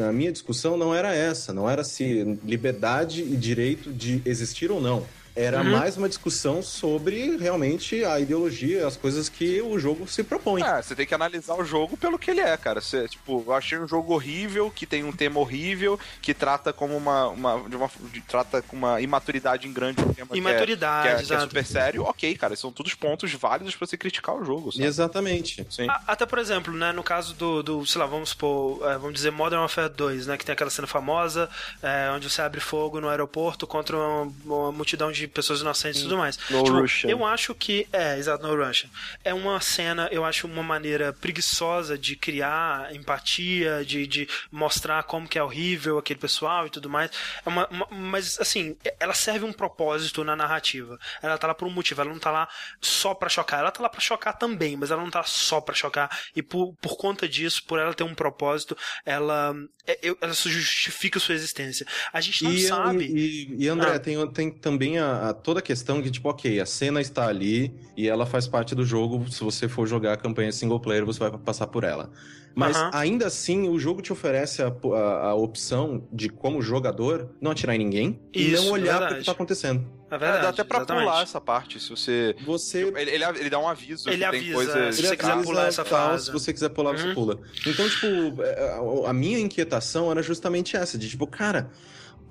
[0.08, 4.80] a minha discussão não era essa, não era se liberdade e direito de existir ou
[4.80, 5.06] não.
[5.34, 10.62] Era mais uma discussão sobre realmente a ideologia, as coisas que o jogo se propõe.
[10.62, 12.80] É, você tem que analisar o jogo pelo que ele é, cara.
[12.80, 16.96] Você, tipo, eu achei um jogo horrível, que tem um tema horrível, que trata como
[16.96, 17.28] uma.
[17.28, 21.02] uma, de uma de- trata com uma imaturidade em grande um tema que é- Imaturidade,
[21.02, 21.42] que é, que é exato.
[21.44, 22.02] super sério.
[22.04, 24.84] Ok, cara, são todos pontos válidos pra você criticar o jogo, sabe?
[24.84, 25.66] Exatamente.
[25.70, 25.88] Sim.
[25.88, 29.14] A- Até, por exemplo, né, no caso do, do sei lá, vamos supor, é, vamos
[29.14, 31.48] dizer Modern Warfare 2, né, que tem aquela cena famosa,
[31.82, 36.04] é, onde você abre fogo no aeroporto contra uma, uma multidão de pessoas inocentes e
[36.04, 36.38] tudo mais.
[36.50, 37.10] No Tipo, Russian.
[37.10, 38.88] Eu acho que, é, exato, no Russian.
[39.24, 45.28] É uma cena, eu acho uma maneira preguiçosa de criar empatia, de, de mostrar como
[45.28, 47.10] que é horrível aquele pessoal e tudo mais.
[47.44, 50.98] É uma, uma- mas, assim, ela serve um propósito na narrativa.
[51.22, 52.48] Ela tá lá por um motivo, ela não tá lá
[52.80, 53.60] só pra chocar.
[53.60, 56.10] Ela tá lá pra chocar também, mas ela não tá só pra chocar.
[56.34, 59.54] E por, por conta disso, por ela ter um propósito, ela,
[59.86, 61.86] é, ela justifica sua existência.
[62.12, 63.04] A gente não E, sabe.
[63.04, 63.98] e, e, André, Ah.
[63.98, 67.74] tem, tem também a, a- toda a questão que, tipo, ok, a cena está ali
[67.96, 69.30] e ela faz parte do jogo.
[69.30, 72.10] Se você for jogar a campanha single player, você vai passar por ela.
[72.54, 72.90] Mas Aham.
[72.92, 77.74] ainda assim, o jogo te oferece a, a, a opção de, como jogador, não atirar
[77.74, 79.86] em ninguém e Isso, não olhar para o que tá acontecendo.
[80.10, 81.04] É É, verdade, dá até pra exatamente.
[81.06, 82.36] pular essa parte, se você.
[82.44, 84.96] Você Ele, ele, ele dá um aviso Ele que tem avisa, coisas.
[84.96, 86.26] se você quiser avisa pular essa tal, fase.
[86.26, 87.14] Se você quiser pular, você Uhum.
[87.14, 87.38] pula.
[87.66, 88.74] Então, tipo, é,
[89.06, 91.70] a- a minha inquietação era justamente essa, de tipo, cara,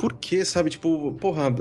[0.02, 0.72] por que, sabe?
[0.72, 1.54] Tipo, porra,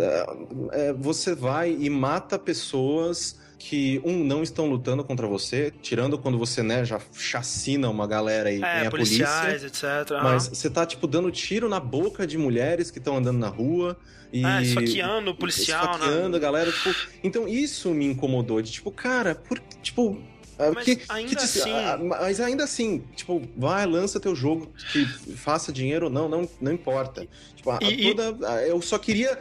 [0.72, 6.16] é, é, você vai e mata pessoas que, um, não estão lutando contra você, tirando
[6.16, 9.66] quando você, né, já chacina uma galera e vem É, a policiais, polícia.
[10.00, 10.12] etc.
[10.12, 10.22] aham.
[10.22, 13.98] Mas você tá, tipo, dando tiro na boca de mulheres que estão andando na rua.
[14.32, 14.42] E...
[14.42, 15.92] É, esfaqueando o policial, né?
[15.92, 16.94] Esfaqueando a galera, tipo...
[17.22, 19.58] Então isso me incomodou, de tipo, cara, por...
[19.82, 20.18] Tipo...
[20.60, 24.70] ah, Mas que- ainda que assim- ah, mas ainda assim, tipo, vai, lança teu jogo,
[24.92, 25.04] que
[25.36, 27.26] faça dinheiro ou não, não, não importa.
[27.56, 29.38] Tipo, a- E- toda, a- eu só queria...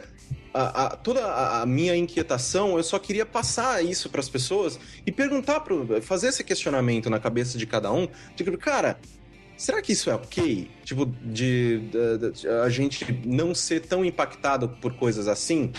[0.52, 4.80] A, a- toda a, a minha inquietação, eu só queria passar isso para as pessoas
[5.06, 8.98] e perguntar, pro, fazer esse questionamento na cabeça de cada um, de que, cara,
[9.56, 10.68] será que isso é ok?
[10.84, 15.70] Tipo, de, de, de a gente não ser tão impactado por coisas assim?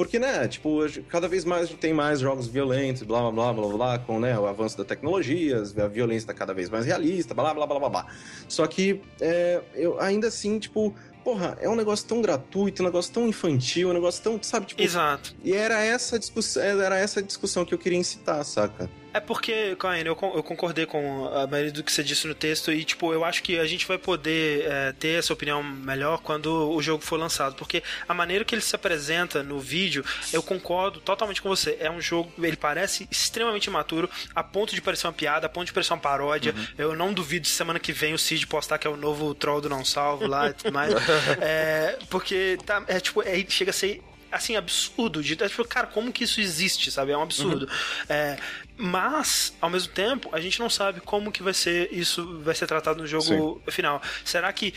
[0.00, 0.78] Porque, né, tipo,
[1.10, 4.46] cada vez mais tem mais jogos violentos, blá blá blá blá blá, com né, o
[4.46, 8.06] avanço da tecnologia, a violência tá cada vez mais realista, blá blá blá blá blá.
[8.48, 13.12] Só que, é, eu ainda assim, tipo, porra, é um negócio tão gratuito, um negócio
[13.12, 14.80] tão infantil, um negócio tão, sabe, tipo...
[14.80, 15.36] Exato.
[15.44, 18.88] E era essa discussão, era essa discussão que eu queria incitar, saca?
[19.12, 22.70] É porque, Caio, eu, eu concordei com a maioria do que você disse no texto
[22.70, 26.70] e, tipo, eu acho que a gente vai poder é, ter essa opinião melhor quando
[26.70, 31.00] o jogo for lançado, porque a maneira que ele se apresenta no vídeo, eu concordo
[31.00, 31.76] totalmente com você.
[31.80, 35.66] É um jogo, ele parece extremamente imaturo, a ponto de parecer uma piada, a ponto
[35.66, 36.54] de parecer uma paródia.
[36.56, 36.66] Uhum.
[36.78, 39.60] Eu não duvido se semana que vem o Cid postar que é o novo troll
[39.60, 40.94] do Não Salvo lá e tudo mais.
[41.40, 45.22] é, porque tá, é, tipo, é, chega a ser assim, absurdo.
[45.22, 47.12] De, tipo, cara, como que isso existe, sabe?
[47.12, 47.66] É um absurdo.
[47.66, 48.06] Uhum.
[48.08, 48.38] É,
[48.80, 52.66] mas, ao mesmo tempo, a gente não sabe como que vai ser isso vai ser
[52.66, 53.24] tratado no jogo
[53.66, 53.70] Sim.
[53.70, 54.00] final.
[54.24, 54.72] Será que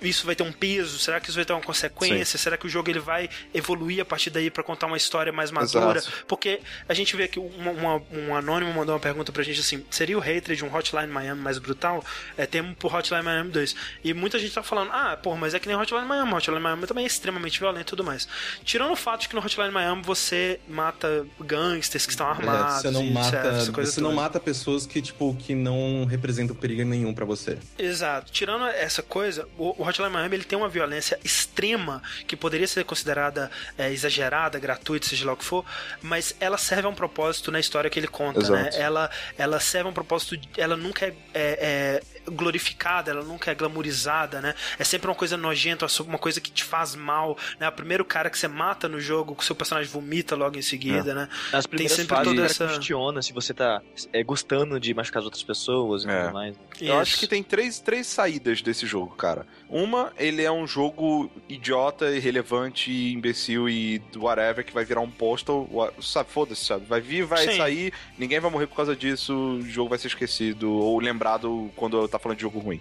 [0.00, 0.98] isso vai ter um peso?
[1.00, 2.38] Será que isso vai ter uma consequência?
[2.38, 2.44] Sim.
[2.44, 5.50] Será que o jogo ele vai evoluir a partir daí para contar uma história mais
[5.50, 5.98] madura?
[5.98, 6.24] Exato.
[6.28, 9.84] Porque a gente vê que uma, uma, um anônimo mandou uma pergunta pra gente assim:
[9.90, 12.04] seria o hatred um Hotline Miami mais brutal?
[12.36, 13.74] É, temos pro Hotline Miami 2.
[14.04, 16.32] E muita gente tá falando: ah, pô, mas é que nem Hotline Miami.
[16.32, 18.28] Hotline Miami também é extremamente violento e tudo mais.
[18.62, 22.78] Tirando o fato de que no Hotline Miami você mata gangsters que estão armados.
[22.78, 27.14] É, você não mata você não mata pessoas que, tipo, que não representam perigo nenhum
[27.14, 27.58] para você.
[27.78, 28.30] Exato.
[28.32, 33.50] Tirando essa coisa, o, Hotline Miami ele tem uma violência extrema que poderia ser considerada
[33.76, 35.64] é, exagerada, gratuita, seja lá o que for,
[36.02, 38.46] mas ela serve a um propósito na história que ele conta, né?
[38.46, 38.76] Exato.
[38.76, 38.82] né?
[38.82, 43.54] Ela, ela serve a um propósito, ela nunca é, é, é glorificada, ela nunca é
[43.54, 44.54] glamourizada, né?
[44.78, 47.68] É sempre uma coisa nojenta, uma coisa que te faz mal, né?
[47.68, 50.62] O primeiro cara que você mata no jogo, que o seu personagem vomita logo em
[50.62, 51.14] seguida, é.
[51.14, 51.28] né?
[51.52, 52.66] Nas primeiras Tem sempre fases, toda essa...
[52.68, 53.82] questiona se você tá
[54.12, 56.22] é, gostando de machucar as outras pessoas e é.
[56.22, 56.56] tudo mais.
[56.80, 56.92] Eu Isso.
[56.94, 59.46] acho que tem três, três saídas desse jogo, cara.
[59.68, 65.68] Uma, ele é um jogo idiota, irrelevante, imbecil e whatever, que vai virar um postal,
[66.00, 66.86] sabe, foda-se, sabe?
[66.86, 67.56] Vai vir, vai Sim.
[67.58, 71.98] sair, ninguém vai morrer por causa disso, o jogo vai ser esquecido ou lembrado quando
[71.98, 72.80] eu tá falando de jogo ruim.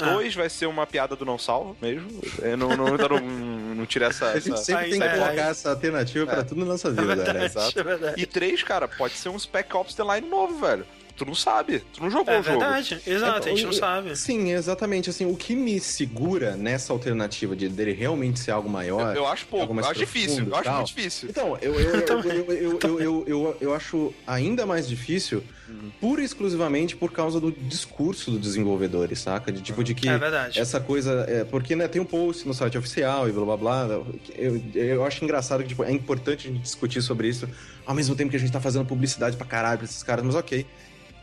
[0.00, 0.12] Ah.
[0.12, 2.08] Dois vai ser uma piada do não salvo mesmo.
[2.40, 4.30] Eu não, não, não, não, não tira essa.
[4.30, 4.64] A gente essa...
[4.64, 6.34] sempre tem que colocar essa alternativa é.
[6.34, 7.44] pra tudo na nossa vida, é verdade, né?
[7.44, 7.78] Exato.
[7.80, 10.86] É e três, cara, pode ser um Spec Ops The Line novo, velho
[11.16, 12.62] tu não sabe, tu não jogou é o jogo.
[12.62, 14.16] É verdade, exato, é, a gente não sabe.
[14.16, 19.16] Sim, exatamente, assim, o que me segura nessa alternativa de dele realmente ser algo maior...
[19.16, 21.28] Eu, eu acho pouco, eu acho difícil, eu acho muito difícil.
[21.28, 25.90] Então, eu, eu, eu, eu, eu, eu, eu, acho ainda mais difícil uhum.
[26.00, 29.50] pura e exclusivamente por causa do discurso dos desenvolvedores, saca?
[29.50, 30.58] De tipo de que é verdade.
[30.58, 31.24] essa coisa.
[31.28, 34.02] É, porque né, tem um post no site oficial e blá blá blá.
[34.34, 37.48] Eu, eu acho engraçado que tipo, é importante a gente discutir sobre isso,
[37.84, 40.34] ao mesmo tempo que a gente tá fazendo publicidade pra caralho pra esses caras, mas
[40.34, 40.66] ok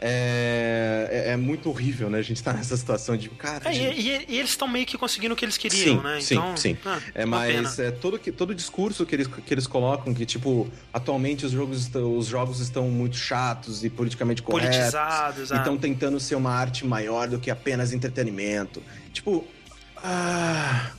[0.06, 2.20] é, é, é, muito horrível, né?
[2.20, 3.70] A gente tá nessa situação de, cara...
[3.70, 4.02] É, gente...
[4.02, 6.20] e, e, e, eles estão meio que conseguindo o que eles queriam, sim, né?
[6.22, 6.78] Então, sim, sim.
[6.86, 11.46] Ah, é, mas é, todo, todo discurso que eles, que eles colocam, que, tipo, atualmente
[11.46, 14.76] os jogos, estão, os jogos estão muito chatos e politicamente corretos.
[14.76, 18.84] Politizados, E estão tentando ser uma arte maior do que apenas entretenimento.
[19.14, 19.48] Tipo...
[19.96, 20.92] Ah...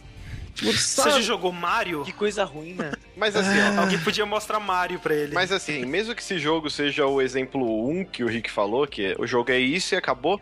[0.55, 2.05] Você já jogou Mario?
[2.05, 2.93] Que coisa ruim, né?
[3.17, 5.35] Mas assim, ó, alguém podia mostrar Mario pra ele.
[5.35, 9.15] Mas assim, mesmo que esse jogo seja o exemplo 1 que o Rick falou, que
[9.19, 10.41] o jogo é isso e acabou.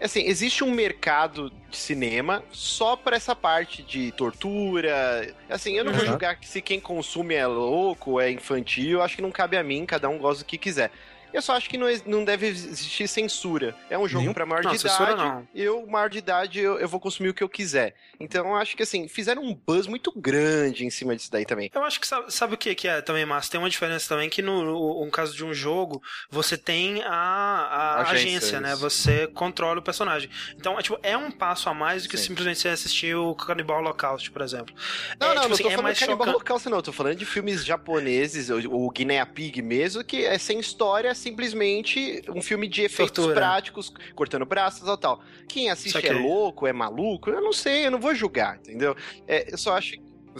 [0.00, 5.34] Assim, existe um mercado de cinema só para essa parte de tortura.
[5.48, 5.98] Assim, eu não uhum.
[5.98, 9.62] vou julgar que se quem consome é louco, é infantil, acho que não cabe a
[9.62, 10.90] mim, cada um gosta do que quiser.
[11.32, 13.76] Eu só acho que não, não deve existir censura.
[13.88, 15.16] É um jogo para maior não, de idade.
[15.16, 15.48] Não.
[15.54, 17.94] Eu, maior de idade, eu, eu, vou consumir o que eu quiser.
[18.18, 21.70] Então eu acho que assim, fizeram um buzz muito grande em cima disso daí também.
[21.74, 23.52] Eu acho que sabe, sabe o que, que é também, Márcio?
[23.52, 27.10] Tem uma diferença também que no, no, no caso de um jogo, você tem a,
[27.10, 28.74] a agência, agência né?
[28.76, 30.30] Você controla o personagem.
[30.56, 32.28] Então, é, tipo, é um passo a mais do que Sim.
[32.28, 34.74] simplesmente você assistir o Cannibal Holocaust, por exemplo.
[35.18, 36.78] Não, é, não, tipo, não assim, tô é falando de Cannibal Holocaust, não.
[36.78, 41.14] Eu tô falando de filmes japoneses, o, o Guinea Pig mesmo, que é sem história,
[41.20, 43.34] simplesmente um filme de efeitos Tortura.
[43.34, 45.22] práticos, cortando braços e tal.
[45.46, 47.30] Quem assiste é louco, é maluco?
[47.30, 48.96] Eu não sei, eu não vou julgar, entendeu?
[49.28, 49.94] É, eu só acho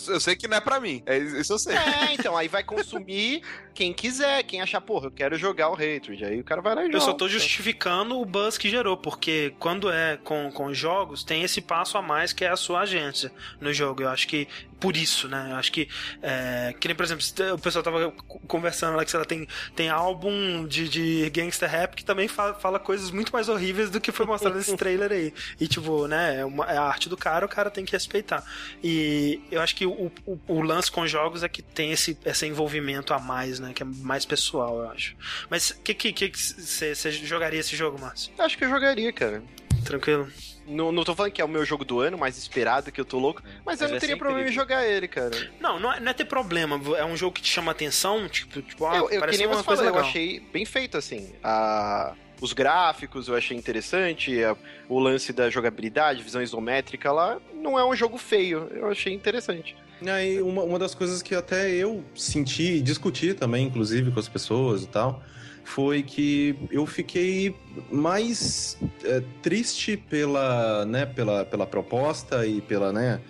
[0.09, 1.03] eu sei que não é pra mim.
[1.05, 1.77] É, isso eu sei.
[1.77, 3.43] É, então, aí vai consumir
[3.81, 6.23] quem quiser, quem achar, porra, eu quero jogar o Hatred.
[6.23, 6.97] Aí o cara vai lá e joga.
[6.99, 11.43] Eu só tô justificando o buzz que gerou, porque quando é com, com jogos, tem
[11.45, 14.03] esse passo a mais que é a sua agência no jogo.
[14.03, 14.47] Eu acho que
[14.81, 15.49] por isso, né?
[15.51, 15.87] Eu acho que,
[16.23, 17.25] é, que nem, por exemplo,
[17.55, 18.11] o pessoal tava
[18.49, 19.47] conversando lá que ela tem,
[19.77, 24.01] tem álbum de, de gangster rap que também fala, fala coisas muito mais horríveis do
[24.01, 25.35] que foi mostrado nesse trailer aí.
[25.61, 28.43] E, tipo, né, é, uma, é a arte do cara, o cara tem que respeitar.
[28.83, 32.47] E eu acho que o, o, o lance com jogos é que tem esse, esse
[32.47, 33.70] envolvimento a mais, né?
[33.73, 35.17] Que é mais pessoal, eu acho.
[35.49, 38.33] Mas que que você jogaria esse jogo, Márcio?
[38.39, 39.43] Acho que eu jogaria, cara.
[39.85, 40.29] tranquilo.
[40.67, 43.05] Não, não tô falando que é o meu jogo do ano, mais esperado, que eu
[43.05, 45.31] tô louco, mas, eu não teria problema em jogar ele, cara.
[45.59, 46.81] Não, não é, não é ter problema.
[46.97, 49.47] É um jogo que te chama atenção, tipo, tipo ah, eu, eu que parece nem
[49.49, 50.09] uma você coisa falou, eu legal.
[50.09, 51.33] achei bem feito, assim.
[51.43, 52.15] A...
[52.41, 54.57] Os gráficos eu achei interessante, a-
[54.89, 59.77] o lance da jogabilidade, visão isométrica lá, não é um jogo feio, eu achei interessante.
[60.03, 64.19] E aí, uma, uma das coisas que até eu senti e discuti também, inclusive, com
[64.19, 65.23] as pessoas e tal,
[65.63, 67.55] foi que eu fiquei
[67.91, 73.21] mais é, triste pela, né, pela, pela proposta e pela, né,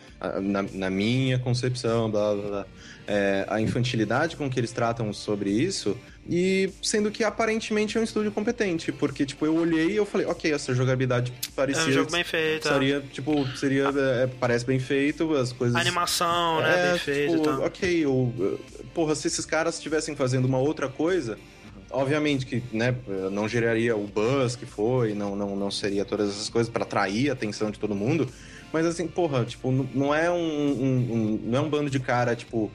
[0.41, 2.67] na, na minha concepção, blá, blá, blá,
[3.07, 5.97] é, a infantilidade com que eles tratam sobre isso,
[6.33, 10.27] e sendo que aparentemente é um estúdio competente, porque, tipo, eu olhei e eu falei,
[10.29, 11.83] ok, essa jogabilidade É parecia...
[11.87, 12.69] um jogo bem feito.
[12.69, 12.73] é.
[12.73, 15.75] Seria, tipo, seria, é, parece bem feito, as coisas...
[15.75, 16.73] A animação, né?
[16.73, 17.63] É, bem feito tipo, tal.
[17.65, 18.61] ok, eu,
[18.95, 21.37] porra, se esses caras estivessem fazendo uma outra coisa,
[21.91, 22.95] obviamente que, né,
[23.33, 27.31] não geraria o buzz que foi, não, não, não seria todas essas coisas para atrair
[27.31, 28.29] a atenção de todo mundo,
[28.73, 32.37] mas assim, porra, tipo, não é um, um- um- não é um bando de cara,
[32.37, 32.71] tipo,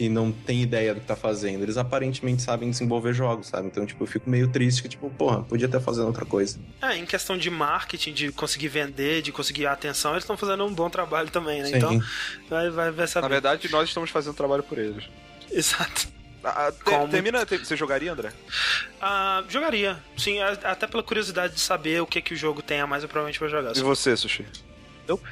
[0.00, 3.66] que não tem ideia do que tá fazendo, eles aparentemente sabem desenvolver jogos, sabe?
[3.66, 6.58] Então, tipo, eu fico meio triste que, tipo, porra, podia estar fazendo outra coisa.
[6.80, 10.64] É, em questão de marketing, de conseguir vender, de conseguir a atenção, eles estão fazendo
[10.64, 11.66] um bom trabalho também, né?
[11.68, 11.76] Sim.
[11.76, 12.00] Então,
[12.48, 13.24] vai, vai, vai saber.
[13.24, 15.04] Na verdade, nós estamos fazendo trabalho por eles.
[15.50, 16.08] Exato.
[16.42, 18.32] Ah, ah, te- termina, te- você jogaria, André?
[19.02, 19.98] Ah, jogaria.
[20.16, 23.08] Sim, até pela curiosidade de saber o que, que o jogo tem a mais, eu
[23.10, 23.76] provavelmente vou jogar.
[23.76, 24.46] E você, Sushi?
[25.06, 25.28] Nope.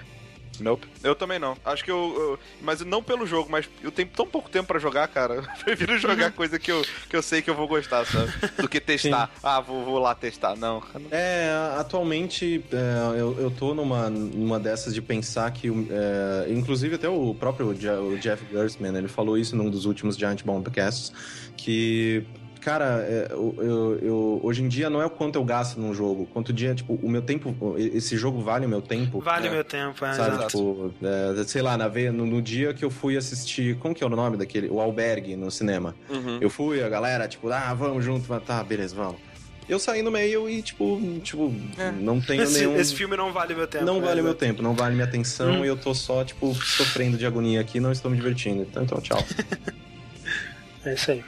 [0.60, 0.86] Nope.
[1.02, 1.56] Eu também não.
[1.64, 4.78] Acho que eu, eu- Mas não pelo jogo, mas eu tenho tão pouco tempo pra
[4.78, 5.36] jogar, cara.
[5.59, 8.32] Eu prefiro jogar coisa que eu, que eu sei que eu vou gostar, sabe?
[8.60, 9.30] Do que testar.
[9.43, 10.56] Ah, vou, vou lá testar.
[10.56, 10.82] Não.
[11.10, 11.48] É,
[11.78, 17.35] atualmente é, eu, eu tô numa, numa dessas de pensar que, é, inclusive até o
[17.35, 21.12] próprio Jeff Gerstmann, ele falou isso num dos últimos Giant Bombcasts,
[21.56, 22.24] que,
[22.60, 25.94] cara, é, eu, eu- eu- hoje em dia não é o quanto eu gasto num
[25.94, 29.20] jogo, quanto dia, tipo, o meu tempo, esse jogo vale o meu tempo.
[29.20, 29.51] Vale É.
[29.51, 30.47] meu tempo, é, Sabe, exato.
[30.48, 34.06] tipo, é, sei lá, na, no, no dia que eu fui assistir, como que é
[34.06, 34.68] o nome daquele?
[34.68, 35.94] O Albergue no cinema.
[36.10, 36.39] Uhum.
[36.40, 39.16] Eu fui, a galera, tipo, ah, vamos junto, tá, beleza, vamos.
[39.68, 41.90] Eu saí no meio e, tipo, tipo, É.
[41.93, 42.76] não tenho Esse, nenhum.
[42.76, 43.85] esse filme não vale meu tempo.
[43.85, 44.06] não né?
[44.06, 45.64] vale meu tempo, não vale minha atenção Hum.
[45.64, 48.62] e eu tô só, tipo, sofrendo de agonia aqui não estou me divertindo.
[48.62, 49.18] Então, então tchau.
[50.85, 51.24] É isso aí.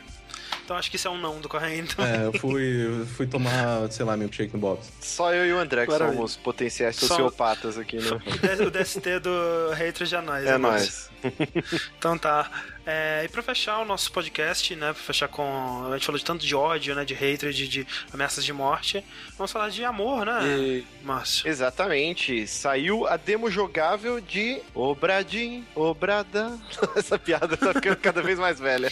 [0.71, 2.07] Então acho que isso é um não do Correio, então.
[2.07, 4.89] É, eu fui, eu fui tomar, sei lá, milkshake no Bob's.
[5.01, 6.17] Só eu e o André que Maravilha.
[6.17, 8.23] somos potenciais sociopatas aqui no.
[8.65, 10.47] O DST do Hatred é nóis.
[10.47, 11.11] É nóis.
[11.25, 11.91] nóis.
[11.99, 12.49] Então tá.
[12.87, 14.93] É, e pra fechar o nosso podcast, né?
[14.93, 15.85] Pra fechar com.
[15.87, 17.05] A gente falou de tanto de ódio, né?
[17.05, 19.05] De hatred, de ameaças de morte.
[19.37, 21.47] Vamos falar de amor, né, E- Márcio?
[21.47, 22.47] Exatamente.
[22.47, 26.59] Saiu a demo jogável de Obradim, Obrada.
[26.97, 28.91] Essa piada tá ficando cada vez mais velha.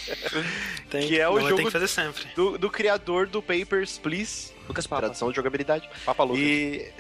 [0.91, 2.27] Tem, que é o não, Tem jogo- que fazer sempre.
[2.37, 4.53] Do, do criador do Papers, Please.
[4.69, 5.03] Lucas Papa.
[5.03, 5.89] Tradução de jogabilidade.
[6.05, 6.41] Papa Lucas.
[6.43, 6.93] E.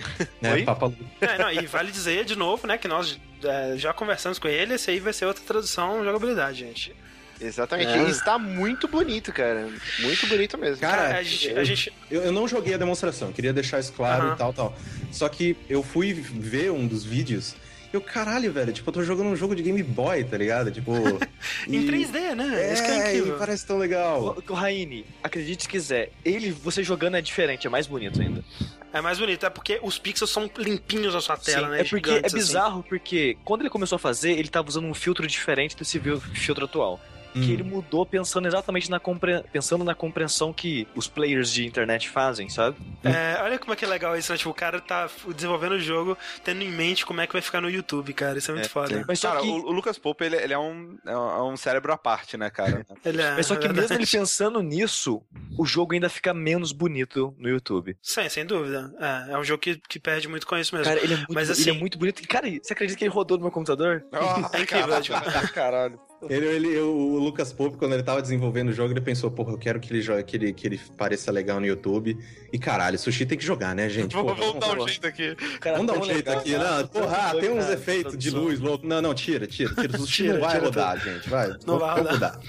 [0.52, 0.62] Oi?
[0.64, 0.96] Papa Lu.
[1.20, 2.78] É, não, e vale dizer de novo, né?
[2.78, 4.74] Que nós é, já conversamos com ele.
[4.74, 6.94] Esse aí vai ser outra tradução jogabilidade, gente.
[7.40, 7.90] Exatamente.
[7.92, 8.02] É.
[8.02, 9.68] E está muito bonito, cara.
[10.00, 10.78] Muito bonito mesmo.
[10.80, 11.48] Cara, a gente.
[11.48, 14.52] eu- A gente Eu, eu não joguei a demonstração, queria deixar isso claro e tal,
[14.52, 14.76] tal.
[15.12, 17.54] Só que eu fui ver um dos vídeos
[17.92, 20.70] eu, caralho, velho, tipo, eu tô jogando um jogo de Game Boy, tá ligado?
[20.70, 20.92] Tipo.
[21.66, 22.68] em e- 3D, né?
[22.70, 23.36] É, Isso que é incrível.
[23.38, 24.36] parece tão legal.
[24.48, 28.44] O Raine, acredite se quiser, ele, você jogando é diferente, é mais bonito ainda.
[28.92, 31.80] É mais bonito, é porque os pixels são limpinhos na sua tela, Sim, né?
[31.80, 32.36] é porque é assim.
[32.36, 36.00] bizarro, porque quando ele começou a fazer, ele tava usando um filtro diferente desse
[36.34, 36.98] filtro atual.
[37.38, 37.42] Hum.
[37.42, 39.42] Que ele mudou pensando exatamente na, compre...
[39.52, 42.76] pensando na compreensão que os players de internet fazem, sabe?
[43.04, 44.38] É, olha como é que é legal isso, né?
[44.38, 47.60] Tipo, o cara tá desenvolvendo o jogo tendo em mente como é que vai ficar
[47.60, 48.38] no YouTube, cara.
[48.38, 49.04] Isso é muito É, foda.
[49.06, 51.92] Mas Cara, que, o, o Lucas Pope, ele, ele é, um, é um é cérebro
[51.92, 52.86] à parte, né, cara?
[53.04, 55.22] Ele é, mas só que é mesmo ele pensando nisso,
[55.56, 57.96] o jogo ainda fica menos bonito no YouTube.
[58.02, 58.92] Sim, sem dúvida.
[59.28, 60.88] É, é um jogo que, que perde muito com isso mesmo.
[60.92, 62.26] Cara, ele é muito, Mas, ele assim- é muito bonito.
[62.28, 64.04] Cara, você acredita que ele rodou no meu computador?
[64.52, 65.18] É incrível, tipo,
[65.52, 65.98] Caralho.
[66.28, 69.58] Ele, ele- o Lucas Pope, quando ele tava desenvolvendo o jogo, ele pensou, porra, eu
[69.58, 72.18] quero que ele, jogue, que ele, que ele pareça legal no YouTube.
[72.52, 74.12] E caralho, sushi tem que jogar, né, gente?
[74.14, 75.36] Vamos, Porra, vamos dar um jeito aqui.
[75.60, 76.86] Cara, Vamos dar um jeito legal, aqui, não.
[76.88, 78.84] Porra, ah, tem uns Cara, efeitos de luz louco.
[78.84, 79.96] Não, não, tira, tira, tira.
[79.96, 81.28] O sushi Tira, não vai tira rodar, gente.
[81.28, 81.56] Vai.
[81.64, 82.40] Não vai rodar.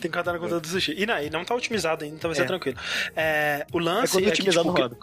[0.00, 0.94] Tem que rodar no computador do sushi.
[0.96, 2.46] E não, e não tá otimizado ainda, então vai ser É.
[2.46, 2.76] tranquilo.
[3.16, 4.96] É, o É lance quando é, que, tipo, no roda.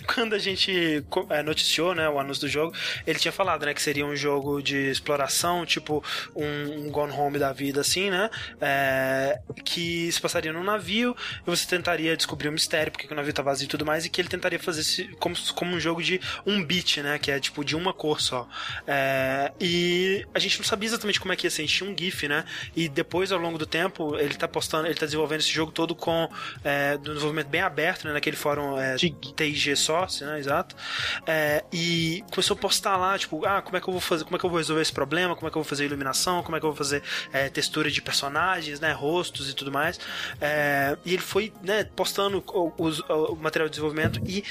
[0.06, 2.74] quando a gente é, noticiou né, o anúncio do jogo,
[3.06, 6.02] ele tinha falado né, que seria um jogo de exploração, tipo
[6.34, 8.30] um, um Gone Home da vida, assim, né?
[8.60, 11.16] É, que se passaria num navio
[11.46, 14.04] e você tentaria descobrir o mistério, porque que o navio tá vazio e tudo mais,
[14.04, 17.18] e que ele tentaria fazer esse, como, como um jogo de um beat, né?
[17.18, 18.48] Que é tipo de uma cor só.
[18.86, 21.90] É, e a gente não sabia exatamente como é que ia ser, a gente tinha
[21.90, 22.44] um GIF, né?
[22.74, 25.94] E depois, ao longo do tempo, ele tá postando, ele tá desenvolvendo esse jogo todo
[25.94, 26.28] com
[26.62, 28.12] é, do desenvolvimento bem aberto, né?
[28.12, 29.34] Naquele fórum é, TIG.
[29.84, 30.38] TIG só, source, né?
[30.38, 30.74] Exato.
[31.26, 34.36] É, e começou a postar lá, tipo, ah, como é que eu vou fazer, como
[34.36, 36.56] é que eu vou resolver esse problema, como é que eu vou fazer iluminação, como
[36.56, 37.02] é que eu vou fazer
[37.32, 38.92] é, textura de personagens, né?
[38.92, 39.98] Rostos e tudo mais.
[40.40, 44.44] É, e ele foi, né, postando o, o, o, material de desenvolvimento e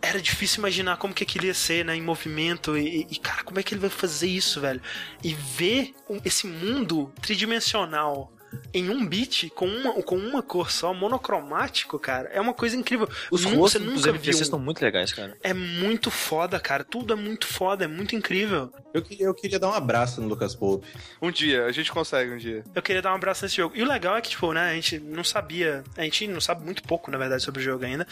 [0.00, 1.94] era difícil imaginar como que aquilo ia ser, né?
[1.94, 2.76] Em movimento.
[2.76, 4.80] E, e cara, como é que ele vai fazer isso, velho?
[5.22, 5.94] E ver
[6.24, 8.32] esse mundo tridimensional
[8.72, 13.08] em um beat com uma, com uma cor só, monocromático, cara, é uma coisa incrível.
[13.30, 14.42] Os nunca, rostos você dos nunca NPCs viu.
[14.42, 15.36] estão muito legais, cara.
[15.42, 16.84] É muito foda, cara.
[16.84, 18.72] Tudo é muito foda, é muito incrível.
[18.92, 20.86] Eu, eu queria dar um abraço no Lucas Pope.
[21.20, 22.64] Um dia, a gente consegue um dia.
[22.74, 23.76] Eu queria dar um abraço nesse jogo.
[23.76, 25.84] E o legal é que, tipo, né, a gente não sabia.
[25.96, 28.06] A gente não sabe muito pouco, na verdade, sobre o jogo ainda.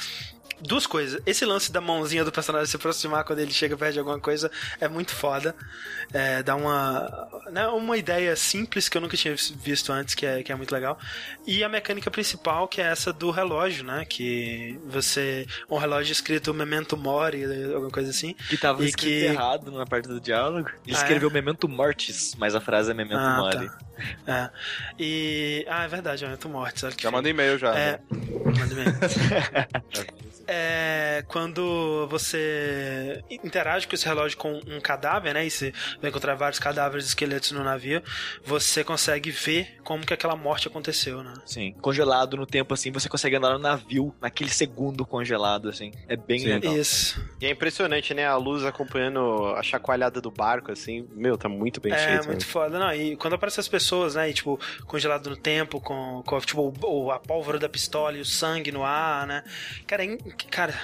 [0.60, 1.20] Duas coisas.
[1.26, 4.50] Esse lance da mãozinha do personagem se aproximar quando ele chega perto de alguma coisa
[4.80, 5.54] é muito foda.
[6.14, 10.42] É, dá uma, né, uma ideia simples que eu nunca tinha visto antes, que é,
[10.42, 10.98] que é muito legal.
[11.46, 14.04] E a mecânica principal, que é essa do relógio, né?
[14.06, 15.46] Que você.
[15.70, 18.34] Um relógio escrito Memento Mori, alguma coisa assim.
[18.48, 20.68] Que tava E escrito que- errado na parte do diálogo.
[20.86, 21.02] Ele Ah, é?
[21.02, 23.68] escreveu Memento Mortis, mas a frase é Memento Ah, Mori.
[23.68, 23.78] tá.
[24.26, 24.50] É.
[24.98, 25.66] E.
[25.68, 26.94] Ah, é verdade, é Memento Mortis.
[26.98, 27.74] Já manda e-mail já.
[27.76, 27.92] É.
[27.92, 27.98] né?
[28.58, 28.96] Manda e-mail.
[30.48, 35.44] É, quando você interage com esse relógio com um cadáver, né?
[35.46, 38.02] E você vai encontrar vários cadáveres e esqueletos no navio,
[38.44, 41.34] você consegue ver como que aquela morte aconteceu, né?
[41.44, 41.72] Sim.
[41.80, 45.92] Congelado no tempo, assim, você consegue andar no navio naquele segundo congelado, assim.
[46.08, 46.46] É bem Sim.
[46.48, 46.76] legal.
[46.76, 47.20] Isso.
[47.40, 48.26] E é impressionante, né?
[48.26, 51.08] A luz acompanhando a chacoalhada do barco, assim.
[51.12, 52.26] Meu, tá muito bem É, feito.
[52.26, 52.52] muito né?
[52.52, 52.78] foda.
[52.78, 54.30] Não, e quando aparecem as pessoas, né?
[54.30, 58.24] E, tipo, congelado no tempo, com, com tipo, o- a pólvora da pistola e o
[58.24, 59.42] sangue no ar, né?
[59.86, 60.18] Cara, é
[60.50, 60.74] cara.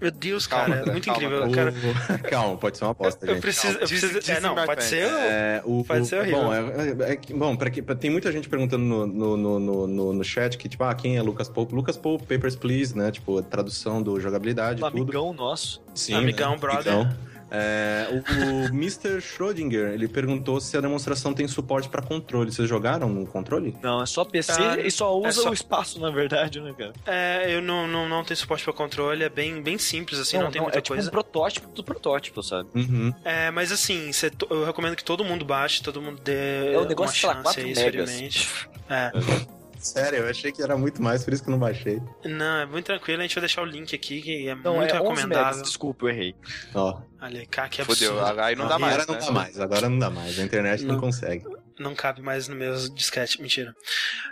[0.00, 1.42] Meu Deus, Calma, cara, é muito calma, incrível.
[1.44, 1.72] André.
[2.06, 3.40] Cara, Calma, pode ser uma aposta, eu gente.
[3.42, 3.78] preciso.
[3.78, 5.02] Eu preciso é, não, pode ser.
[5.08, 6.42] É, o, Pode o- ser horrível.
[6.44, 9.58] Bom, é, é que- bom pra que, pra- tem muita gente perguntando no, no, no,
[9.58, 11.74] no, no- no chat que, tipo, ah, quem é Lucas Pope?
[11.74, 13.10] Lucas Pope, Papers, Please, né?
[13.10, 15.02] Tipo, tradução do jogabilidade, Um tudo.
[15.02, 15.82] amigão nosso.
[15.96, 16.58] Sim, Amigão, né?
[16.58, 16.92] brother.
[16.92, 17.16] Amigão.
[17.50, 19.20] É, o, o Mr.
[19.20, 22.52] Schrödinger, ele perguntou se a demonstração tem suporte pra controle.
[22.52, 23.74] Vocês jogaram no controle?
[23.82, 26.74] Não, é só PC Ah, e só usa é só- o espaço, na verdade, né,
[26.76, 26.92] cara?
[27.06, 30.50] É, eu não, não, não tenho suporte para controle, é bem, bem simples, assim, não,
[30.50, 31.08] tem muita é tipo coisa.
[31.08, 32.68] um protótipo do protótipo, sabe?
[32.74, 33.12] Uhum.
[33.24, 36.84] É, mas assim, cê- eu recomendo que todo mundo baixe, todo mundo dê É um
[36.84, 38.68] negócio, sei uma lá, chance 4 aí, megas.
[38.90, 39.12] É.
[39.78, 42.00] Sério, eu achei que era muito mais, por isso que eu não baixei.
[42.24, 44.94] Não, é muito tranquilo, a gente vai deixar o link aqui, que é Não, muito
[44.94, 45.44] é 11 recomendável.
[45.52, 46.34] megas, desculpa, eu errei.
[46.74, 48.18] Ó, Olha, cara, que absurdo.
[48.18, 49.26] Fudeu, aí não dá Ah, mais, agora não né?
[49.26, 50.38] dá mais, agora não dá mais.
[50.38, 51.00] A internet não, Não.
[51.00, 51.44] consegue.
[51.78, 53.74] Não cabe mais no meu disquete, mentira.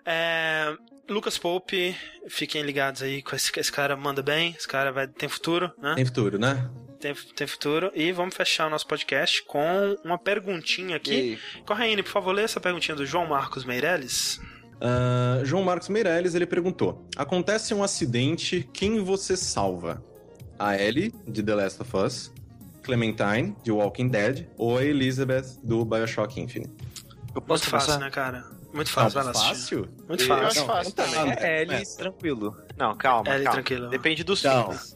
[0.05, 0.75] É,
[1.09, 1.97] Lucas Pope,
[2.29, 5.95] fiquem ligados aí, com esse, esse cara manda bem, esse cara vai, tem futuro, né?
[5.95, 6.69] Tem futuro, né?
[7.01, 7.93] Tem, tem futuro.
[7.95, 11.39] E vamos fechar o nosso podcast com uma perguntinha aqui.
[11.67, 14.41] Corraine, por favor, lê essa perguntinha do João Marcos Meirelles.
[14.81, 20.03] Ah, João Marcos Meirelles, ele perguntou: Acontece um acidente, quem você salva?
[20.59, 22.33] A Ellie, de The Last of Us,
[22.83, 26.73] Clementine, de Walking Dead, ou a Elizabeth, do Bioshock Infinite?
[27.35, 28.45] Eu posso Muito fácil, né, cara?
[28.73, 29.49] Muito fácil, vai lá assistir.
[29.55, 29.89] fácil?
[30.09, 30.47] Muito Eu fácil.
[30.47, 31.37] acho fácil então também.
[31.37, 31.47] tá.
[31.47, 31.99] É, ele, Começa.
[31.99, 32.57] tranquilo.
[32.77, 33.51] Não, calma, É, calma.
[33.53, 33.89] tranquilo.
[33.91, 34.73] Depende dos Não.
[34.73, 34.96] fins.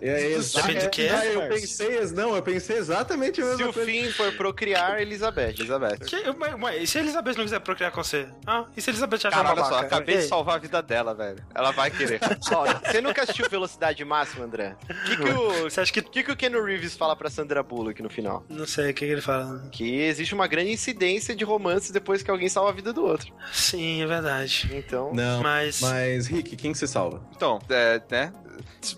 [0.00, 1.08] É, Depende do quê?
[1.12, 3.90] Ah, eu pensei, não, eu pensei exatamente a Se mesma o coisa.
[3.90, 5.50] fim for procriar, Elizabeth.
[5.58, 5.98] Elizabeth.
[6.06, 8.28] Que, mas, mas, e se a Elizabeth não quiser procriar com você?
[8.46, 10.82] Ah, e se a Elizabeth achar Cara, olha só, acabei E de salvar a vida
[10.82, 11.44] dela, velho.
[11.54, 12.20] Ela vai querer.
[12.54, 14.76] Olha, você nunca assistiu Velocidade Máxima, André?
[14.88, 16.02] O que, que, o, Você acha que.
[16.02, 18.44] que, que o Keanu Reeves fala pra Sandra Bullock no final?
[18.48, 19.68] Não sei o que, que ele fala.
[19.70, 23.32] Que existe uma grande incidência de romances depois que alguém salva a vida do outro.
[23.52, 24.68] Sim, é verdade.
[24.72, 25.80] Então, Não, Mas.
[25.80, 27.22] mas Rick, quem que você salva?
[27.36, 28.32] Então, é, né?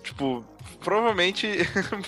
[0.02, 0.44] Tipo,
[0.80, 1.48] provavelmente.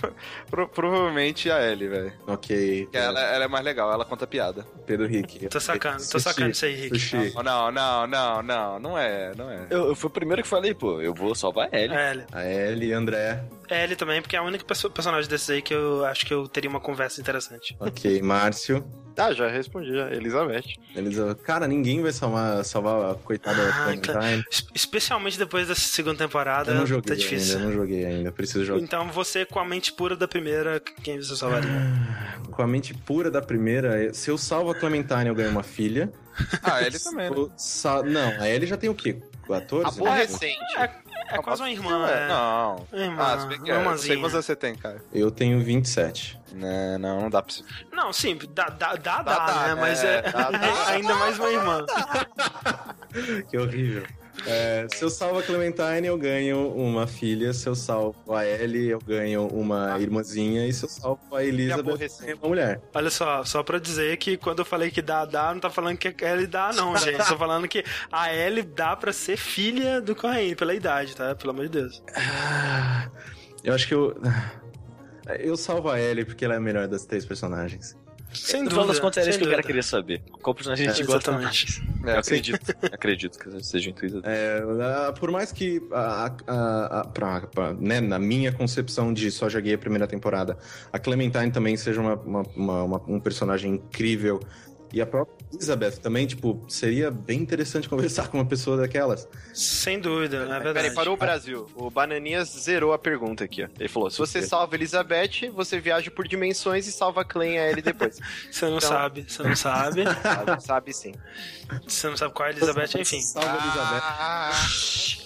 [0.50, 2.12] pro- provavelmente a Ellie, velho.
[2.26, 2.82] Ok.
[2.84, 4.66] Porque Ela, ela é mais legal, ela conta piada.
[4.86, 5.48] Pedro Rick.
[5.48, 6.98] Tô sacando, tô Sushi, sacando isso aí, Rick.
[6.98, 7.34] Sushi.
[7.42, 9.66] Não, não, não, não, não é, não é.
[9.70, 11.94] Eu, eu fui o primeiro que falei, pô, eu vou salvar ele.
[11.94, 12.24] É ele.
[12.32, 13.42] A Ellie, André.
[13.68, 16.46] É ele também, porque é a única personagem desses aí que eu acho que eu
[16.48, 17.76] teria uma conversa interessante.
[17.80, 18.84] Ok, Márcio.
[19.16, 20.10] Ah, já respondi, já.
[20.12, 20.64] Elizabeth.
[20.94, 24.44] Eles, cara, ninguém vai salvar, salvar a coitada da Ah, Clementine.
[24.50, 27.56] Es- Especialmente depois dessa segunda temporada, Eu não tá joguei difícil.
[27.56, 28.80] ainda, eu não joguei ainda, preciso jogar.
[28.82, 31.70] Então você, com a mente pura da primeira, quem você salvaria?
[32.50, 36.12] Com a mente pura da primeira, se eu salvo a Clementine, eu ganho uma filha.
[36.62, 37.36] Ah, a Ellie também, né?
[38.06, 39.16] Não, a Ellie já tem o quê?
[39.46, 39.88] 14?
[40.00, 40.58] Aborrecente.
[41.28, 42.28] É quase uma irmã, é.
[42.28, 42.86] Não.
[42.92, 43.84] Uma irmã, Ah, se bem que uma é.
[43.84, 44.16] Não sei irmãzinha.
[44.20, 45.02] quantos anos você tem, cara.
[45.12, 46.38] Eu tenho 27.
[46.52, 47.64] Não, não, não dá pra você.
[47.92, 49.74] Não, sim, dá, dá, dá, dá, dá, né?
[49.80, 50.86] Mas é, é, dá, dá.
[50.88, 51.86] ainda mais uma irmã.
[53.50, 54.06] Que horrível.
[54.46, 57.52] É, se eu salvo a Clementine, eu ganho uma filha.
[57.52, 60.66] Se eu salvo a Ellie, eu ganho uma irmãzinha.
[60.66, 62.80] E se eu salvo a Elizabeth, eu ganho uma mulher.
[62.94, 65.96] Olha só, só pra dizer que quando eu falei que dá, dá, não tá falando
[65.98, 67.18] que a Ellie dá, não, gente.
[67.28, 71.34] Tô falando que a Ellie dá pra ser filha do Corraine, pela idade, tá?
[71.34, 72.02] Pelo amor de Deus.
[72.16, 73.08] Ah,
[73.62, 74.16] Eu acho que eu.
[75.38, 77.96] Eu salvo a Ellie porque ela é a melhor das três personagens.
[78.34, 79.66] Sem No final das dúvida, contas, era isso que o cara dúvida.
[79.66, 80.22] queria saber.
[80.42, 81.80] Qual personagem a gente É, gosta exatamente.
[81.80, 82.06] mais?
[82.08, 82.74] É, Eu acredito.
[82.92, 84.22] acredito que seja o intuito.
[84.24, 89.48] É, por mais que, a, a, a- pra- pra- né, na minha concepção de só
[89.48, 90.56] joguei a primeira temporada,
[90.92, 94.40] a Clementine também seja uma, uma- uma- uma- um personagem incrível.
[94.92, 99.26] E a própria Elizabeth também, tipo, seria bem interessante conversar com uma pessoa daquelas.
[99.54, 100.72] Sem dúvida, é verdade.
[100.74, 101.66] Peraí, parou o Brasil.
[101.74, 103.68] O Bananinhas zerou a pergunta aqui, ó.
[103.78, 107.82] Ele falou: se você salva Elizabeth, você viaja por dimensões e salva e a Ellie
[107.82, 108.18] depois.
[108.50, 110.04] Você não Então- sabe, você não sabe.
[110.22, 111.14] sabe, sabe sim.
[111.86, 113.20] Você não sabe qual é a Elizabeth, enfim.
[113.20, 114.02] Salve a Elizabeth.
[114.02, 114.50] Ah,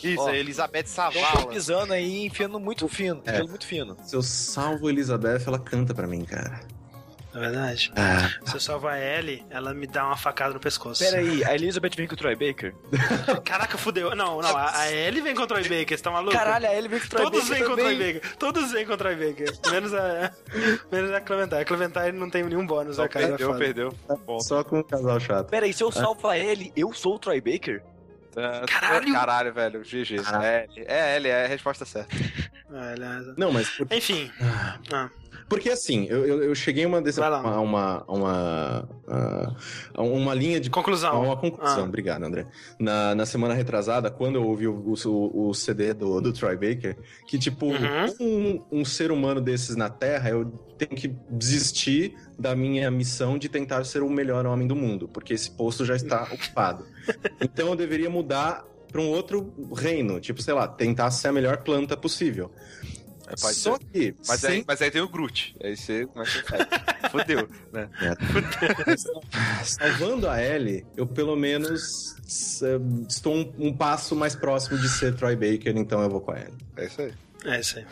[0.03, 1.47] isso, Ó, é Elizabeth Savala.
[1.49, 3.21] pisando aí, enfiando muito fino.
[3.27, 3.31] É.
[3.33, 3.97] Enfiando muito fino.
[4.05, 6.61] Se eu salvo a Elizabeth, ela canta pra mim, cara.
[7.37, 7.93] É verdade.
[7.95, 11.05] Ah, Se eu salvar a Ellie, ela me dá uma facada no pescoço.
[11.05, 12.75] Pera aí, a Elizabeth vem com o Troy Baker?
[13.45, 14.17] Caraca, fudeu.
[14.17, 16.33] Não, não, a, a Ellie vem contra o Troy Baker, você tá maluco?
[16.33, 17.87] Caralho, a Ellie vem com o Troy Todos Baker vêm contra o.
[17.87, 18.37] Troy Baker.
[18.39, 19.71] Todos vêm contra o Troy Baker.
[19.71, 20.33] Menos a,
[20.91, 21.61] menos a Clementine.
[21.61, 23.29] A Clementine não tem nenhum bônus, né, cara?
[23.29, 23.95] perdeu, perdeu.
[24.25, 25.51] Bom, só com um casal chato.
[25.51, 27.83] Pera aí, se eu salvo a Ellie, eu sou o Troy Baker?
[28.67, 29.13] Caralho!
[29.13, 29.81] Caralho, velho.
[29.83, 30.17] GG.
[30.43, 32.15] É, é L, é a resposta certa.
[32.71, 32.95] Ah.
[33.37, 34.31] Não, mas Enfim.
[34.93, 35.09] Ah,
[35.49, 40.69] porque assim, eu, eu, eu cheguei a uma, uma, uma, uma, ah, uma linha de
[40.69, 41.23] conclusão.
[41.25, 41.87] Uma conclusão, Ah.
[41.89, 42.47] obrigado, André.
[42.79, 46.97] Na, na semana retrasada, quando eu ouvi o, o, o CD do, do Troy Baker,
[47.27, 48.63] que, tipo, Uhum.
[48.71, 50.47] um, um ser humano desses na Terra, eu
[50.79, 55.33] tenho que desistir da minha missão de tentar ser o melhor homem do mundo, porque
[55.33, 56.85] esse posto já está ocupado.
[57.41, 61.59] Então eu deveria mudar para um outro reino, tipo, sei lá, tentar ser a melhor
[61.59, 62.51] planta possível.
[63.29, 63.85] É, pode Só ser.
[63.93, 65.57] que, Mas, sem aí, mas aí tem o Groot.
[65.63, 66.03] Aí você.
[66.03, 66.67] É você faz?
[67.11, 67.89] Fudeu, né?
[69.65, 72.65] Salvando a Ellie, eu pelo menos s-
[73.09, 76.39] estou um, um passo mais próximo de ser Troy Baker, então eu vou com a
[76.41, 76.55] Ellie.
[76.77, 77.15] É isso aí.
[77.45, 77.87] É isso aí.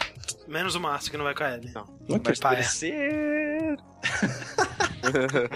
[0.49, 1.71] Menos o Márcio que não vai com a Ellie.
[1.73, 1.87] Não.
[2.25, 2.57] Mas paia.
[2.59, 3.77] terceiro...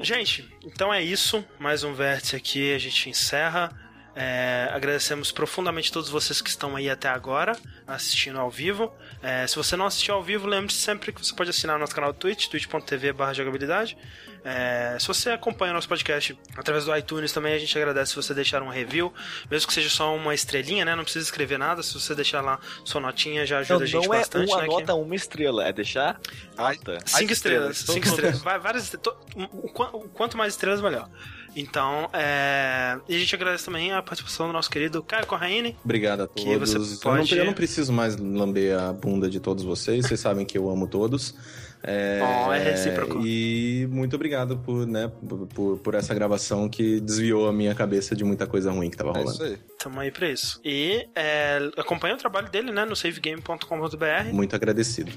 [0.00, 1.44] Gente, então é isso.
[1.58, 3.70] Mais um vértice aqui, a gente encerra.
[4.18, 7.54] É, agradecemos profundamente todos vocês que estão aí até agora
[7.86, 8.90] assistindo ao vivo.
[9.22, 12.14] É, se você não assistiu ao vivo, lembre-se sempre que você pode assinar nosso canal
[12.14, 13.94] do Twitch, twitch.tv jogabilidade.
[14.42, 18.16] É, se você acompanha o nosso podcast através do iTunes também, a gente agradece se
[18.16, 19.12] você deixar um review,
[19.50, 20.94] mesmo que seja só uma estrelinha, né?
[20.94, 21.82] Não precisa escrever nada.
[21.82, 24.48] Se você deixar lá sua notinha, já ajuda Não, a gente não é bastante.
[24.50, 26.18] uma né, que- nota, uma estrela, é deixar
[26.56, 26.98] alta.
[27.04, 28.04] Cinco estrelas, estrelas.
[28.04, 28.40] cinco estrelas.
[28.62, 31.10] Várias estre- to- o qua- o quanto mais estrelas, melhor.
[31.56, 32.98] Então, é...
[33.08, 35.74] e a gente agradece também a participação do nosso querido Caio Corraine.
[35.82, 36.70] Obrigado a Que todos.
[36.74, 40.20] você Eu, não, pode- eu não preciso mais lamber a bunda de todos vocês, vocês
[40.20, 41.34] sabem que eu amo todos.
[41.82, 43.20] É, Oh, é recíproco.
[43.24, 48.14] E muito obrigado por, né, por- por, por essa gravação que desviou a minha cabeça
[48.16, 49.32] de muita coisa ruim que tava É rolando.
[49.32, 49.58] isso aí.
[49.78, 50.60] Tamo aí pra isso.
[50.64, 54.32] E é, acompanha o trabalho dele, né, no savegame.com.br.
[54.32, 55.12] Muito agradecido.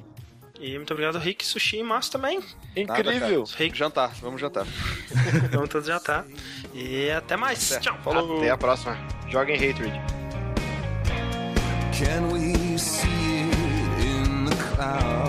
[0.59, 2.41] E muito obrigado, Rick, Sushi e Márcio também.
[2.75, 3.45] Incrível!
[3.57, 4.65] Rick, Jantar, vamos jantar.
[5.51, 6.25] vamos todos tá.
[6.73, 7.77] E até mais.
[7.79, 7.97] Tchau.
[8.03, 8.39] Falou.
[8.39, 8.97] Até a próxima.
[9.29, 9.93] Joguem Hatred.
[11.93, 15.28] Can we see it in the clouds?